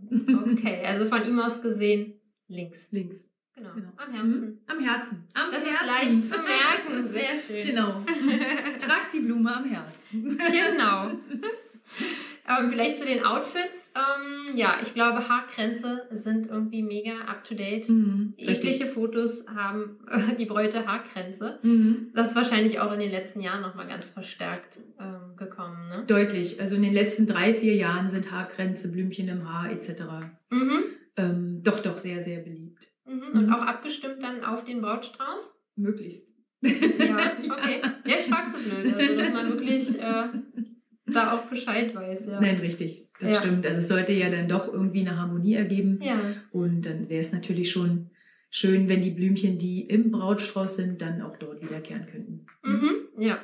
Okay, 0.51 0.83
also 0.85 1.05
von 1.05 1.25
ihm 1.25 1.39
aus 1.39 1.61
gesehen 1.61 2.19
links. 2.47 2.91
Links. 2.91 3.30
Genau. 3.55 3.73
genau. 3.73 3.89
Am 3.97 4.13
Herzen. 4.13 4.41
Mhm. 4.41 4.57
Am 4.67 4.79
Herzen. 4.79 5.23
Am 5.33 5.51
das 5.51 5.63
Herzen. 5.63 5.73
ist 5.73 5.87
leicht 5.87 6.33
zu 6.33 6.39
merken. 6.97 7.13
Sehr 7.13 7.37
schön. 7.47 7.67
Genau. 7.67 8.01
Trag 8.79 9.11
die 9.13 9.19
Blume 9.19 9.55
am 9.55 9.65
Herzen. 9.65 10.37
genau. 10.37 11.11
Ähm, 12.47 12.71
vielleicht 12.71 12.97
zu 12.97 13.05
den 13.05 13.23
Outfits. 13.23 13.93
Ähm, 13.95 14.55
ja, 14.57 14.77
ich 14.81 14.93
glaube, 14.93 15.27
Haarkränze 15.27 16.07
sind 16.11 16.47
irgendwie 16.47 16.81
mega 16.81 17.11
up 17.27 17.43
to 17.43 17.53
date. 17.53 17.87
Mhm, 17.89 18.33
Jegliche 18.37 18.87
Fotos 18.87 19.45
haben 19.47 19.99
äh, 20.09 20.35
die 20.35 20.45
Bräute 20.45 20.87
Haarkränze. 20.87 21.59
Mhm. 21.61 22.11
Das 22.15 22.29
ist 22.29 22.35
wahrscheinlich 22.35 22.79
auch 22.79 22.91
in 22.93 22.99
den 22.99 23.11
letzten 23.11 23.41
Jahren 23.41 23.61
nochmal 23.61 23.87
ganz 23.87 24.09
verstärkt 24.09 24.79
ähm, 24.99 25.35
gekommen. 25.37 25.89
Ne? 25.89 26.03
Deutlich. 26.07 26.59
Also 26.59 26.75
in 26.75 26.81
den 26.83 26.93
letzten 26.93 27.27
drei, 27.27 27.53
vier 27.53 27.75
Jahren 27.75 28.09
sind 28.09 28.31
Haarkränze, 28.31 28.91
Blümchen 28.91 29.27
im 29.27 29.47
Haar 29.51 29.69
etc. 29.71 30.01
Mhm. 30.49 30.83
Ähm, 31.17 31.61
doch, 31.63 31.79
doch 31.81 31.97
sehr, 31.97 32.23
sehr 32.23 32.39
beliebt. 32.39 32.87
Mhm. 33.05 33.23
Und 33.33 33.47
mhm. 33.47 33.53
auch 33.53 33.61
abgestimmt 33.61 34.21
dann 34.21 34.43
auf 34.43 34.63
den 34.63 34.81
Brautstrauß? 34.81 35.53
Möglichst. 35.75 36.29
Ja, 36.61 36.69
okay. 37.43 37.81
Ja, 38.05 38.15
ich 38.17 38.25
frage 38.25 38.51
so 38.51 38.57
blöd. 38.57 38.93
Also, 38.93 39.15
dass 39.15 39.33
man 39.33 39.49
wirklich 39.49 39.99
äh, 39.99 40.27
da 41.07 41.33
auch 41.33 41.45
Bescheid 41.47 41.93
weiß. 41.95 42.25
Ja. 42.27 42.39
Nein, 42.39 42.57
richtig. 42.57 43.09
Das 43.19 43.33
ja. 43.33 43.39
stimmt. 43.39 43.65
Also 43.65 43.79
es 43.79 43.87
sollte 43.87 44.13
ja 44.13 44.29
dann 44.29 44.47
doch 44.47 44.71
irgendwie 44.71 45.01
eine 45.01 45.17
Harmonie 45.17 45.55
ergeben. 45.55 45.99
Ja. 46.01 46.19
Und 46.51 46.85
dann 46.85 47.09
wäre 47.09 47.21
es 47.21 47.31
natürlich 47.31 47.71
schon 47.71 48.09
schön, 48.49 48.89
wenn 48.89 49.01
die 49.01 49.11
Blümchen, 49.11 49.57
die 49.57 49.81
im 49.81 50.11
Brautstrauß 50.11 50.75
sind, 50.75 51.01
dann 51.01 51.21
auch 51.21 51.37
dort 51.37 51.61
wiederkehren 51.61 52.05
könnten. 52.05 52.45
Mhm, 52.63 53.07
ja. 53.17 53.39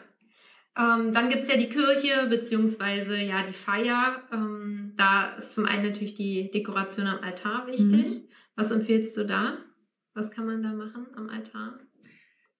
Ähm, 0.78 1.14
dann 1.14 1.30
gibt 1.30 1.44
es 1.44 1.50
ja 1.50 1.58
die 1.58 1.70
Kirche, 1.70 2.28
beziehungsweise 2.30 3.18
ja 3.18 3.44
die 3.48 3.54
Feier. 3.54 4.22
Ähm, 4.32 4.94
da 4.96 5.36
ist 5.36 5.56
zum 5.56 5.66
einen 5.66 5.90
natürlich 5.90 6.14
die 6.14 6.52
Dekoration 6.52 7.08
am 7.08 7.24
Altar 7.24 7.66
wichtig. 7.68 7.88
Mhm. 7.88 8.28
Was 8.58 8.72
empfiehlst 8.72 9.16
du 9.16 9.24
da? 9.24 9.60
Was 10.16 10.32
kann 10.32 10.48
man 10.48 10.64
da 10.64 10.74
machen 10.74 11.06
am 11.16 11.30
Altar? 11.30 11.80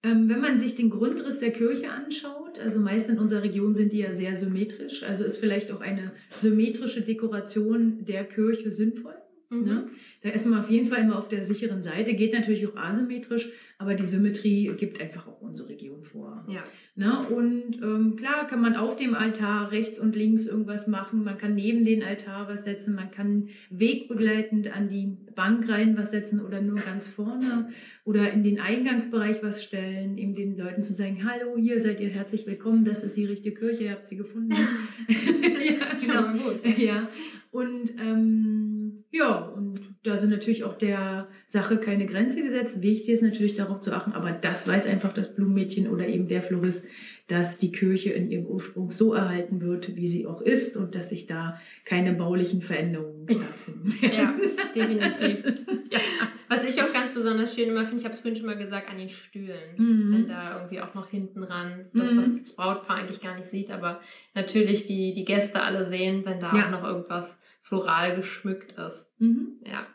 Ähm, 0.04 0.28
wenn 0.28 0.40
man 0.40 0.60
sich 0.60 0.76
den 0.76 0.90
Grundriss 0.90 1.40
der 1.40 1.50
Kirche 1.50 1.90
anschaut, 1.90 2.60
also 2.60 2.78
meist 2.78 3.08
in 3.08 3.18
unserer 3.18 3.42
Region 3.42 3.74
sind 3.74 3.92
die 3.92 3.98
ja 3.98 4.12
sehr 4.12 4.36
symmetrisch, 4.36 5.02
also 5.02 5.24
ist 5.24 5.38
vielleicht 5.38 5.72
auch 5.72 5.80
eine 5.80 6.12
symmetrische 6.30 7.02
Dekoration 7.02 8.04
der 8.04 8.24
Kirche 8.24 8.70
sinnvoll. 8.70 9.16
Mhm. 9.50 9.64
Ne? 9.64 9.86
Da 10.22 10.30
ist 10.30 10.46
man 10.46 10.60
auf 10.60 10.68
jeden 10.68 10.88
Fall 10.88 11.00
immer 11.00 11.18
auf 11.18 11.28
der 11.28 11.42
sicheren 11.42 11.82
Seite, 11.82 12.14
geht 12.14 12.34
natürlich 12.34 12.66
auch 12.66 12.76
asymmetrisch, 12.76 13.48
aber 13.78 13.94
die 13.94 14.04
Symmetrie 14.04 14.70
gibt 14.76 15.00
einfach 15.00 15.26
auch 15.26 15.40
unsere 15.40 15.68
Region 15.70 16.02
vor. 16.02 16.44
Ja. 16.48 16.64
Ne? 16.96 17.28
Und 17.28 17.80
ähm, 17.82 18.16
klar 18.16 18.46
kann 18.46 18.60
man 18.60 18.76
auf 18.76 18.96
dem 18.96 19.14
Altar 19.14 19.70
rechts 19.70 19.98
und 19.98 20.16
links 20.16 20.46
irgendwas 20.46 20.86
machen, 20.86 21.24
man 21.24 21.38
kann 21.38 21.54
neben 21.54 21.84
den 21.84 22.02
Altar 22.02 22.48
was 22.48 22.64
setzen, 22.64 22.94
man 22.94 23.10
kann 23.10 23.48
wegbegleitend 23.70 24.74
an 24.76 24.88
die 24.88 25.16
Bank 25.34 25.68
rein 25.68 25.96
was 25.96 26.10
setzen 26.10 26.44
oder 26.44 26.60
nur 26.60 26.80
ganz 26.80 27.08
vorne 27.08 27.70
oder 28.04 28.30
in 28.32 28.42
den 28.42 28.60
Eingangsbereich 28.60 29.42
was 29.42 29.62
stellen, 29.62 30.18
eben 30.18 30.34
den 30.34 30.58
Leuten 30.58 30.82
zu 30.82 30.92
sagen, 30.92 31.24
hallo, 31.24 31.56
hier 31.56 31.80
seid 31.80 32.00
ihr 32.00 32.08
herzlich 32.08 32.46
willkommen, 32.46 32.84
das 32.84 33.04
ist 33.04 33.16
die 33.16 33.24
richtige 33.24 33.54
Kirche, 33.54 33.84
ihr 33.84 33.92
habt 33.92 34.08
sie 34.08 34.16
gefunden. 34.16 34.52
ja, 35.08 35.94
genau. 35.94 36.44
gut. 36.44 36.66
Ja. 36.76 37.08
Und 37.50 37.90
ähm, 37.98 39.04
ja, 39.10 39.38
und 39.38 39.80
da 40.02 40.18
sind 40.18 40.30
natürlich 40.30 40.64
auch 40.64 40.76
der 40.76 41.28
Sache 41.46 41.78
keine 41.78 42.06
Grenze 42.06 42.42
gesetzt. 42.42 42.82
Wichtig 42.82 43.08
ist 43.10 43.22
natürlich 43.22 43.56
darauf 43.56 43.80
zu 43.80 43.92
achten, 43.92 44.12
aber 44.12 44.32
das 44.32 44.68
weiß 44.68 44.86
einfach 44.86 45.12
das 45.12 45.34
Blumenmädchen 45.34 45.88
oder 45.88 46.06
eben 46.06 46.28
der 46.28 46.42
Florist, 46.42 46.86
dass 47.26 47.58
die 47.58 47.72
Kirche 47.72 48.10
in 48.10 48.30
ihrem 48.30 48.46
Ursprung 48.46 48.90
so 48.90 49.12
erhalten 49.12 49.60
wird, 49.60 49.96
wie 49.96 50.06
sie 50.06 50.26
auch 50.26 50.40
ist 50.40 50.76
und 50.76 50.94
dass 50.94 51.10
sich 51.10 51.26
da 51.26 51.60
keine 51.84 52.14
baulichen 52.14 52.62
Veränderungen 52.62 53.26
stattfinden. 53.28 53.94
ja, 54.00 54.34
definitiv. 54.74 55.44
ja. 55.90 56.00
Was 56.48 56.64
ich 56.64 56.82
auch 56.82 56.92
ganz 56.92 57.12
besonders 57.12 57.54
schön 57.54 57.68
immer 57.68 57.84
finde, 57.84 57.98
ich 57.98 58.04
habe 58.04 58.14
es 58.14 58.20
vorhin 58.20 58.38
schon 58.38 58.46
mal 58.46 58.56
gesagt, 58.56 58.90
an 58.90 58.96
den 58.96 59.10
Stühlen. 59.10 59.76
Mhm. 59.76 60.12
Wenn 60.12 60.28
da 60.28 60.56
irgendwie 60.56 60.80
auch 60.80 60.94
noch 60.94 61.08
hinten 61.08 61.44
ran, 61.44 61.86
das, 61.92 62.16
was 62.16 62.28
mhm. 62.28 62.40
das 62.40 62.56
Brautpaar 62.56 62.96
eigentlich 62.96 63.20
gar 63.20 63.36
nicht 63.36 63.48
sieht, 63.48 63.70
aber 63.70 64.00
natürlich 64.34 64.86
die, 64.86 65.12
die 65.12 65.26
Gäste 65.26 65.62
alle 65.62 65.84
sehen, 65.84 66.22
wenn 66.24 66.40
da 66.40 66.54
ja. 66.56 66.66
auch 66.66 66.70
noch 66.70 66.84
irgendwas 66.84 67.38
floral 67.68 68.16
geschmückt 68.16 68.72
ist. 68.72 69.12
Mhm. 69.18 69.58
Ja. 69.64 69.86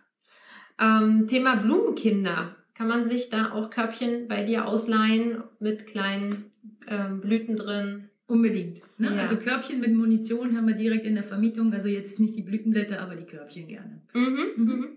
Ähm, 0.80 1.28
Thema 1.28 1.56
Blumenkinder. 1.56 2.56
Kann 2.76 2.88
man 2.88 3.06
sich 3.06 3.30
da 3.30 3.52
auch 3.52 3.70
Körbchen 3.70 4.28
bei 4.28 4.44
dir 4.44 4.68
ausleihen 4.68 5.44
mit 5.60 5.88
kleinen 5.88 6.52
ähm, 6.88 7.22
Blüten 7.22 7.58
drin? 7.58 8.10
Unbedingt. 8.26 8.82
Ne? 8.98 9.16
Ja. 9.16 9.24
Also 9.24 9.36
Körbchen 9.36 9.80
mit 9.80 9.94
Munition 9.94 10.56
haben 10.56 10.68
wir 10.68 10.76
direkt 10.76 11.06
in 11.06 11.16
der 11.16 11.24
Vermietung. 11.24 11.74
Also 11.74 11.88
jetzt 11.88 12.20
nicht 12.20 12.36
die 12.36 12.42
Blütenblätter, 12.42 13.02
aber 13.02 13.16
die 13.16 13.26
Körbchen 13.26 13.68
gerne. 13.68 14.02
Mhm, 14.14 14.40
mhm. 14.56 14.66
mhm. 14.66 14.88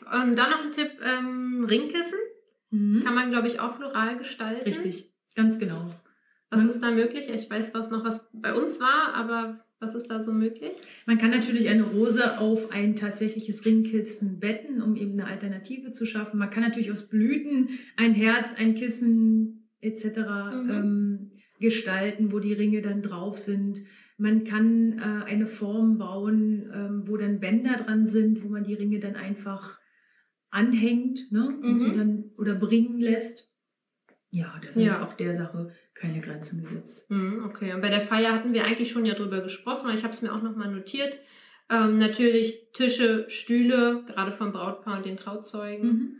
Und 0.00 0.36
dann 0.36 0.50
noch 0.50 0.64
ein 0.64 0.72
Tipp, 0.72 0.92
ähm, 1.02 1.64
Ringkissen. 1.68 2.18
Mhm. 2.70 3.02
Kann 3.04 3.14
man, 3.14 3.30
glaube 3.30 3.48
ich, 3.48 3.60
auch 3.60 3.76
floral 3.76 4.16
gestalten. 4.16 4.64
Richtig, 4.64 5.10
ganz 5.34 5.58
genau. 5.58 5.90
Was 6.50 6.64
ist 6.64 6.80
da 6.80 6.90
möglich? 6.90 7.28
Ich 7.28 7.48
weiß, 7.48 7.74
was 7.74 7.90
noch 7.90 8.04
was 8.04 8.28
bei 8.32 8.54
uns 8.54 8.80
war, 8.80 9.14
aber 9.14 9.64
was 9.80 9.94
ist 9.94 10.10
da 10.10 10.22
so 10.22 10.32
möglich? 10.32 10.72
Man 11.06 11.18
kann 11.18 11.30
natürlich 11.30 11.68
eine 11.68 11.82
Rose 11.82 12.38
auf 12.38 12.70
ein 12.70 12.96
tatsächliches 12.96 13.64
Ringkissen 13.64 14.38
betten, 14.38 14.82
um 14.82 14.94
eben 14.94 15.12
eine 15.12 15.26
Alternative 15.26 15.92
zu 15.92 16.04
schaffen. 16.04 16.38
Man 16.38 16.50
kann 16.50 16.62
natürlich 16.62 16.92
aus 16.92 17.08
Blüten 17.08 17.70
ein 17.96 18.14
Herz, 18.14 18.54
ein 18.54 18.74
Kissen 18.74 19.70
etc. 19.80 20.04
Mhm. 20.04 20.70
Ähm, 20.70 21.30
gestalten, 21.60 22.32
wo 22.32 22.38
die 22.38 22.52
Ringe 22.52 22.82
dann 22.82 23.02
drauf 23.02 23.38
sind. 23.38 23.80
Man 24.18 24.44
kann 24.44 24.98
äh, 24.98 25.24
eine 25.24 25.46
Form 25.46 25.98
bauen, 25.98 26.70
ähm, 26.72 27.02
wo 27.06 27.16
dann 27.16 27.40
Bänder 27.40 27.76
dran 27.76 28.06
sind, 28.06 28.44
wo 28.44 28.48
man 28.48 28.64
die 28.64 28.74
Ringe 28.74 29.00
dann 29.00 29.16
einfach 29.16 29.78
anhängt 30.50 31.32
ne? 31.32 31.54
Mhm. 31.62 31.96
dann 31.96 32.24
oder 32.36 32.54
bringen 32.54 33.00
lässt. 33.00 33.50
Ja, 34.30 34.60
da 34.64 34.70
sind 34.70 34.84
Ja. 34.84 35.04
auch 35.04 35.14
der 35.14 35.34
Sache 35.34 35.70
keine 36.00 36.20
Grenzen 36.20 36.62
gesetzt. 36.62 37.04
Mhm, 37.10 37.44
Okay, 37.44 37.72
und 37.74 37.80
bei 37.82 37.90
der 37.90 38.00
Feier 38.02 38.32
hatten 38.34 38.52
wir 38.52 38.64
eigentlich 38.64 38.90
schon 38.90 39.04
ja 39.06 39.14
drüber 39.14 39.40
gesprochen. 39.42 39.90
Ich 39.94 40.02
habe 40.02 40.14
es 40.14 40.22
mir 40.22 40.32
auch 40.34 40.42
nochmal 40.42 40.70
notiert. 40.70 41.16
Ähm, 41.68 41.98
natürlich 41.98 42.58
Tische, 42.72 43.26
Stühle, 43.28 44.02
gerade 44.06 44.32
vom 44.32 44.52
Brautpaar 44.52 44.96
und 44.96 45.06
den 45.06 45.16
Trauzeugen. 45.16 45.86
Mhm. 45.88 46.16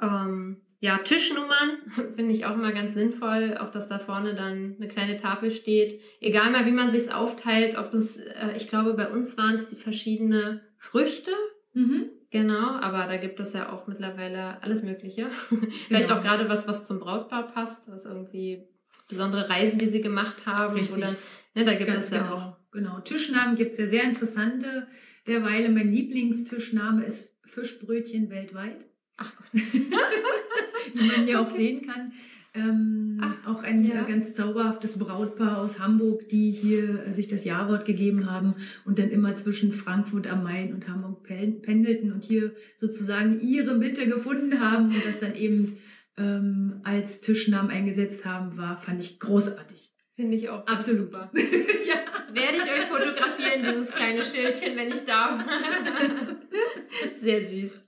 Ähm, 0.00 0.56
ja, 0.80 0.98
Tischnummern 0.98 1.78
finde 2.16 2.32
ich 2.32 2.44
auch 2.46 2.54
immer 2.54 2.72
ganz 2.72 2.94
sinnvoll, 2.94 3.56
auch 3.58 3.70
dass 3.70 3.88
da 3.88 3.98
vorne 3.98 4.34
dann 4.34 4.76
eine 4.78 4.88
kleine 4.88 5.20
Tafel 5.20 5.50
steht. 5.50 6.00
Egal 6.20 6.50
mal, 6.50 6.66
wie 6.66 6.72
man 6.72 6.90
sich 6.90 7.12
aufteilt, 7.12 7.76
ob 7.78 7.92
es, 7.94 8.16
äh, 8.16 8.52
ich 8.56 8.68
glaube, 8.68 8.94
bei 8.94 9.08
uns 9.08 9.36
waren 9.38 9.56
es 9.56 9.68
die 9.68 9.76
verschiedenen 9.76 10.60
Früchte, 10.78 11.30
Mhm. 11.74 12.10
genau, 12.30 12.66
aber 12.80 13.06
da 13.06 13.16
gibt 13.16 13.40
es 13.40 13.54
ja 13.54 13.72
auch 13.72 13.86
mittlerweile 13.86 14.62
alles 14.62 14.82
Mögliche. 14.82 15.28
Vielleicht 15.88 16.08
Genau. 16.08 16.20
auch 16.20 16.22
gerade 16.22 16.48
was, 16.50 16.68
was 16.68 16.84
zum 16.84 16.98
Brautpaar 17.00 17.44
passt, 17.52 17.90
was 17.90 18.04
irgendwie 18.04 18.64
besondere 19.12 19.48
Reisen, 19.48 19.78
die 19.78 19.86
sie 19.88 20.00
gemacht 20.00 20.46
haben. 20.46 20.74
Richtig. 20.74 20.96
Oder, 20.96 21.14
ne, 21.54 21.64
da 21.64 21.74
gibt 21.74 21.88
Ganz 21.90 22.06
es 22.06 22.12
ja 22.12 22.22
genau. 22.22 22.34
auch. 22.36 22.56
genau. 22.72 23.00
Tischnamen 23.00 23.56
gibt 23.56 23.72
es 23.72 23.78
ja 23.78 23.86
sehr 23.86 24.04
interessante. 24.04 24.86
Derweile 25.26 25.68
mein 25.68 25.92
Lieblingstischname 25.92 27.04
ist 27.04 27.30
Fischbrötchen 27.44 28.30
weltweit. 28.30 28.86
Ach 29.18 29.32
die 29.52 31.06
man 31.06 31.26
hier 31.26 31.40
auch 31.40 31.50
sehen 31.50 31.86
kann. 31.86 32.12
Ähm, 32.54 33.18
Ach, 33.22 33.46
auch 33.46 33.62
ein 33.62 33.82
ja. 33.84 34.02
ganz 34.02 34.34
zauberhaftes 34.34 34.98
Brautpaar 34.98 35.58
aus 35.58 35.78
Hamburg, 35.78 36.28
die 36.28 36.50
hier 36.50 37.10
sich 37.10 37.26
das 37.28 37.44
Jawort 37.46 37.86
gegeben 37.86 38.30
haben 38.30 38.54
und 38.84 38.98
dann 38.98 39.10
immer 39.10 39.34
zwischen 39.36 39.72
Frankfurt 39.72 40.26
am 40.26 40.42
Main 40.42 40.74
und 40.74 40.86
Hamburg 40.86 41.22
pen- 41.22 41.62
pendelten 41.62 42.12
und 42.12 42.24
hier 42.24 42.54
sozusagen 42.76 43.40
ihre 43.40 43.74
Mitte 43.74 44.06
gefunden 44.06 44.60
haben 44.60 44.94
und 44.94 45.02
das 45.06 45.18
dann 45.20 45.34
eben 45.34 45.78
ähm, 46.16 46.80
als 46.84 47.20
Tischnamen 47.20 47.70
eingesetzt 47.70 48.24
haben, 48.24 48.56
war, 48.56 48.80
fand 48.82 49.02
ich 49.02 49.18
großartig. 49.18 49.92
Finde 50.14 50.36
ich 50.36 50.48
auch 50.48 50.66
Absolut. 50.66 51.06
super. 51.06 51.30
ja. 51.34 52.34
Werde 52.34 52.56
ich 52.56 52.62
euch 52.62 52.86
fotografieren, 52.88 53.62
dieses 53.64 53.90
kleine 53.90 54.22
Schildchen, 54.22 54.76
wenn 54.76 54.88
ich 54.88 55.04
darf. 55.04 55.42
Sehr 57.22 57.46
süß. 57.46 57.80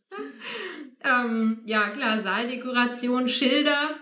Ähm, 1.02 1.62
ja, 1.66 1.90
klar, 1.90 2.22
Saaldekoration, 2.22 3.28
Schilder 3.28 3.96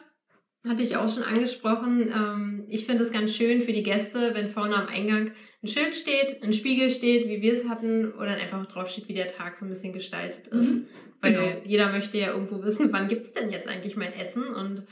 hatte 0.66 0.82
ich 0.82 0.96
auch 0.96 1.12
schon 1.12 1.24
angesprochen. 1.24 2.12
Ähm, 2.14 2.64
ich 2.68 2.86
finde 2.86 3.02
es 3.02 3.12
ganz 3.12 3.34
schön 3.34 3.62
für 3.62 3.72
die 3.72 3.82
Gäste, 3.82 4.34
wenn 4.34 4.50
vorne 4.50 4.76
am 4.76 4.86
Eingang 4.86 5.32
ein 5.62 5.68
Schild 5.68 5.94
steht, 5.94 6.42
ein 6.42 6.52
Spiegel 6.52 6.90
steht, 6.90 7.28
wie 7.28 7.42
wir 7.42 7.52
es 7.52 7.68
hatten, 7.68 8.12
oder 8.12 8.26
dann 8.26 8.40
einfach 8.40 8.66
drauf 8.66 8.88
steht, 8.88 9.08
wie 9.08 9.14
der 9.14 9.28
Tag 9.28 9.56
so 9.56 9.64
ein 9.64 9.68
bisschen 9.68 9.92
gestaltet 9.92 10.48
ist. 10.48 10.74
Mhm, 10.74 10.86
Weil 11.22 11.32
genau. 11.32 11.46
jeder 11.64 11.90
möchte 11.92 12.18
ja 12.18 12.32
irgendwo 12.32 12.62
wissen, 12.62 12.92
wann 12.92 13.08
gibt 13.08 13.24
es 13.26 13.32
denn 13.32 13.50
jetzt 13.50 13.68
eigentlich 13.68 13.96
mein 13.96 14.12
Essen 14.12 14.42
und 14.48 14.82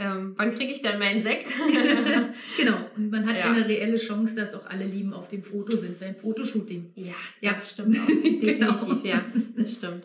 ähm, 0.00 0.34
wann 0.36 0.54
kriege 0.54 0.72
ich 0.72 0.80
dann 0.82 0.98
meinen 1.00 1.22
Sekt? 1.22 1.52
Genau, 2.56 2.76
und 2.96 3.10
man 3.10 3.26
hat 3.26 3.36
Ja. 3.36 3.52
eine 3.52 3.66
reelle 3.66 3.96
Chance, 3.96 4.34
dass 4.36 4.54
auch 4.54 4.66
alle 4.66 4.84
Lieben 4.84 5.12
auf 5.12 5.28
dem 5.28 5.42
Foto 5.42 5.76
sind, 5.76 5.98
beim 5.98 6.14
Fotoshooting. 6.14 6.92
Ja, 6.94 7.12
Ja. 7.40 7.52
das 7.54 7.70
stimmt 7.70 7.98
auch. 7.98 8.06
Definitiv, 8.06 8.58
Genau. 8.58 8.94
ja, 9.04 9.24
das 9.56 9.72
stimmt. 9.72 10.04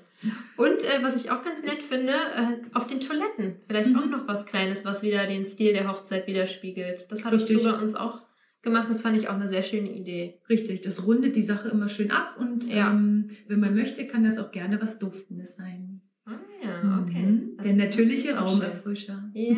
Und 0.55 0.81
äh, 0.83 1.03
was 1.03 1.17
ich 1.17 1.29
auch 1.31 1.43
ganz 1.43 1.61
nett 1.63 1.83
finde, 1.83 2.13
äh, 2.13 2.57
auf 2.73 2.87
den 2.87 3.01
Toiletten 3.01 3.55
vielleicht 3.67 3.89
Mhm. 3.89 3.99
auch 3.99 4.05
noch 4.05 4.27
was 4.27 4.45
Kleines, 4.45 4.85
was 4.85 5.03
wieder 5.03 5.27
den 5.27 5.45
Stil 5.45 5.73
der 5.73 5.89
Hochzeit 5.91 6.27
widerspiegelt. 6.27 7.05
Das 7.09 7.25
hattest 7.25 7.49
du 7.49 7.61
bei 7.61 7.73
uns 7.73 7.93
auch 7.95 8.21
gemacht. 8.63 8.87
Das 8.89 9.01
fand 9.01 9.17
ich 9.17 9.27
auch 9.27 9.35
eine 9.35 9.47
sehr 9.47 9.61
schöne 9.61 9.91
Idee. 9.91 10.39
Richtig, 10.49 10.81
das 10.81 11.05
rundet 11.05 11.35
die 11.35 11.41
Sache 11.43 11.69
immer 11.69 11.89
schön 11.89 12.09
ab 12.11 12.37
und 12.39 12.67
Ja. 12.67 12.91
ähm, 12.91 13.29
wenn 13.47 13.59
man 13.59 13.75
möchte, 13.75 14.07
kann 14.07 14.23
das 14.23 14.37
auch 14.39 14.51
gerne 14.51 14.81
was 14.81 14.97
Duftendes 14.97 15.55
sein. 15.55 16.01
Ah 16.25 16.39
ja, 16.63 17.03
okay. 17.03 17.21
Mhm. 17.21 17.57
Der 17.63 17.73
natürliche. 17.75 18.35
Raumerfrischer. 18.35 19.29
Ja, 19.33 19.57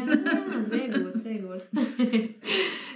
sehr 0.65 0.99
gut, 0.99 1.23
sehr 1.23 1.39
gut. 1.39 1.61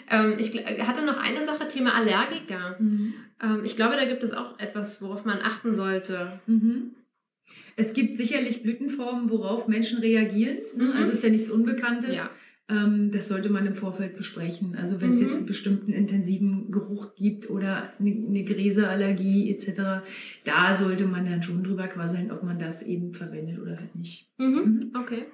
ähm, 0.09 0.33
ich 0.39 0.55
hatte 0.85 1.05
noch 1.05 1.17
eine 1.17 1.45
Sache, 1.45 1.67
Thema 1.67 1.93
Allergiker. 1.93 2.75
Mhm. 2.79 3.13
Ähm, 3.41 3.61
ich 3.63 3.75
glaube, 3.75 3.95
da 3.95 4.05
gibt 4.05 4.23
es 4.23 4.33
auch 4.33 4.59
etwas, 4.59 5.01
worauf 5.01 5.23
man 5.23 5.39
achten 5.39 5.75
sollte. 5.75 6.39
Mhm. 6.47 6.95
Es 7.75 7.93
gibt 7.93 8.17
sicherlich 8.17 8.63
Blütenformen, 8.63 9.29
worauf 9.29 9.67
Menschen 9.67 9.99
reagieren. 9.99 10.57
Ne? 10.75 10.93
Also 10.95 11.11
ist 11.11 11.23
ja 11.23 11.29
nichts 11.29 11.49
Unbekanntes. 11.49 12.15
Ja. 12.15 12.29
Ähm, 12.69 13.11
das 13.11 13.27
sollte 13.27 13.49
man 13.49 13.65
im 13.65 13.75
Vorfeld 13.75 14.15
besprechen. 14.15 14.75
Also 14.75 15.01
wenn 15.01 15.13
es 15.13 15.21
Mhm. 15.21 15.27
jetzt 15.27 15.37
einen 15.37 15.45
bestimmten 15.47 15.91
intensiven 15.91 16.71
Geruch 16.71 17.15
gibt 17.15 17.49
oder 17.49 17.91
eine, 17.99 18.11
eine 18.11 18.43
Gräserallergie 18.45 19.51
etc., 19.51 20.03
da 20.43 20.77
sollte 20.77 21.05
man 21.05 21.25
dann 21.25 21.41
schon 21.41 21.63
drüber 21.63 21.87
quasseln, 21.87 22.31
ob 22.31 22.43
man 22.43 22.59
das 22.59 22.83
eben 22.83 23.13
verwendet 23.13 23.59
oder 23.59 23.77
halt 23.77 23.95
nicht. 23.95 24.29
Mhm. 24.37 24.91
Okay. 24.95 25.25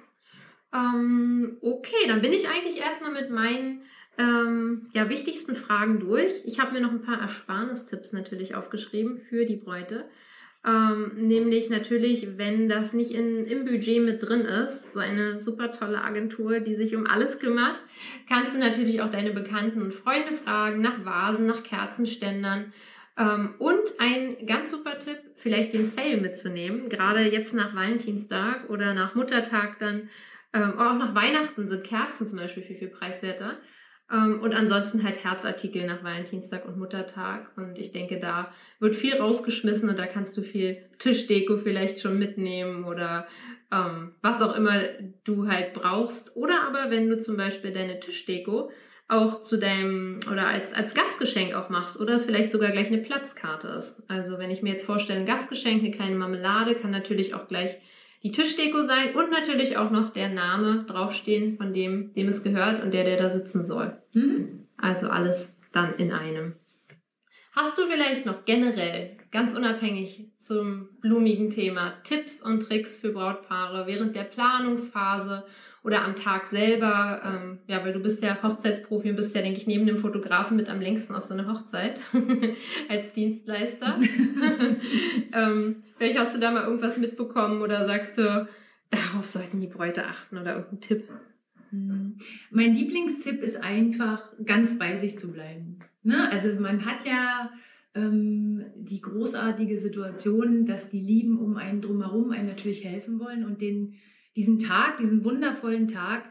Ähm, 0.74 1.58
okay, 1.60 2.06
dann 2.08 2.22
bin 2.22 2.32
ich 2.32 2.48
eigentlich 2.48 2.78
erstmal 2.78 3.12
mit 3.12 3.30
meinen 3.30 3.82
ähm, 4.18 4.88
ja, 4.94 5.08
wichtigsten 5.10 5.56
Fragen 5.56 6.00
durch. 6.00 6.32
Ich 6.44 6.58
habe 6.58 6.72
mir 6.72 6.80
noch 6.80 6.90
ein 6.90 7.02
paar 7.02 7.20
Ersparnistipps 7.20 8.12
natürlich 8.12 8.54
aufgeschrieben 8.54 9.18
für 9.18 9.44
die 9.44 9.56
Bräute. 9.56 10.06
Ähm, 10.66 11.12
nämlich 11.14 11.70
natürlich, 11.70 12.38
wenn 12.38 12.68
das 12.68 12.92
nicht 12.92 13.12
in, 13.12 13.46
im 13.46 13.64
Budget 13.64 14.02
mit 14.02 14.20
drin 14.20 14.40
ist, 14.40 14.94
so 14.94 14.98
eine 14.98 15.40
super 15.40 15.70
tolle 15.70 16.02
Agentur, 16.02 16.58
die 16.58 16.74
sich 16.74 16.96
um 16.96 17.06
alles 17.06 17.38
kümmert, 17.38 17.76
kannst 18.28 18.56
du 18.56 18.58
natürlich 18.58 19.00
auch 19.00 19.10
deine 19.12 19.30
Bekannten 19.30 19.80
und 19.80 19.94
Freunde 19.94 20.36
fragen 20.42 20.82
nach 20.82 21.04
Vasen, 21.04 21.46
nach 21.46 21.62
Kerzenständern. 21.62 22.72
Ähm, 23.16 23.54
und 23.58 23.80
ein 23.98 24.44
ganz 24.46 24.72
super 24.72 24.98
Tipp, 24.98 25.18
vielleicht 25.36 25.72
den 25.72 25.86
Sale 25.86 26.16
mitzunehmen. 26.16 26.88
Gerade 26.88 27.20
jetzt 27.20 27.54
nach 27.54 27.72
Valentinstag 27.76 28.68
oder 28.68 28.92
nach 28.92 29.14
Muttertag 29.14 29.78
dann, 29.78 30.10
ähm, 30.52 30.80
auch 30.80 30.94
nach 30.94 31.14
Weihnachten 31.14 31.68
sind 31.68 31.84
Kerzen 31.84 32.26
zum 32.26 32.38
Beispiel 32.38 32.64
viel, 32.64 32.76
viel 32.76 32.88
preiswerter. 32.88 33.58
Ähm, 34.12 34.40
und 34.40 34.54
ansonsten 34.54 35.02
halt 35.02 35.22
Herzartikel 35.24 35.84
nach 35.86 36.04
Valentinstag 36.04 36.66
und 36.66 36.78
Muttertag. 36.78 37.50
Und 37.56 37.78
ich 37.78 37.92
denke, 37.92 38.20
da 38.20 38.52
wird 38.78 38.96
viel 38.96 39.16
rausgeschmissen 39.16 39.88
und 39.88 39.98
da 39.98 40.06
kannst 40.06 40.36
du 40.36 40.42
viel 40.42 40.78
Tischdeko 40.98 41.58
vielleicht 41.58 42.00
schon 42.00 42.18
mitnehmen 42.18 42.84
oder 42.84 43.26
ähm, 43.72 44.14
was 44.22 44.42
auch 44.42 44.54
immer 44.54 44.80
du 45.24 45.48
halt 45.48 45.74
brauchst. 45.74 46.36
Oder 46.36 46.62
aber 46.66 46.90
wenn 46.90 47.08
du 47.08 47.20
zum 47.20 47.36
Beispiel 47.36 47.72
deine 47.72 47.98
Tischdeko 48.00 48.70
auch 49.08 49.42
zu 49.42 49.56
deinem 49.56 50.18
oder 50.30 50.48
als, 50.48 50.72
als 50.72 50.94
Gastgeschenk 50.94 51.54
auch 51.54 51.68
machst 51.68 51.98
oder 52.00 52.14
es 52.14 52.24
vielleicht 52.24 52.50
sogar 52.50 52.72
gleich 52.72 52.88
eine 52.88 52.98
Platzkarte 52.98 53.68
ist. 53.68 54.02
Also 54.08 54.38
wenn 54.38 54.50
ich 54.50 54.62
mir 54.62 54.72
jetzt 54.72 54.84
vorstelle, 54.84 55.20
ein 55.20 55.26
Gastgeschenk, 55.26 55.82
eine 55.82 55.92
kleine 55.92 56.16
Marmelade, 56.16 56.74
kann 56.74 56.90
natürlich 56.90 57.34
auch 57.34 57.46
gleich 57.46 57.76
die 58.22 58.32
Tischdeko 58.32 58.82
sein 58.82 59.14
und 59.14 59.30
natürlich 59.30 59.76
auch 59.76 59.90
noch 59.90 60.12
der 60.12 60.28
Name 60.28 60.84
draufstehen 60.86 61.56
von 61.56 61.72
dem, 61.72 62.12
dem 62.14 62.28
es 62.28 62.42
gehört 62.42 62.82
und 62.82 62.92
der, 62.92 63.04
der 63.04 63.18
da 63.18 63.30
sitzen 63.30 63.64
soll. 63.64 63.96
Mhm. 64.12 64.66
Also 64.76 65.08
alles 65.08 65.52
dann 65.72 65.94
in 65.96 66.12
einem. 66.12 66.54
Hast 67.52 67.78
du 67.78 67.86
vielleicht 67.86 68.26
noch 68.26 68.44
generell, 68.44 69.16
ganz 69.30 69.54
unabhängig 69.54 70.30
zum 70.38 70.88
blumigen 71.00 71.50
Thema, 71.50 71.94
Tipps 72.04 72.42
und 72.42 72.60
Tricks 72.60 72.98
für 72.98 73.12
Brautpaare 73.12 73.86
während 73.86 74.14
der 74.14 74.24
Planungsphase 74.24 75.44
oder 75.82 76.04
am 76.04 76.16
Tag 76.16 76.48
selber? 76.48 77.22
Ähm, 77.24 77.60
ja, 77.66 77.82
weil 77.82 77.94
du 77.94 78.00
bist 78.00 78.22
ja 78.22 78.42
Hochzeitsprofi 78.42 79.08
und 79.08 79.16
bist 79.16 79.34
ja, 79.34 79.40
denke 79.40 79.58
ich, 79.58 79.66
neben 79.66 79.86
dem 79.86 79.96
Fotografen 79.96 80.56
mit 80.56 80.68
am 80.68 80.82
längsten 80.82 81.14
auf 81.14 81.24
so 81.24 81.32
eine 81.32 81.48
Hochzeit 81.48 81.98
als 82.90 83.12
Dienstleister. 83.14 84.00
ähm, 85.32 85.82
vielleicht 85.96 86.18
hast 86.18 86.34
du 86.34 86.40
da 86.40 86.50
mal 86.50 86.64
irgendwas 86.64 86.98
mitbekommen 86.98 87.62
oder 87.62 87.84
sagst 87.84 88.18
du, 88.18 88.48
darauf 88.90 89.28
sollten 89.28 89.60
die 89.60 89.66
Bräute 89.66 90.06
achten 90.06 90.38
oder 90.38 90.54
irgendein 90.54 90.80
Tipp? 90.80 91.08
Mhm. 91.70 92.16
Mein 92.50 92.74
Lieblingstipp 92.74 93.42
ist 93.42 93.62
einfach, 93.62 94.32
ganz 94.44 94.78
bei 94.78 94.96
sich 94.96 95.18
zu 95.18 95.32
bleiben. 95.32 95.80
Ne? 96.02 96.30
Also 96.30 96.48
man 96.60 96.84
hat 96.84 97.04
ja 97.04 97.50
ähm, 97.94 98.64
die 98.76 99.00
großartige 99.00 99.80
Situation, 99.80 100.64
dass 100.66 100.90
die 100.90 101.00
Lieben 101.00 101.38
um 101.38 101.56
einen 101.56 101.80
drumherum 101.80 102.30
einen 102.30 102.48
natürlich 102.48 102.84
helfen 102.84 103.18
wollen 103.18 103.44
und 103.44 103.60
den, 103.60 103.94
diesen 104.36 104.58
Tag, 104.58 104.98
diesen 104.98 105.24
wundervollen 105.24 105.88
Tag 105.88 106.24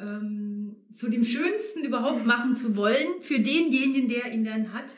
ähm, 0.00 0.76
zu 0.92 1.08
dem 1.10 1.24
Schönsten 1.24 1.84
überhaupt 1.84 2.26
machen 2.26 2.56
zu 2.56 2.74
wollen 2.74 3.20
für 3.20 3.38
denjenigen, 3.38 4.08
der 4.08 4.32
ihn 4.32 4.44
dann 4.44 4.72
hat. 4.72 4.96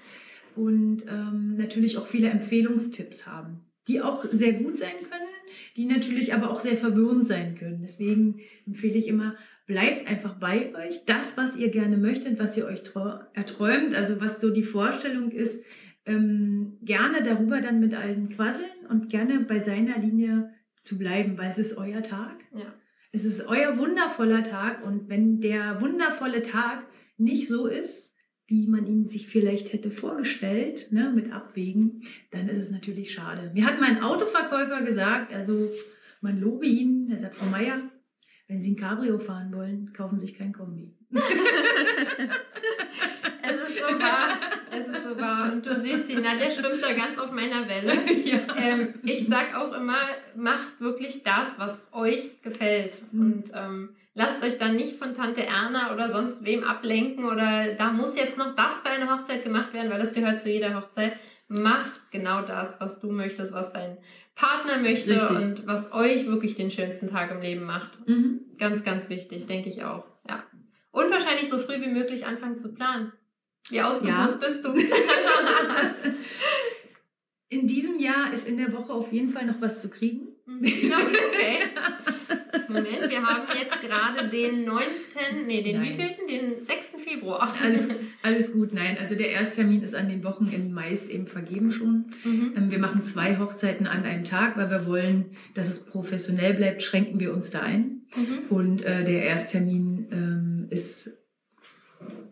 Und 0.55 1.05
ähm, 1.09 1.57
natürlich 1.57 1.97
auch 1.97 2.07
viele 2.07 2.29
Empfehlungstipps 2.29 3.27
haben, 3.27 3.61
die 3.89 4.01
auch 4.01 4.25
sehr 4.31 4.53
gut 4.55 4.79
sein 4.79 4.95
können, 5.11 5.29
die 5.77 5.87
natürlich 5.87 6.35
aber 6.35 6.51
auch 6.51 6.61
sehr 6.61 6.77
verwirrend 6.77 7.27
sein 7.27 7.55
können. 7.57 7.81
Deswegen 7.83 8.41
empfehle 8.67 8.95
ich 8.95 9.09
immer, 9.09 9.37
bleibt 9.67 10.07
einfach 10.07 10.35
bei 10.35 10.75
euch. 10.75 11.05
Das, 11.07 11.37
was 11.37 11.57
ihr 11.57 11.71
gerne 11.71 11.97
möchtet, 11.97 12.39
was 12.39 12.57
ihr 12.57 12.67
euch 12.67 12.83
erträumt, 13.35 13.95
also 13.95 14.21
was 14.21 14.41
so 14.41 14.51
die 14.51 14.63
Vorstellung 14.63 15.31
ist, 15.31 15.65
ähm, 16.05 16.79
gerne 16.83 17.23
darüber 17.23 17.61
dann 17.61 17.81
mit 17.81 17.95
allen 17.95 18.29
quasseln 18.29 18.87
und 18.89 19.09
gerne 19.09 19.41
bei 19.41 19.61
seiner 19.61 19.99
Linie 19.99 20.53
zu 20.83 20.99
bleiben, 20.99 21.39
weil 21.39 21.51
es 21.51 21.59
ist 21.59 21.77
euer 21.79 22.03
Tag. 22.03 22.41
Ja. 22.55 22.75
Es 23.13 23.25
ist 23.25 23.47
euer 23.47 23.79
wundervoller 23.79 24.43
Tag 24.43 24.85
und 24.85 25.09
wenn 25.09 25.41
der 25.41 25.81
wundervolle 25.81 26.43
Tag 26.43 26.85
nicht 27.19 27.47
so 27.47 27.67
ist, 27.67 28.12
wie 28.53 28.67
man 28.67 28.87
ihn 28.87 29.07
sich 29.07 29.29
vielleicht 29.29 29.73
hätte 29.73 29.91
vorgestellt, 29.91 30.93
ne, 30.93 31.11
mit 31.15 31.33
Abwägen, 31.33 32.03
dann 32.33 32.51
ist 32.51 32.67
es 32.67 32.71
natürlich 32.71 33.11
schade. 33.15 33.51
Mir 33.55 33.65
hat 33.65 33.81
mein 33.81 34.03
Autoverkäufer 34.03 34.83
gesagt, 34.83 35.33
also 35.33 35.71
man 36.21 36.39
lobe 36.39 36.67
ihn, 36.67 37.09
er 37.11 37.19
sagt, 37.19 37.37
Frau 37.37 37.47
Meier, 37.47 37.81
wenn 38.49 38.61
Sie 38.61 38.73
ein 38.73 38.77
Cabrio 38.77 39.19
fahren 39.19 39.51
wollen, 39.55 39.95
kaufen 39.95 40.19
Sie 40.19 40.27
sich 40.27 40.37
kein 40.37 40.53
Kombi. 40.53 40.93
es 41.11 41.21
ist 43.71 43.79
so 43.79 43.99
wahr. 43.99 44.39
Es 44.71 44.87
ist 44.87 45.03
so 45.03 45.17
wahr. 45.19 45.51
Und 45.51 45.65
du 45.65 45.75
siehst, 45.75 46.11
die 46.11 46.17
Nadja 46.17 46.51
schwimmt 46.51 46.83
da 46.83 46.93
ganz 46.93 47.17
auf 47.19 47.33
meiner 47.33 47.67
Welle. 47.67 47.95
Ja. 48.25 48.41
Ähm, 48.57 48.95
ich 49.03 49.27
sag 49.27 49.55
auch 49.57 49.73
immer, 49.73 49.99
macht 50.37 50.81
wirklich 50.81 51.23
das, 51.23 51.59
was 51.59 51.81
euch 51.93 52.41
gefällt. 52.43 53.01
Mhm. 53.13 53.21
Und 53.21 53.45
ähm, 53.55 53.89
lasst 54.15 54.43
euch 54.43 54.59
dann 54.59 54.77
nicht 54.77 54.97
von 54.99 55.15
Tante 55.15 55.45
Erna 55.45 55.93
oder 55.93 56.11
sonst 56.11 56.45
wem 56.45 56.65
ablenken 56.65 57.25
oder 57.25 57.75
da 57.75 57.93
muss 57.93 58.17
jetzt 58.17 58.37
noch 58.37 58.55
das 58.55 58.83
bei 58.83 58.91
einer 58.91 59.15
Hochzeit 59.15 59.45
gemacht 59.45 59.73
werden, 59.73 59.91
weil 59.91 60.01
das 60.01 60.13
gehört 60.13 60.43
zu 60.43 60.51
jeder 60.51 60.75
Hochzeit. 60.75 61.17
Macht 61.49 62.11
genau 62.11 62.43
das, 62.43 62.81
was 62.81 63.01
du 63.01 63.11
möchtest, 63.11 63.53
was 63.53 63.73
dein 63.73 63.99
Partner 64.35 64.79
möchte 64.79 65.11
Richtig. 65.11 65.37
und 65.37 65.67
was 65.67 65.93
euch 65.93 66.27
wirklich 66.27 66.55
den 66.55 66.71
schönsten 66.71 67.11
Tag 67.11 67.31
im 67.31 67.43
Leben 67.43 67.65
macht. 67.65 68.09
Mhm. 68.09 68.41
Ganz, 68.59 68.85
ganz 68.85 69.11
wichtig, 69.11 69.47
denke 69.47 69.69
ich 69.69 69.85
auch. 69.85 70.05
Ja. 70.27 70.45
Und 70.93 71.11
wahrscheinlich 71.11 71.51
so 71.51 71.59
früh 71.59 71.81
wie 71.83 71.91
möglich 71.91 72.25
anfangen 72.25 72.59
zu 72.59 72.73
planen. 72.73 73.13
Wie 73.69 73.83
ausgebucht 73.83 74.17
ja. 74.17 74.39
bist 74.41 74.65
du? 74.65 74.75
in 77.49 77.67
diesem 77.67 77.99
Jahr 77.99 78.33
ist 78.33 78.49
in 78.49 78.57
der 78.57 78.73
Woche 78.73 78.93
auf 78.93 79.13
jeden 79.13 79.31
Fall 79.31 79.47
noch 79.47 79.61
was 79.61 79.81
zu 79.81 79.89
kriegen. 79.91 80.29
Mhm. 80.47 80.65
Okay. 80.65 81.59
Moment, 82.69 83.11
wir 83.11 83.23
haben 83.23 83.47
jetzt 83.59 83.81
gerade 83.81 84.29
den 84.29 84.65
9., 84.65 84.83
nee, 85.47 85.63
den 85.63 85.81
Nein. 85.81 85.93
wievielten? 85.93 86.27
Den 86.27 86.63
6. 86.63 86.93
Februar. 87.05 87.53
Alles, 87.61 87.89
alles 88.23 88.53
gut, 88.53 88.73
nein. 88.73 88.97
Also 88.99 89.15
der 89.15 89.31
Ersttermin 89.31 89.83
ist 89.83 89.95
an 89.95 90.09
den 90.09 90.25
Wochenenden 90.25 90.73
meist 90.73 91.11
eben 91.11 91.27
vergeben 91.27 91.71
schon. 91.71 92.13
Mhm. 92.25 92.55
Ähm, 92.57 92.71
wir 92.71 92.79
machen 92.79 93.05
zwei 93.05 93.39
Hochzeiten 93.39 93.87
an 93.87 94.05
einem 94.05 94.25
Tag, 94.25 94.57
weil 94.57 94.71
wir 94.71 94.87
wollen, 94.87 95.37
dass 95.55 95.69
es 95.69 95.85
professionell 95.85 96.55
bleibt, 96.55 96.83
schränken 96.83 97.21
wir 97.21 97.33
uns 97.33 97.51
da 97.51 97.61
ein. 97.61 98.03
Mhm. 98.17 98.39
Und 98.51 98.85
äh, 98.85 99.05
der 99.05 99.23
Ersttermin 99.25 100.09
ähm, 100.11 100.67
ist 100.71 101.11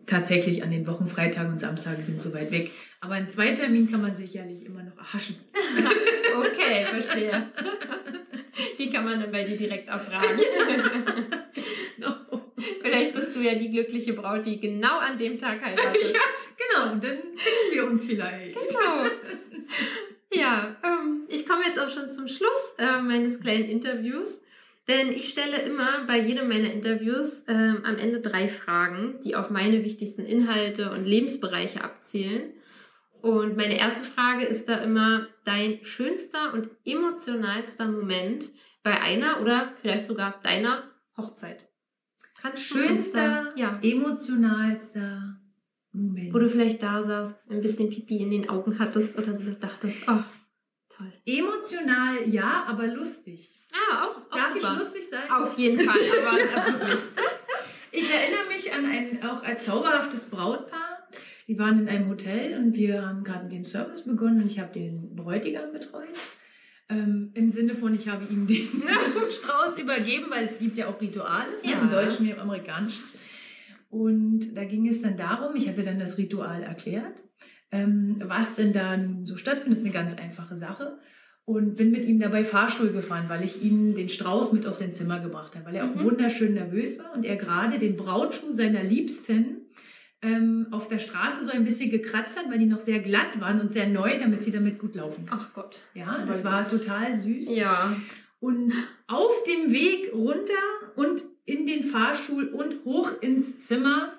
tatsächlich 0.05 0.63
an 0.63 0.71
den 0.71 0.85
Wochen 0.87 1.07
Freitag 1.07 1.47
und 1.47 1.59
Samstag 1.59 2.03
sind 2.03 2.19
so 2.19 2.33
weit 2.33 2.51
weg. 2.51 2.71
Aber 2.99 3.15
einen 3.15 3.29
Zweitermin 3.29 3.89
kann 3.89 4.01
man 4.01 4.15
sicherlich 4.15 4.65
immer 4.65 4.83
noch 4.83 4.97
erhaschen. 4.97 5.37
okay, 6.37 6.85
verstehe. 6.85 7.47
Die 8.81 8.89
kann 8.89 9.05
man 9.05 9.19
dann 9.19 9.31
bei 9.31 9.43
dir 9.43 9.57
direkt 9.57 9.89
erfragen. 9.89 10.39
no. 11.97 12.15
Vielleicht 12.81 13.13
bist 13.13 13.35
du 13.35 13.41
ja 13.41 13.53
die 13.53 13.69
glückliche 13.69 14.13
Braut, 14.13 14.43
die 14.43 14.59
genau 14.59 14.97
an 14.97 15.19
dem 15.19 15.37
Tag 15.37 15.61
heiratet. 15.63 16.13
ja, 16.13 16.19
genau. 16.57 16.89
Dann 16.95 17.01
kennen 17.01 17.71
wir 17.71 17.85
uns 17.85 18.05
vielleicht. 18.05 18.55
Genau. 18.55 19.05
Ja, 20.33 20.75
ähm, 20.83 21.27
ich 21.27 21.45
komme 21.45 21.65
jetzt 21.67 21.79
auch 21.79 21.89
schon 21.89 22.11
zum 22.11 22.27
Schluss 22.27 22.73
äh, 22.79 23.01
meines 23.01 23.39
kleinen 23.39 23.65
Interviews. 23.65 24.41
Denn 24.87 25.11
ich 25.11 25.29
stelle 25.29 25.61
immer 25.61 26.05
bei 26.07 26.17
jedem 26.17 26.47
meiner 26.47 26.73
Interviews 26.73 27.43
äh, 27.47 27.53
am 27.53 27.97
Ende 27.97 28.19
drei 28.19 28.47
Fragen, 28.47 29.19
die 29.23 29.35
auf 29.35 29.51
meine 29.51 29.83
wichtigsten 29.83 30.25
Inhalte 30.25 30.89
und 30.89 31.05
Lebensbereiche 31.05 31.83
abzielen. 31.83 32.53
Und 33.21 33.55
meine 33.57 33.77
erste 33.77 34.03
Frage 34.03 34.45
ist 34.45 34.67
da 34.67 34.77
immer 34.77 35.27
dein 35.45 35.85
schönster 35.85 36.53
und 36.53 36.69
emotionalster 36.85 37.85
Moment 37.85 38.49
bei 38.83 38.99
einer 38.99 39.41
oder 39.41 39.73
vielleicht 39.81 40.07
sogar 40.07 40.39
deiner 40.41 40.83
Hochzeit. 41.17 41.67
Kannst 42.41 42.63
schönster, 42.63 43.53
ja. 43.55 43.79
emotionalster 43.81 45.41
Moment. 45.93 46.33
Wo 46.33 46.39
du 46.39 46.49
vielleicht 46.49 46.81
da 46.81 47.03
saßt, 47.03 47.35
ein 47.49 47.61
bisschen 47.61 47.89
Pipi 47.89 48.17
in 48.17 48.31
den 48.31 48.49
Augen 48.49 48.79
hattest 48.79 49.17
oder 49.17 49.37
so 49.37 49.51
dachtest, 49.51 49.97
oh, 50.07 50.23
toll. 50.89 51.11
Emotional 51.25 52.27
ja, 52.27 52.63
aber 52.65 52.87
lustig. 52.87 53.59
Ah, 53.73 54.05
auch, 54.05 54.17
auch 54.17 54.29
Darf 54.29 54.53
super. 54.53 54.71
ich 54.71 54.77
lustig 54.79 55.09
sein? 55.09 55.29
Auf 55.29 55.57
jeden 55.57 55.81
Fall, 55.81 55.99
aber 56.25 56.37
wirklich. 56.37 56.99
Ich 57.91 58.09
erinnere 58.09 58.47
mich 58.47 58.73
an 58.73 58.85
ein 58.85 59.23
auch 59.23 59.41
ein 59.43 59.59
zauberhaftes 59.59 60.29
Brautpaar. 60.29 61.09
Die 61.47 61.59
waren 61.59 61.79
in 61.79 61.89
einem 61.89 62.07
Hotel 62.07 62.57
und 62.57 62.73
wir 62.73 63.05
haben 63.05 63.25
gerade 63.25 63.43
mit 63.43 63.51
dem 63.51 63.65
Service 63.65 64.05
begonnen 64.05 64.41
und 64.41 64.47
ich 64.47 64.59
habe 64.59 64.71
den 64.71 65.13
Bräutigam 65.13 65.73
betreut. 65.73 66.07
Ähm, 66.91 67.31
Im 67.35 67.49
Sinne 67.49 67.75
von, 67.75 67.95
ich 67.95 68.09
habe 68.09 68.25
ihm 68.25 68.47
den 68.47 68.67
Strauß 69.31 69.79
übergeben, 69.79 70.25
weil 70.29 70.45
es 70.45 70.59
gibt 70.59 70.77
ja 70.77 70.89
auch 70.89 70.99
Rituale, 70.99 71.51
ne, 71.63 71.71
ja. 71.71 71.81
im 71.81 71.89
Deutschen 71.89 72.25
wie 72.25 72.31
im 72.31 72.39
Amerikanischen. 72.39 73.03
Und 73.89 74.55
da 74.55 74.65
ging 74.65 74.87
es 74.87 75.01
dann 75.01 75.15
darum, 75.15 75.55
ich 75.55 75.69
hatte 75.69 75.83
dann 75.83 75.99
das 75.99 76.17
Ritual 76.17 76.63
erklärt, 76.63 77.23
ähm, 77.71 78.21
was 78.25 78.55
denn 78.55 78.73
da 78.73 78.99
so 79.23 79.37
stattfindet. 79.37 79.79
Ist 79.79 79.85
eine 79.85 79.93
ganz 79.93 80.17
einfache 80.17 80.57
Sache 80.57 80.97
und 81.45 81.75
bin 81.75 81.91
mit 81.91 82.05
ihm 82.05 82.19
dabei 82.19 82.43
Fahrstuhl 82.43 82.91
gefahren, 82.91 83.25
weil 83.29 83.43
ich 83.43 83.63
ihm 83.63 83.95
den 83.95 84.09
Strauß 84.09 84.51
mit 84.51 84.67
auf 84.67 84.75
sein 84.75 84.93
Zimmer 84.93 85.21
gebracht 85.21 85.55
habe, 85.55 85.65
weil 85.65 85.75
er 85.75 85.85
auch 85.89 85.95
mhm. 85.95 86.03
wunderschön 86.03 86.53
nervös 86.53 86.99
war 86.99 87.13
und 87.13 87.23
er 87.23 87.37
gerade 87.37 87.79
den 87.79 87.95
Brautschuh 87.95 88.53
seiner 88.53 88.83
Liebsten 88.83 89.60
ähm, 90.21 90.67
auf 90.71 90.87
der 90.87 90.99
Straße 90.99 91.45
so 91.45 91.51
ein 91.51 91.65
bisschen 91.65 91.89
gekratzt 91.89 92.37
hat, 92.37 92.49
weil 92.49 92.59
die 92.59 92.65
noch 92.65 92.79
sehr 92.79 92.99
glatt 92.99 93.39
waren 93.39 93.59
und 93.59 93.73
sehr 93.73 93.87
neu, 93.87 94.19
damit 94.19 94.43
sie 94.43 94.51
damit 94.51 94.79
gut 94.79 94.95
laufen 94.95 95.25
kann. 95.25 95.39
Ach 95.41 95.53
Gott. 95.53 95.81
Ja, 95.93 96.23
das 96.27 96.43
war 96.43 96.67
total 96.67 97.19
süß. 97.19 97.55
Ja. 97.55 97.95
Und 98.39 98.73
auf 99.07 99.43
dem 99.43 99.71
Weg 99.71 100.11
runter 100.13 100.53
und 100.95 101.23
in 101.45 101.65
den 101.67 101.83
Fahrstuhl 101.83 102.47
und 102.47 102.85
hoch 102.85 103.11
ins 103.21 103.59
Zimmer 103.59 104.13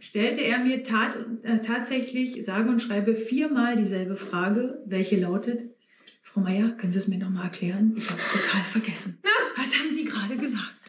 stellte 0.00 0.40
er 0.40 0.58
mir 0.58 0.82
tat, 0.82 1.16
äh, 1.42 1.58
tatsächlich, 1.60 2.44
sage 2.44 2.68
und 2.68 2.80
schreibe, 2.80 3.14
viermal 3.14 3.76
dieselbe 3.76 4.16
Frage, 4.16 4.82
welche 4.86 5.18
lautet, 5.18 5.60
Frau 6.22 6.40
Meier, 6.40 6.70
können 6.70 6.92
Sie 6.92 6.98
es 6.98 7.08
mir 7.08 7.18
nochmal 7.18 7.44
erklären? 7.44 7.94
Ich 7.96 8.08
habe 8.10 8.18
es 8.18 8.32
total 8.32 8.62
vergessen. 8.62 9.18
Was 9.56 9.78
haben 9.78 9.94
Sie 9.94 10.04
gerade 10.04 10.36
gesagt? 10.36 10.81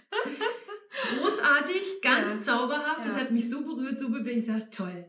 Zauberhaft. 2.43 3.05
Das 3.05 3.19
hat 3.19 3.31
mich 3.31 3.49
so 3.49 3.63
berührt, 3.63 3.99
so 3.99 4.09
bewegt. 4.09 4.37
Ich 4.37 4.45
sage, 4.45 4.69
toll. 4.69 5.05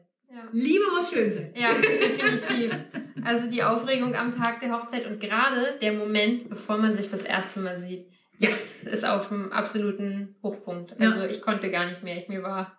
Liebe 0.53 0.85
muss 0.93 1.13
schön 1.13 1.33
sein. 1.33 1.53
Ja, 1.55 1.71
definitiv. 1.75 2.75
Also 3.25 3.49
die 3.49 3.63
Aufregung 3.63 4.15
am 4.15 4.33
Tag 4.33 4.61
der 4.61 4.73
Hochzeit 4.73 5.07
und 5.07 5.21
gerade 5.21 5.79
der 5.81 5.93
Moment, 5.93 6.49
bevor 6.51 6.77
man 6.77 6.95
sich 6.97 7.11
das 7.11 7.25
erste 7.25 7.61
Mal 7.61 7.79
sieht, 7.79 8.07
ist, 8.41 8.85
ist 8.85 9.05
auf 9.05 9.29
dem 9.29 9.53
absoluten 9.53 10.35
Hochpunkt. 10.43 11.01
Also 11.01 11.25
ich 11.25 11.41
konnte 11.41 11.71
gar 11.71 11.87
nicht 11.87 12.03
mehr. 12.03 12.17
Ich, 12.17 12.29
mir 12.29 12.43
war 12.43 12.79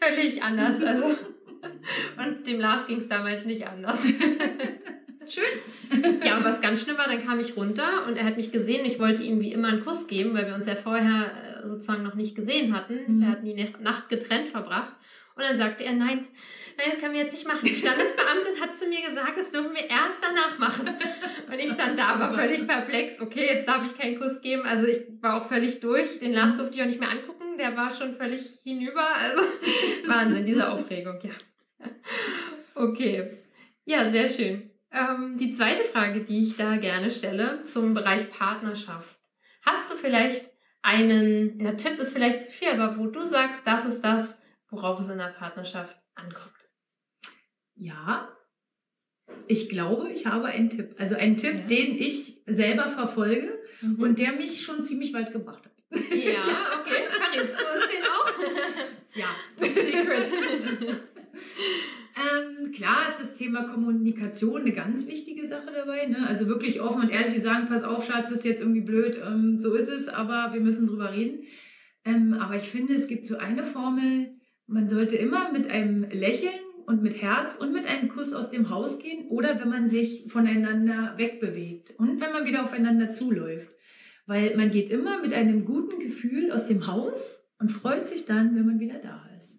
völlig 0.00 0.42
anders. 0.42 0.80
Also, 0.80 1.06
und 2.18 2.46
dem 2.46 2.60
Lars 2.60 2.86
ging 2.86 2.98
es 2.98 3.08
damals 3.08 3.44
nicht 3.44 3.66
anders. 3.66 3.98
Schön. 5.26 6.20
ja, 6.24 6.36
und 6.36 6.44
was 6.44 6.60
ganz 6.60 6.82
schlimm 6.82 6.98
war, 6.98 7.06
dann 7.06 7.24
kam 7.24 7.40
ich 7.40 7.56
runter 7.56 8.06
und 8.06 8.16
er 8.16 8.24
hat 8.24 8.36
mich 8.36 8.52
gesehen. 8.52 8.84
Ich 8.84 8.98
wollte 8.98 9.22
ihm 9.22 9.40
wie 9.40 9.52
immer 9.52 9.68
einen 9.68 9.84
Kuss 9.84 10.06
geben, 10.06 10.34
weil 10.34 10.46
wir 10.46 10.54
uns 10.54 10.66
ja 10.66 10.76
vorher 10.76 11.30
äh, 11.62 11.66
sozusagen 11.66 12.02
noch 12.02 12.14
nicht 12.14 12.34
gesehen 12.34 12.74
hatten. 12.76 13.00
Mhm. 13.06 13.20
Wir 13.20 13.28
hatten 13.28 13.44
die 13.44 13.74
Nacht 13.80 14.08
getrennt 14.08 14.48
verbracht. 14.48 14.92
Und 15.34 15.42
dann 15.42 15.56
sagte 15.56 15.84
er, 15.84 15.92
nein, 15.92 16.26
nein, 16.76 16.86
das 16.90 16.98
können 16.98 17.14
wir 17.14 17.22
jetzt 17.22 17.32
nicht 17.32 17.46
machen. 17.46 17.64
Die 17.64 17.74
Standesbeamtin 17.74 18.60
hat 18.60 18.76
zu 18.76 18.86
mir 18.86 19.00
gesagt, 19.00 19.38
das 19.38 19.50
dürfen 19.50 19.74
wir 19.74 19.88
erst 19.88 20.20
danach 20.22 20.58
machen. 20.58 20.94
Und 21.50 21.58
ich 21.58 21.70
stand 21.72 21.98
da, 21.98 22.18
war 22.18 22.34
völlig 22.34 22.66
perplex. 22.66 23.20
Okay, 23.20 23.46
jetzt 23.46 23.66
darf 23.66 23.82
ich 23.86 23.96
keinen 23.96 24.18
Kuss 24.18 24.40
geben. 24.42 24.62
Also 24.62 24.86
ich 24.86 25.00
war 25.20 25.40
auch 25.40 25.48
völlig 25.48 25.80
durch. 25.80 26.18
Den 26.20 26.32
Lars 26.34 26.56
durfte 26.56 26.76
ich 26.76 26.82
auch 26.82 26.86
nicht 26.86 27.00
mehr 27.00 27.10
angucken. 27.10 27.56
Der 27.58 27.76
war 27.76 27.90
schon 27.90 28.16
völlig 28.16 28.42
hinüber. 28.62 29.06
Also 29.14 29.42
Wahnsinn, 30.06 30.44
diese 30.44 30.68
Aufregung, 30.68 31.18
ja. 31.22 31.88
Okay. 32.74 33.38
Ja, 33.84 34.08
sehr 34.10 34.28
schön. 34.28 34.71
Ähm, 34.92 35.38
die 35.38 35.52
zweite 35.52 35.84
Frage, 35.84 36.20
die 36.20 36.46
ich 36.46 36.56
da 36.56 36.76
gerne 36.76 37.10
stelle, 37.10 37.64
zum 37.64 37.94
Bereich 37.94 38.30
Partnerschaft. 38.30 39.18
Hast 39.64 39.90
du 39.90 39.94
vielleicht 39.94 40.50
einen, 40.82 41.58
der 41.58 41.76
Tipp 41.76 41.98
ist 41.98 42.12
vielleicht 42.12 42.44
zu 42.44 42.52
viel, 42.52 42.68
aber 42.68 42.98
wo 42.98 43.06
du 43.06 43.22
sagst, 43.22 43.66
das 43.66 43.86
ist 43.86 44.02
das, 44.02 44.38
worauf 44.70 45.00
es 45.00 45.08
in 45.08 45.18
der 45.18 45.34
Partnerschaft 45.38 45.96
ankommt? 46.14 46.52
Ja, 47.74 48.28
ich 49.46 49.68
glaube, 49.68 50.10
ich 50.10 50.26
habe 50.26 50.46
einen 50.46 50.68
Tipp. 50.68 50.94
Also 50.98 51.14
einen 51.14 51.36
Tipp, 51.36 51.54
ja. 51.54 51.66
den 51.66 51.96
ich 51.96 52.42
selber 52.46 52.90
verfolge 52.90 53.58
mhm. 53.80 54.02
und 54.02 54.18
der 54.18 54.32
mich 54.32 54.62
schon 54.62 54.82
ziemlich 54.82 55.14
weit 55.14 55.32
gebracht 55.32 55.64
hat. 55.64 55.72
Ja, 56.10 56.80
okay. 56.80 57.04
Verrätst 57.10 57.58
du 57.58 57.64
uns 57.64 57.84
den 57.88 58.04
auch? 58.04 58.28
Ja. 59.14 59.28
Secret. 59.60 60.30
Ähm, 62.14 62.72
klar 62.72 63.08
ist 63.08 63.20
das 63.20 63.34
Thema 63.52 63.68
Kommunikation 63.68 64.62
eine 64.62 64.72
ganz 64.72 65.06
wichtige 65.06 65.46
Sache 65.46 65.70
dabei. 65.74 66.06
Ne? 66.06 66.26
Also 66.26 66.46
wirklich 66.46 66.80
offen 66.80 67.02
und 67.02 67.10
ehrlich 67.10 67.42
sagen, 67.42 67.66
pass 67.68 67.84
auf, 67.84 68.06
Schatz, 68.06 68.30
das 68.30 68.38
ist 68.38 68.44
jetzt 68.46 68.62
irgendwie 68.62 68.80
blöd, 68.80 69.20
ähm, 69.22 69.60
so 69.60 69.74
ist 69.74 69.88
es, 69.88 70.08
aber 70.08 70.54
wir 70.54 70.60
müssen 70.60 70.86
drüber 70.86 71.12
reden. 71.12 71.42
Ähm, 72.06 72.32
aber 72.32 72.56
ich 72.56 72.70
finde, 72.70 72.94
es 72.94 73.08
gibt 73.08 73.26
so 73.26 73.36
eine 73.36 73.62
Formel, 73.62 74.30
man 74.66 74.88
sollte 74.88 75.16
immer 75.16 75.52
mit 75.52 75.70
einem 75.70 76.04
Lächeln 76.10 76.54
und 76.86 77.02
mit 77.02 77.20
Herz 77.20 77.56
und 77.56 77.74
mit 77.74 77.84
einem 77.84 78.08
Kuss 78.08 78.32
aus 78.32 78.50
dem 78.50 78.70
Haus 78.70 78.98
gehen 78.98 79.28
oder 79.28 79.60
wenn 79.60 79.68
man 79.68 79.88
sich 79.88 80.24
voneinander 80.28 81.14
wegbewegt 81.18 81.92
und 81.98 82.22
wenn 82.22 82.32
man 82.32 82.46
wieder 82.46 82.64
aufeinander 82.64 83.10
zuläuft. 83.10 83.68
Weil 84.24 84.56
man 84.56 84.70
geht 84.70 84.90
immer 84.90 85.20
mit 85.20 85.34
einem 85.34 85.66
guten 85.66 86.00
Gefühl 86.00 86.52
aus 86.52 86.68
dem 86.68 86.86
Haus 86.86 87.44
und 87.58 87.70
freut 87.70 88.08
sich 88.08 88.24
dann, 88.24 88.56
wenn 88.56 88.64
man 88.64 88.80
wieder 88.80 88.98
da 88.98 89.28
ist. 89.36 89.51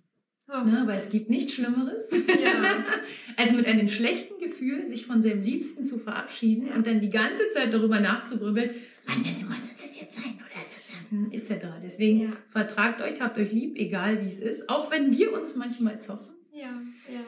Oh. 0.49 0.63
Ne, 0.65 0.83
weil 0.85 0.99
es 0.99 1.09
gibt 1.09 1.29
nichts 1.29 1.53
Schlimmeres, 1.53 2.03
Ja. 2.27 2.83
als 3.37 3.53
mit 3.53 3.65
einem 3.65 3.87
schlechten 3.87 4.39
Gefühl 4.39 4.85
sich 4.87 5.05
von 5.05 5.21
seinem 5.21 5.41
Liebsten 5.41 5.85
zu 5.85 5.97
verabschieden 5.99 6.69
und 6.73 6.85
dann 6.85 6.99
die 6.99 7.09
ganze 7.09 7.49
Zeit 7.53 7.73
darüber 7.73 7.99
nachzugrübeln, 7.99 8.71
Mann, 9.07 9.23
das 9.23 9.41
muss 9.43 9.55
das 9.81 9.99
jetzt 9.99 10.15
sein 10.15 10.33
oder 10.35 10.61
ist 10.61 10.75
das 10.75 10.87
sein, 10.89 11.31
etc. 11.31 11.65
Deswegen 11.83 12.19
Ja. 12.23 12.29
vertragt 12.51 13.01
euch, 13.01 13.21
habt 13.21 13.37
euch 13.37 13.51
lieb, 13.51 13.77
egal 13.77 14.21
wie 14.23 14.27
es 14.27 14.39
ist. 14.39 14.69
Auch 14.69 14.91
wenn 14.91 15.11
wir 15.17 15.33
uns 15.33 15.55
manchmal 15.55 15.99
zoffen, 16.01 16.33
Ja, 16.51 16.81
ja. 17.11 17.21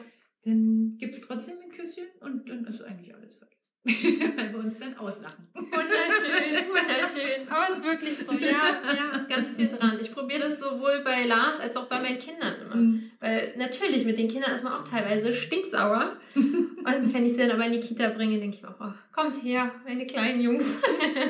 dann 0.44 0.96
gibt 0.98 1.14
es 1.14 1.20
trotzdem 1.22 1.54
ein 1.64 1.70
Küsschen 1.70 2.04
und 2.20 2.48
dann 2.48 2.64
ist 2.66 2.82
eigentlich 2.82 3.14
alles 3.14 3.34
vergessen. 3.34 3.45
weil 4.36 4.52
wir 4.52 4.58
uns 4.58 4.78
dann 4.78 4.96
auslachen. 4.98 5.46
Wunderschön, 5.54 6.68
wunderschön. 6.68 7.48
Aber 7.48 7.66
es 7.68 7.78
ist 7.78 7.84
wirklich 7.84 8.18
so, 8.18 8.32
ja, 8.32 8.80
ja, 8.94 9.18
ist 9.18 9.28
ganz 9.28 9.54
viel 9.54 9.68
dran. 9.68 9.98
Ich 10.00 10.12
probiere 10.12 10.40
das 10.40 10.58
sowohl 10.58 11.02
bei 11.04 11.24
Lars 11.24 11.60
als 11.60 11.76
auch 11.76 11.86
bei 11.86 12.00
meinen 12.00 12.18
Kindern 12.18 12.54
immer. 12.60 12.74
Mhm. 12.74 13.10
Weil 13.20 13.54
natürlich, 13.56 14.04
mit 14.04 14.18
den 14.18 14.28
Kindern 14.28 14.52
ist 14.52 14.64
man 14.64 14.72
auch 14.72 14.88
teilweise 14.88 15.32
stinksauer. 15.32 16.16
Und 16.34 17.14
wenn 17.14 17.24
ich 17.24 17.32
sie 17.32 17.38
dann 17.38 17.52
aber 17.52 17.66
in 17.66 17.72
die 17.72 17.80
Kita 17.80 18.08
bringe, 18.08 18.38
denke 18.40 18.56
ich 18.56 18.62
mir 18.62 18.70
auch, 18.70 18.80
oh, 18.80 18.92
kommt 19.14 19.42
her, 19.42 19.70
meine 19.84 20.06
kleinen 20.06 20.40
Jungs. 20.40 20.76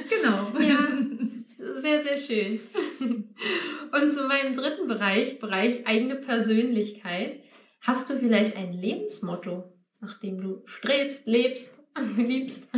Genau. 0.09 0.53
Ja. 0.59 0.89
Sehr, 1.81 2.01
sehr 2.01 2.17
schön. 2.19 2.61
Und 3.93 4.13
zu 4.13 4.27
meinem 4.27 4.57
dritten 4.57 4.89
Bereich, 4.89 5.39
Bereich 5.39 5.87
eigene 5.87 6.17
Persönlichkeit. 6.17 7.41
Hast 7.81 8.11
du 8.11 8.19
vielleicht 8.19 8.57
ein 8.57 8.73
Lebensmotto, 8.73 9.73
nach 10.01 10.19
dem 10.19 10.41
du 10.41 10.63
strebst, 10.67 11.27
lebst, 11.27 11.79
liebst? 12.17 12.69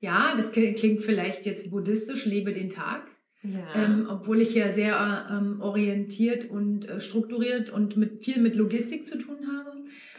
Ja, 0.00 0.34
das 0.34 0.50
klingt 0.52 1.02
vielleicht 1.02 1.44
jetzt 1.44 1.70
buddhistisch, 1.70 2.24
lebe 2.24 2.52
den 2.52 2.70
Tag. 2.70 3.06
Ja. 3.42 3.74
Ähm, 3.74 4.06
obwohl 4.08 4.40
ich 4.40 4.54
ja 4.54 4.70
sehr 4.72 5.26
ähm, 5.30 5.60
orientiert 5.60 6.50
und 6.50 6.88
äh, 6.88 7.00
strukturiert 7.00 7.70
und 7.70 7.96
mit, 7.96 8.24
viel 8.24 8.38
mit 8.40 8.54
Logistik 8.54 9.06
zu 9.06 9.18
tun 9.18 9.38
habe. 9.48 9.72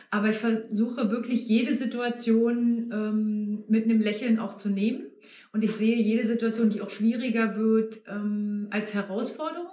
Aber 0.09 0.29
ich 0.29 0.37
versuche 0.37 1.11
wirklich 1.11 1.47
jede 1.47 1.73
Situation 1.73 2.91
ähm, 2.91 3.63
mit 3.67 3.85
einem 3.85 4.01
Lächeln 4.01 4.39
auch 4.39 4.55
zu 4.55 4.69
nehmen. 4.69 5.05
Und 5.53 5.63
ich 5.63 5.71
sehe 5.71 5.97
jede 5.97 6.25
Situation, 6.25 6.69
die 6.69 6.81
auch 6.81 6.89
schwieriger 6.89 7.57
wird, 7.57 8.01
ähm, 8.07 8.67
als 8.71 8.93
Herausforderung. 8.93 9.67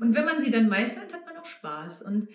Und 0.00 0.14
wenn 0.14 0.24
man 0.24 0.40
sie 0.40 0.50
dann 0.50 0.68
meistert, 0.68 1.12
hat 1.12 1.26
man 1.26 1.36
auch 1.36 1.44
Spaß. 1.46 2.02
Und 2.02 2.28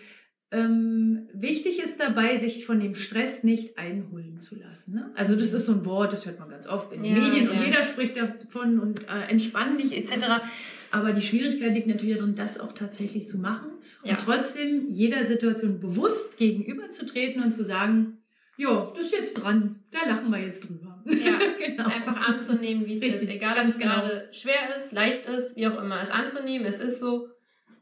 ähm, 0.51 1.29
wichtig 1.33 1.81
ist 1.81 1.99
dabei, 1.99 2.35
sich 2.37 2.65
von 2.65 2.79
dem 2.79 2.93
Stress 2.95 3.43
nicht 3.43 3.77
einholen 3.77 4.41
zu 4.41 4.55
lassen. 4.59 4.93
Ne? 4.93 5.09
Also 5.15 5.35
das 5.35 5.53
ist 5.53 5.65
so 5.65 5.71
ein 5.71 5.85
Wort, 5.85 6.11
das 6.11 6.25
hört 6.25 6.39
man 6.39 6.49
ganz 6.49 6.67
oft 6.67 6.91
in 6.91 7.03
den 7.03 7.15
Ja, 7.15 7.21
Medien 7.23 7.49
und 7.49 7.55
ja. 7.57 7.63
jeder 7.65 7.83
spricht 7.83 8.17
davon 8.17 8.79
und 8.79 9.07
äh, 9.07 9.29
entspann 9.29 9.77
dich 9.77 9.95
etc. 9.95 10.25
Aber 10.91 11.13
die 11.13 11.21
Schwierigkeit 11.21 11.73
liegt 11.73 11.87
natürlich 11.87 12.17
darin, 12.17 12.35
das 12.35 12.59
auch 12.59 12.73
tatsächlich 12.73 13.27
zu 13.27 13.37
machen 13.37 13.69
Ja. 14.03 14.11
und 14.11 14.19
trotzdem 14.25 14.89
jeder 14.89 15.23
Situation 15.23 15.79
bewusst 15.79 16.35
gegenüberzutreten 16.37 17.41
und 17.41 17.53
zu 17.53 17.63
sagen, 17.63 18.17
ja, 18.57 18.91
das 18.93 19.05
ist 19.05 19.13
jetzt 19.13 19.33
dran, 19.35 19.79
da 19.91 19.99
lachen 20.07 20.29
wir 20.29 20.39
jetzt 20.39 20.67
drüber. 20.67 21.01
Ja, 21.05 21.39
genau. 21.65 21.87
es 21.87 21.93
einfach 21.93 22.27
anzunehmen, 22.27 22.85
wie 22.85 22.97
es 22.97 23.01
Richtig, 23.01 23.23
ist. 23.23 23.29
Egal, 23.29 23.57
ob 23.59 23.67
es 23.67 23.79
genau. 23.79 23.95
gerade 23.95 24.27
schwer 24.33 24.75
ist, 24.77 24.91
leicht 24.91 25.25
ist, 25.27 25.55
wie 25.55 25.65
auch 25.67 25.81
immer. 25.81 26.01
Es 26.01 26.11
anzunehmen, 26.11 26.65
es 26.67 26.79
ist 26.79 26.99
so. 26.99 27.29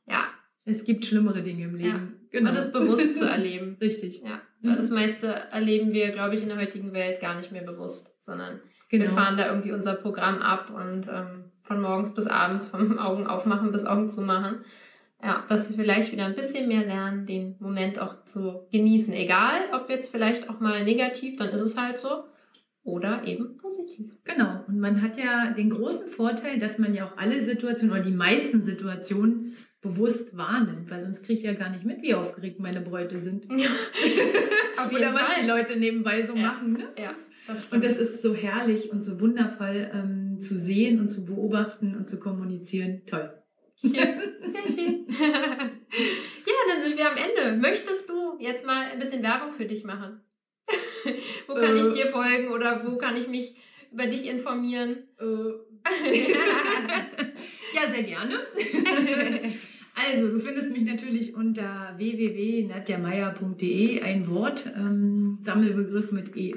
Ja, 0.07 0.25
Es 0.65 0.83
gibt 0.83 1.05
schlimmere 1.05 1.41
Dinge 1.41 1.65
im 1.65 1.75
Leben. 1.75 2.15
Genau. 2.31 2.51
und 2.51 2.57
es 2.57 2.71
bewusst 2.71 3.17
zu 3.17 3.25
erleben. 3.25 3.77
Richtig. 3.81 4.21
Ja, 4.23 4.41
weil 4.61 4.75
das 4.75 4.91
meiste 4.91 5.27
erleben 5.27 5.93
wir, 5.93 6.11
glaube 6.11 6.35
ich, 6.35 6.43
in 6.43 6.49
der 6.49 6.59
heutigen 6.59 6.93
Welt 6.93 7.21
gar 7.21 7.35
nicht 7.37 7.51
mehr 7.51 7.63
bewusst, 7.63 8.13
sondern 8.23 8.59
Genau. 8.89 9.05
wir 9.05 9.11
fahren 9.11 9.37
da 9.37 9.47
irgendwie 9.47 9.71
unser 9.71 9.93
Programm 9.93 10.41
ab 10.41 10.71
und 10.71 11.07
ähm, 11.07 11.51
von 11.61 11.81
morgens 11.81 12.13
bis 12.13 12.25
abends, 12.27 12.67
vom 12.67 12.97
Augen 12.97 13.27
aufmachen 13.27 13.71
bis 13.71 13.85
Augen 13.85 14.09
zumachen. 14.09 14.65
Ja, 15.21 15.45
dass 15.49 15.69
wir 15.69 15.75
vielleicht 15.75 16.11
wieder 16.11 16.25
ein 16.25 16.35
bisschen 16.35 16.67
mehr 16.67 16.85
lernen, 16.85 17.25
den 17.25 17.55
Moment 17.59 17.99
auch 17.99 18.23
zu 18.25 18.67
genießen. 18.71 19.13
Egal, 19.13 19.61
ob 19.73 19.89
jetzt 19.89 20.11
vielleicht 20.11 20.49
auch 20.49 20.59
mal 20.59 20.83
negativ, 20.83 21.37
dann 21.37 21.49
ist 21.49 21.61
es 21.61 21.77
halt 21.77 21.99
so. 21.99 22.23
Oder 22.83 23.27
eben 23.27 23.57
positiv. 23.57 24.17
Genau, 24.23 24.63
und 24.67 24.79
man 24.79 25.01
hat 25.01 25.17
ja 25.17 25.43
den 25.51 25.69
großen 25.69 26.07
Vorteil, 26.07 26.57
dass 26.57 26.79
man 26.79 26.93
ja 26.95 27.05
auch 27.05 27.17
alle 27.17 27.41
Situationen 27.41 27.93
oder 27.93 28.03
die 28.03 28.15
meisten 28.15 28.63
Situationen 28.63 29.57
bewusst 29.81 30.35
wahrnimmt, 30.35 30.89
weil 30.91 31.01
sonst 31.01 31.23
kriege 31.23 31.39
ich 31.39 31.45
ja 31.45 31.53
gar 31.53 31.69
nicht 31.69 31.85
mit, 31.85 32.01
wie 32.01 32.13
aufgeregt 32.13 32.59
meine 32.59 32.81
Bräute 32.81 33.17
sind. 33.17 33.45
Auf 34.77 34.91
jeden 34.91 35.03
oder 35.03 35.13
was 35.13 35.27
Fall. 35.27 35.41
die 35.41 35.47
Leute 35.47 35.79
nebenbei 35.79 36.25
so 36.25 36.35
Ja. 36.35 36.41
machen. 36.41 36.73
Ne? 36.73 36.87
Ja, 36.97 37.15
das. 37.47 37.67
Und 37.67 37.83
das 37.83 37.97
ist 37.97 38.21
so 38.21 38.33
herrlich 38.35 38.91
und 38.91 39.01
so 39.03 39.19
wundervoll 39.21 39.89
ähm, 39.93 40.39
zu 40.39 40.57
sehen 40.57 40.99
und 40.99 41.09
zu 41.09 41.25
beobachten 41.25 41.95
und 41.95 42.09
zu 42.09 42.19
kommunizieren. 42.19 43.03
Toll. 43.05 43.33
Schön, 43.81 43.91
sehr 43.93 44.67
schön. 44.67 45.05
ja, 45.09 45.69
dann 46.67 46.83
sind 46.83 46.97
wir 46.97 47.09
am 47.09 47.17
Ende. 47.17 47.57
Möchtest 47.57 48.09
du 48.09 48.37
jetzt 48.39 48.65
mal 48.65 48.87
ein 48.91 48.99
bisschen 48.99 49.23
Werbung 49.23 49.53
für 49.53 49.65
dich 49.65 49.83
machen? 49.85 50.19
wo 51.47 51.53
kann 51.55 51.77
Äh. 51.77 51.79
ich 51.87 51.93
dir 51.93 52.07
folgen 52.07 52.49
oder 52.51 52.85
wo 52.85 52.97
kann 52.97 53.15
ich 53.15 53.27
mich 53.29 53.55
über 53.91 54.05
dich 54.07 54.27
informieren? 54.29 55.07
ja, 57.73 57.89
sehr 57.89 58.03
gerne. 58.03 58.35
Also, 59.99 60.29
du 60.29 60.39
findest 60.39 60.71
mich 60.71 60.85
natürlich 60.85 61.35
unter 61.35 61.93
www.nadjameier.de, 61.97 64.01
ein 64.01 64.29
Wort, 64.29 64.71
ähm, 64.77 65.39
Sammelbegriff 65.41 66.13
mit 66.13 66.37
EY. 66.37 66.55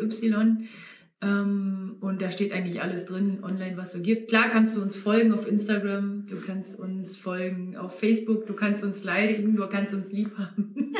Ähm, 1.22 1.96
und 2.00 2.22
da 2.22 2.30
steht 2.30 2.52
eigentlich 2.52 2.80
alles 2.80 3.04
drin, 3.06 3.40
online, 3.42 3.76
was 3.76 3.90
du 3.92 4.00
gibt. 4.00 4.28
Klar 4.28 4.50
kannst 4.50 4.76
du 4.76 4.82
uns 4.82 4.96
folgen 4.96 5.32
auf 5.32 5.48
Instagram, 5.48 6.28
du 6.28 6.40
kannst 6.40 6.78
uns 6.78 7.16
folgen 7.16 7.76
auf 7.76 7.98
Facebook, 7.98 8.46
du 8.46 8.54
kannst 8.54 8.84
uns 8.84 9.02
liken, 9.02 9.56
du 9.56 9.66
kannst 9.66 9.92
uns 9.92 10.12
lieb 10.12 10.38
haben. 10.38 10.74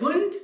Und 0.00 0.34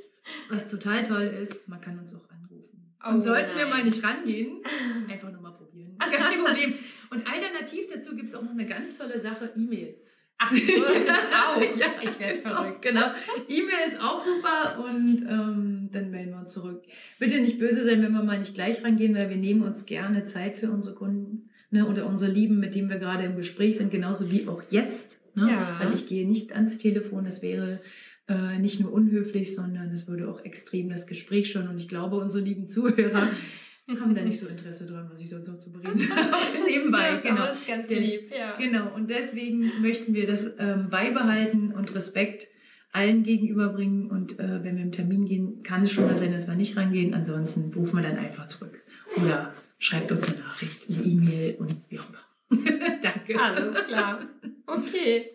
was 0.50 0.68
total 0.68 1.02
toll 1.04 1.32
ist, 1.42 1.68
man 1.68 1.80
kann 1.80 1.98
uns 1.98 2.14
auch 2.14 2.28
anrufen. 2.30 2.94
Oh 3.04 3.10
Und 3.10 3.22
sollten 3.22 3.56
wir 3.56 3.66
nein. 3.66 3.70
mal 3.70 3.84
nicht 3.84 4.02
rangehen, 4.02 4.62
einfach 5.10 5.30
nur 5.32 5.42
mal 5.42 5.52
probieren. 5.52 5.96
Kein 5.98 6.44
Problem. 6.44 6.74
Und 7.10 7.26
alternativ 7.26 7.86
dazu 7.92 8.14
gibt 8.14 8.28
es 8.28 8.34
auch 8.34 8.42
noch 8.42 8.52
eine 8.52 8.66
ganz 8.66 8.96
tolle 8.96 9.20
Sache, 9.20 9.50
E-Mail. 9.56 9.96
Ach, 10.38 10.50
so 10.50 10.56
ist 10.56 11.08
das 11.08 11.32
auch. 11.32 11.60
Ja, 11.78 11.86
ich 12.02 12.18
werde 12.18 12.40
verrückt. 12.40 12.82
Genau. 12.82 13.06
E-Mail 13.48 13.86
ist 13.86 14.00
auch 14.00 14.20
super 14.20 14.84
und 14.84 15.22
ähm, 15.22 15.88
dann 15.92 16.10
melden 16.10 16.32
wir 16.32 16.40
uns 16.40 16.52
zurück. 16.52 16.82
Bitte 17.18 17.40
nicht 17.40 17.58
böse 17.58 17.84
sein, 17.84 18.02
wenn 18.02 18.12
wir 18.12 18.22
mal 18.22 18.38
nicht 18.38 18.54
gleich 18.54 18.82
rangehen, 18.84 19.14
weil 19.14 19.30
wir 19.30 19.36
nehmen 19.36 19.62
uns 19.62 19.86
gerne 19.86 20.24
Zeit 20.24 20.56
für 20.56 20.70
unsere 20.70 20.94
Kunden 20.94 21.50
ne, 21.70 21.86
oder 21.86 22.06
unsere 22.06 22.30
Lieben, 22.30 22.58
mit 22.58 22.74
denen 22.74 22.90
wir 22.90 22.98
gerade 22.98 23.24
im 23.24 23.36
Gespräch 23.36 23.76
sind, 23.76 23.90
genauso 23.90 24.30
wie 24.30 24.48
auch 24.48 24.62
jetzt. 24.70 25.20
Ne? 25.34 25.50
Ja. 25.50 25.80
Weil 25.80 25.94
ich 25.94 26.06
gehe 26.06 26.26
nicht 26.26 26.52
ans 26.54 26.78
Telefon, 26.78 27.24
das 27.24 27.42
wäre 27.42 27.80
äh, 28.28 28.58
nicht 28.58 28.80
nur 28.80 28.92
unhöflich, 28.92 29.54
sondern 29.54 29.90
es 29.90 30.08
würde 30.08 30.28
auch 30.28 30.44
extrem 30.44 30.88
das 30.88 31.06
Gespräch 31.06 31.50
schon 31.50 31.68
und 31.68 31.78
ich 31.78 31.88
glaube, 31.88 32.16
unsere 32.16 32.42
lieben 32.42 32.68
Zuhörer 32.68 33.28
haben 33.88 34.14
da 34.14 34.22
nicht 34.22 34.38
so 34.40 34.46
Interesse 34.46 34.86
dran, 34.86 35.08
was 35.12 35.20
ich 35.20 35.28
sonst 35.28 35.46
noch 35.48 35.58
zu 35.58 35.70
bereden 35.72 36.00
habe. 36.16 36.32
Nebenbei, 36.66 37.08
Stimmt, 37.18 37.22
genau. 37.22 37.42
Aber 37.42 37.52
ist 37.52 37.66
ganz 37.66 37.88
Das- 37.88 37.98
lieb, 37.98 38.30
ja. 38.36 38.56
Genau, 38.56 38.94
und 38.94 39.10
deswegen 39.10 39.70
möchten 39.82 40.14
wir 40.14 40.26
das 40.26 40.46
ähm, 40.58 40.88
beibehalten 40.90 41.72
und 41.72 41.94
Respekt 41.94 42.46
allen 42.92 43.24
gegenüberbringen. 43.24 44.10
Und 44.10 44.38
äh, 44.38 44.62
wenn 44.64 44.76
wir 44.76 44.84
im 44.84 44.92
Termin 44.92 45.26
gehen, 45.26 45.62
kann 45.62 45.82
es 45.82 45.92
schon 45.92 46.06
mal 46.06 46.14
sein, 46.16 46.32
dass 46.32 46.46
wir 46.48 46.54
nicht 46.54 46.76
rangehen. 46.76 47.12
Ansonsten 47.12 47.72
rufen 47.74 47.96
wir 47.96 48.02
dann 48.08 48.18
einfach 48.18 48.46
zurück. 48.48 48.80
Oder 49.16 49.52
schreibt 49.78 50.10
uns 50.12 50.28
eine 50.32 50.42
Nachricht, 50.44 50.88
eine 50.88 51.02
E-Mail 51.04 51.56
und 51.58 51.74
wie 51.90 51.98
auch 51.98 52.06
immer. 52.08 52.58
Danke. 53.02 53.38
Alles 53.40 53.74
klar. 53.86 54.20
Okay. 54.66 55.30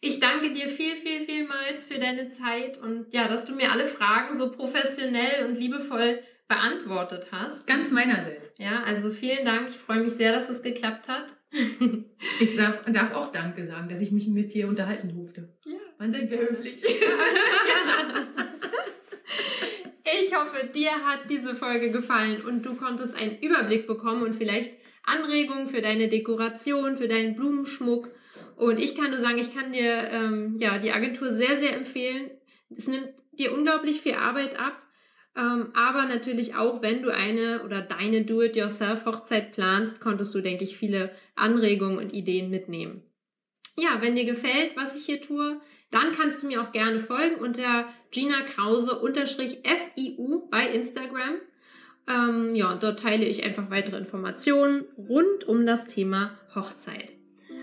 Ich 0.00 0.20
danke 0.20 0.52
dir 0.52 0.68
viel, 0.68 0.94
viel, 1.02 1.26
vielmals 1.26 1.84
für 1.84 1.98
deine 1.98 2.28
Zeit 2.30 2.78
und 2.80 3.12
ja, 3.12 3.26
dass 3.26 3.44
du 3.44 3.52
mir 3.56 3.72
alle 3.72 3.88
Fragen 3.88 4.38
so 4.38 4.52
professionell 4.52 5.46
und 5.48 5.58
liebevoll 5.58 6.20
beantwortet 6.48 7.26
hast. 7.30 7.66
Ganz 7.66 7.90
meinerseits. 7.90 8.52
Ja, 8.58 8.82
also 8.84 9.10
vielen 9.10 9.44
Dank. 9.44 9.68
Ich 9.68 9.76
freue 9.76 10.02
mich 10.02 10.14
sehr, 10.14 10.32
dass 10.32 10.48
es 10.48 10.62
geklappt 10.62 11.08
hat. 11.08 11.26
Ich 12.40 12.56
darf, 12.56 12.84
darf 12.86 13.14
auch 13.14 13.32
Danke 13.32 13.64
sagen, 13.64 13.88
dass 13.88 14.00
ich 14.00 14.12
mich 14.12 14.28
mit 14.28 14.54
dir 14.54 14.68
unterhalten 14.68 15.08
durfte. 15.08 15.48
Ja. 15.64 15.76
Wann 15.98 16.12
sind 16.12 16.30
wir 16.30 16.38
höflich? 16.38 16.82
Ich 20.20 20.34
hoffe, 20.34 20.66
dir 20.74 20.90
hat 20.90 21.28
diese 21.28 21.54
Folge 21.54 21.90
gefallen 21.90 22.42
und 22.42 22.64
du 22.64 22.74
konntest 22.76 23.14
einen 23.14 23.38
Überblick 23.40 23.86
bekommen 23.86 24.22
und 24.22 24.36
vielleicht 24.36 24.72
Anregungen 25.04 25.68
für 25.68 25.82
deine 25.82 26.08
Dekoration, 26.08 26.96
für 26.96 27.08
deinen 27.08 27.36
Blumenschmuck. 27.36 28.08
Und 28.56 28.80
ich 28.80 28.94
kann 28.94 29.10
nur 29.10 29.18
sagen, 29.18 29.38
ich 29.38 29.54
kann 29.54 29.72
dir 29.72 30.08
ähm, 30.10 30.56
ja, 30.58 30.78
die 30.78 30.92
Agentur 30.92 31.32
sehr, 31.32 31.58
sehr 31.58 31.74
empfehlen. 31.74 32.30
Es 32.74 32.88
nimmt 32.88 33.10
dir 33.32 33.52
unglaublich 33.52 34.00
viel 34.00 34.14
Arbeit 34.14 34.58
ab. 34.58 34.80
Ähm, 35.38 35.68
aber 35.72 36.04
natürlich 36.06 36.56
auch, 36.56 36.82
wenn 36.82 37.02
du 37.02 37.14
eine 37.14 37.62
oder 37.64 37.80
deine 37.80 38.24
Do-it-yourself-Hochzeit 38.24 39.52
planst, 39.52 40.00
konntest 40.00 40.34
du, 40.34 40.40
denke 40.40 40.64
ich, 40.64 40.76
viele 40.76 41.12
Anregungen 41.36 41.98
und 41.98 42.12
Ideen 42.12 42.50
mitnehmen. 42.50 43.02
Ja, 43.78 43.98
wenn 44.00 44.16
dir 44.16 44.24
gefällt, 44.24 44.76
was 44.76 44.96
ich 44.96 45.06
hier 45.06 45.22
tue, 45.22 45.60
dann 45.92 46.10
kannst 46.12 46.42
du 46.42 46.48
mir 46.48 46.60
auch 46.60 46.72
gerne 46.72 46.98
folgen 46.98 47.36
unter 47.36 47.88
Gina 48.10 48.40
Krause-FIU 48.42 48.98
bei 50.50 50.68
Instagram. 50.72 51.36
Ähm, 52.08 52.56
ja, 52.56 52.74
dort 52.74 52.98
teile 52.98 53.24
ich 53.24 53.44
einfach 53.44 53.70
weitere 53.70 53.96
Informationen 53.98 54.86
rund 54.96 55.46
um 55.46 55.64
das 55.64 55.86
Thema 55.86 56.32
Hochzeit. 56.54 57.12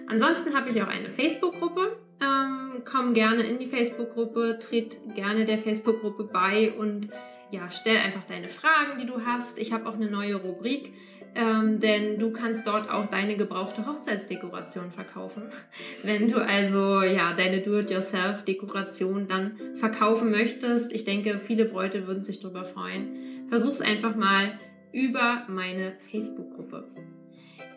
Ansonsten 0.07 0.53
habe 0.53 0.69
ich 0.69 0.81
auch 0.81 0.87
eine 0.87 1.09
Facebook-Gruppe, 1.09 1.97
ähm, 2.21 2.83
komm 2.85 3.13
gerne 3.13 3.43
in 3.43 3.59
die 3.59 3.67
Facebook-Gruppe, 3.67 4.59
tritt 4.61 4.97
gerne 5.15 5.45
der 5.45 5.57
Facebook-Gruppe 5.57 6.23
bei 6.31 6.71
und 6.71 7.09
ja, 7.55 7.71
stell 7.71 7.97
einfach 7.97 8.23
deine 8.27 8.49
Fragen, 8.49 8.99
die 8.99 9.05
du 9.05 9.25
hast. 9.25 9.57
Ich 9.57 9.71
habe 9.71 9.87
auch 9.87 9.95
eine 9.95 10.09
neue 10.09 10.35
Rubrik, 10.35 10.93
ähm, 11.35 11.79
denn 11.79 12.19
du 12.19 12.31
kannst 12.31 12.67
dort 12.67 12.89
auch 12.89 13.07
deine 13.07 13.37
gebrauchte 13.37 13.87
Hochzeitsdekoration 13.87 14.91
verkaufen. 14.91 15.43
Wenn 16.03 16.29
du 16.29 16.37
also 16.37 17.01
ja 17.01 17.33
deine 17.33 17.61
Do-it-yourself-Dekoration 17.61 19.27
dann 19.27 19.57
verkaufen 19.75 20.31
möchtest, 20.31 20.93
ich 20.93 21.05
denke, 21.05 21.39
viele 21.43 21.65
Bräute 21.65 22.07
würden 22.07 22.23
sich 22.23 22.39
darüber 22.39 22.65
freuen. 22.65 23.47
Versuch's 23.49 23.81
einfach 23.81 24.15
mal 24.15 24.59
über 24.91 25.43
meine 25.47 25.93
Facebook-Gruppe. 26.11 26.85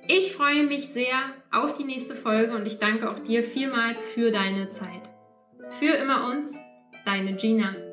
Ich 0.08 0.32
freue 0.32 0.64
mich 0.64 0.88
sehr 0.88 1.34
auf 1.52 1.74
die 1.74 1.84
nächste 1.84 2.16
Folge 2.16 2.56
und 2.56 2.66
ich 2.66 2.78
danke 2.78 3.10
auch 3.10 3.18
dir 3.18 3.44
vielmals 3.44 4.04
für 4.06 4.30
deine 4.30 4.70
Zeit. 4.70 5.02
Für 5.78 5.92
immer 5.92 6.30
uns, 6.30 6.58
deine 7.04 7.34
Gina. 7.34 7.87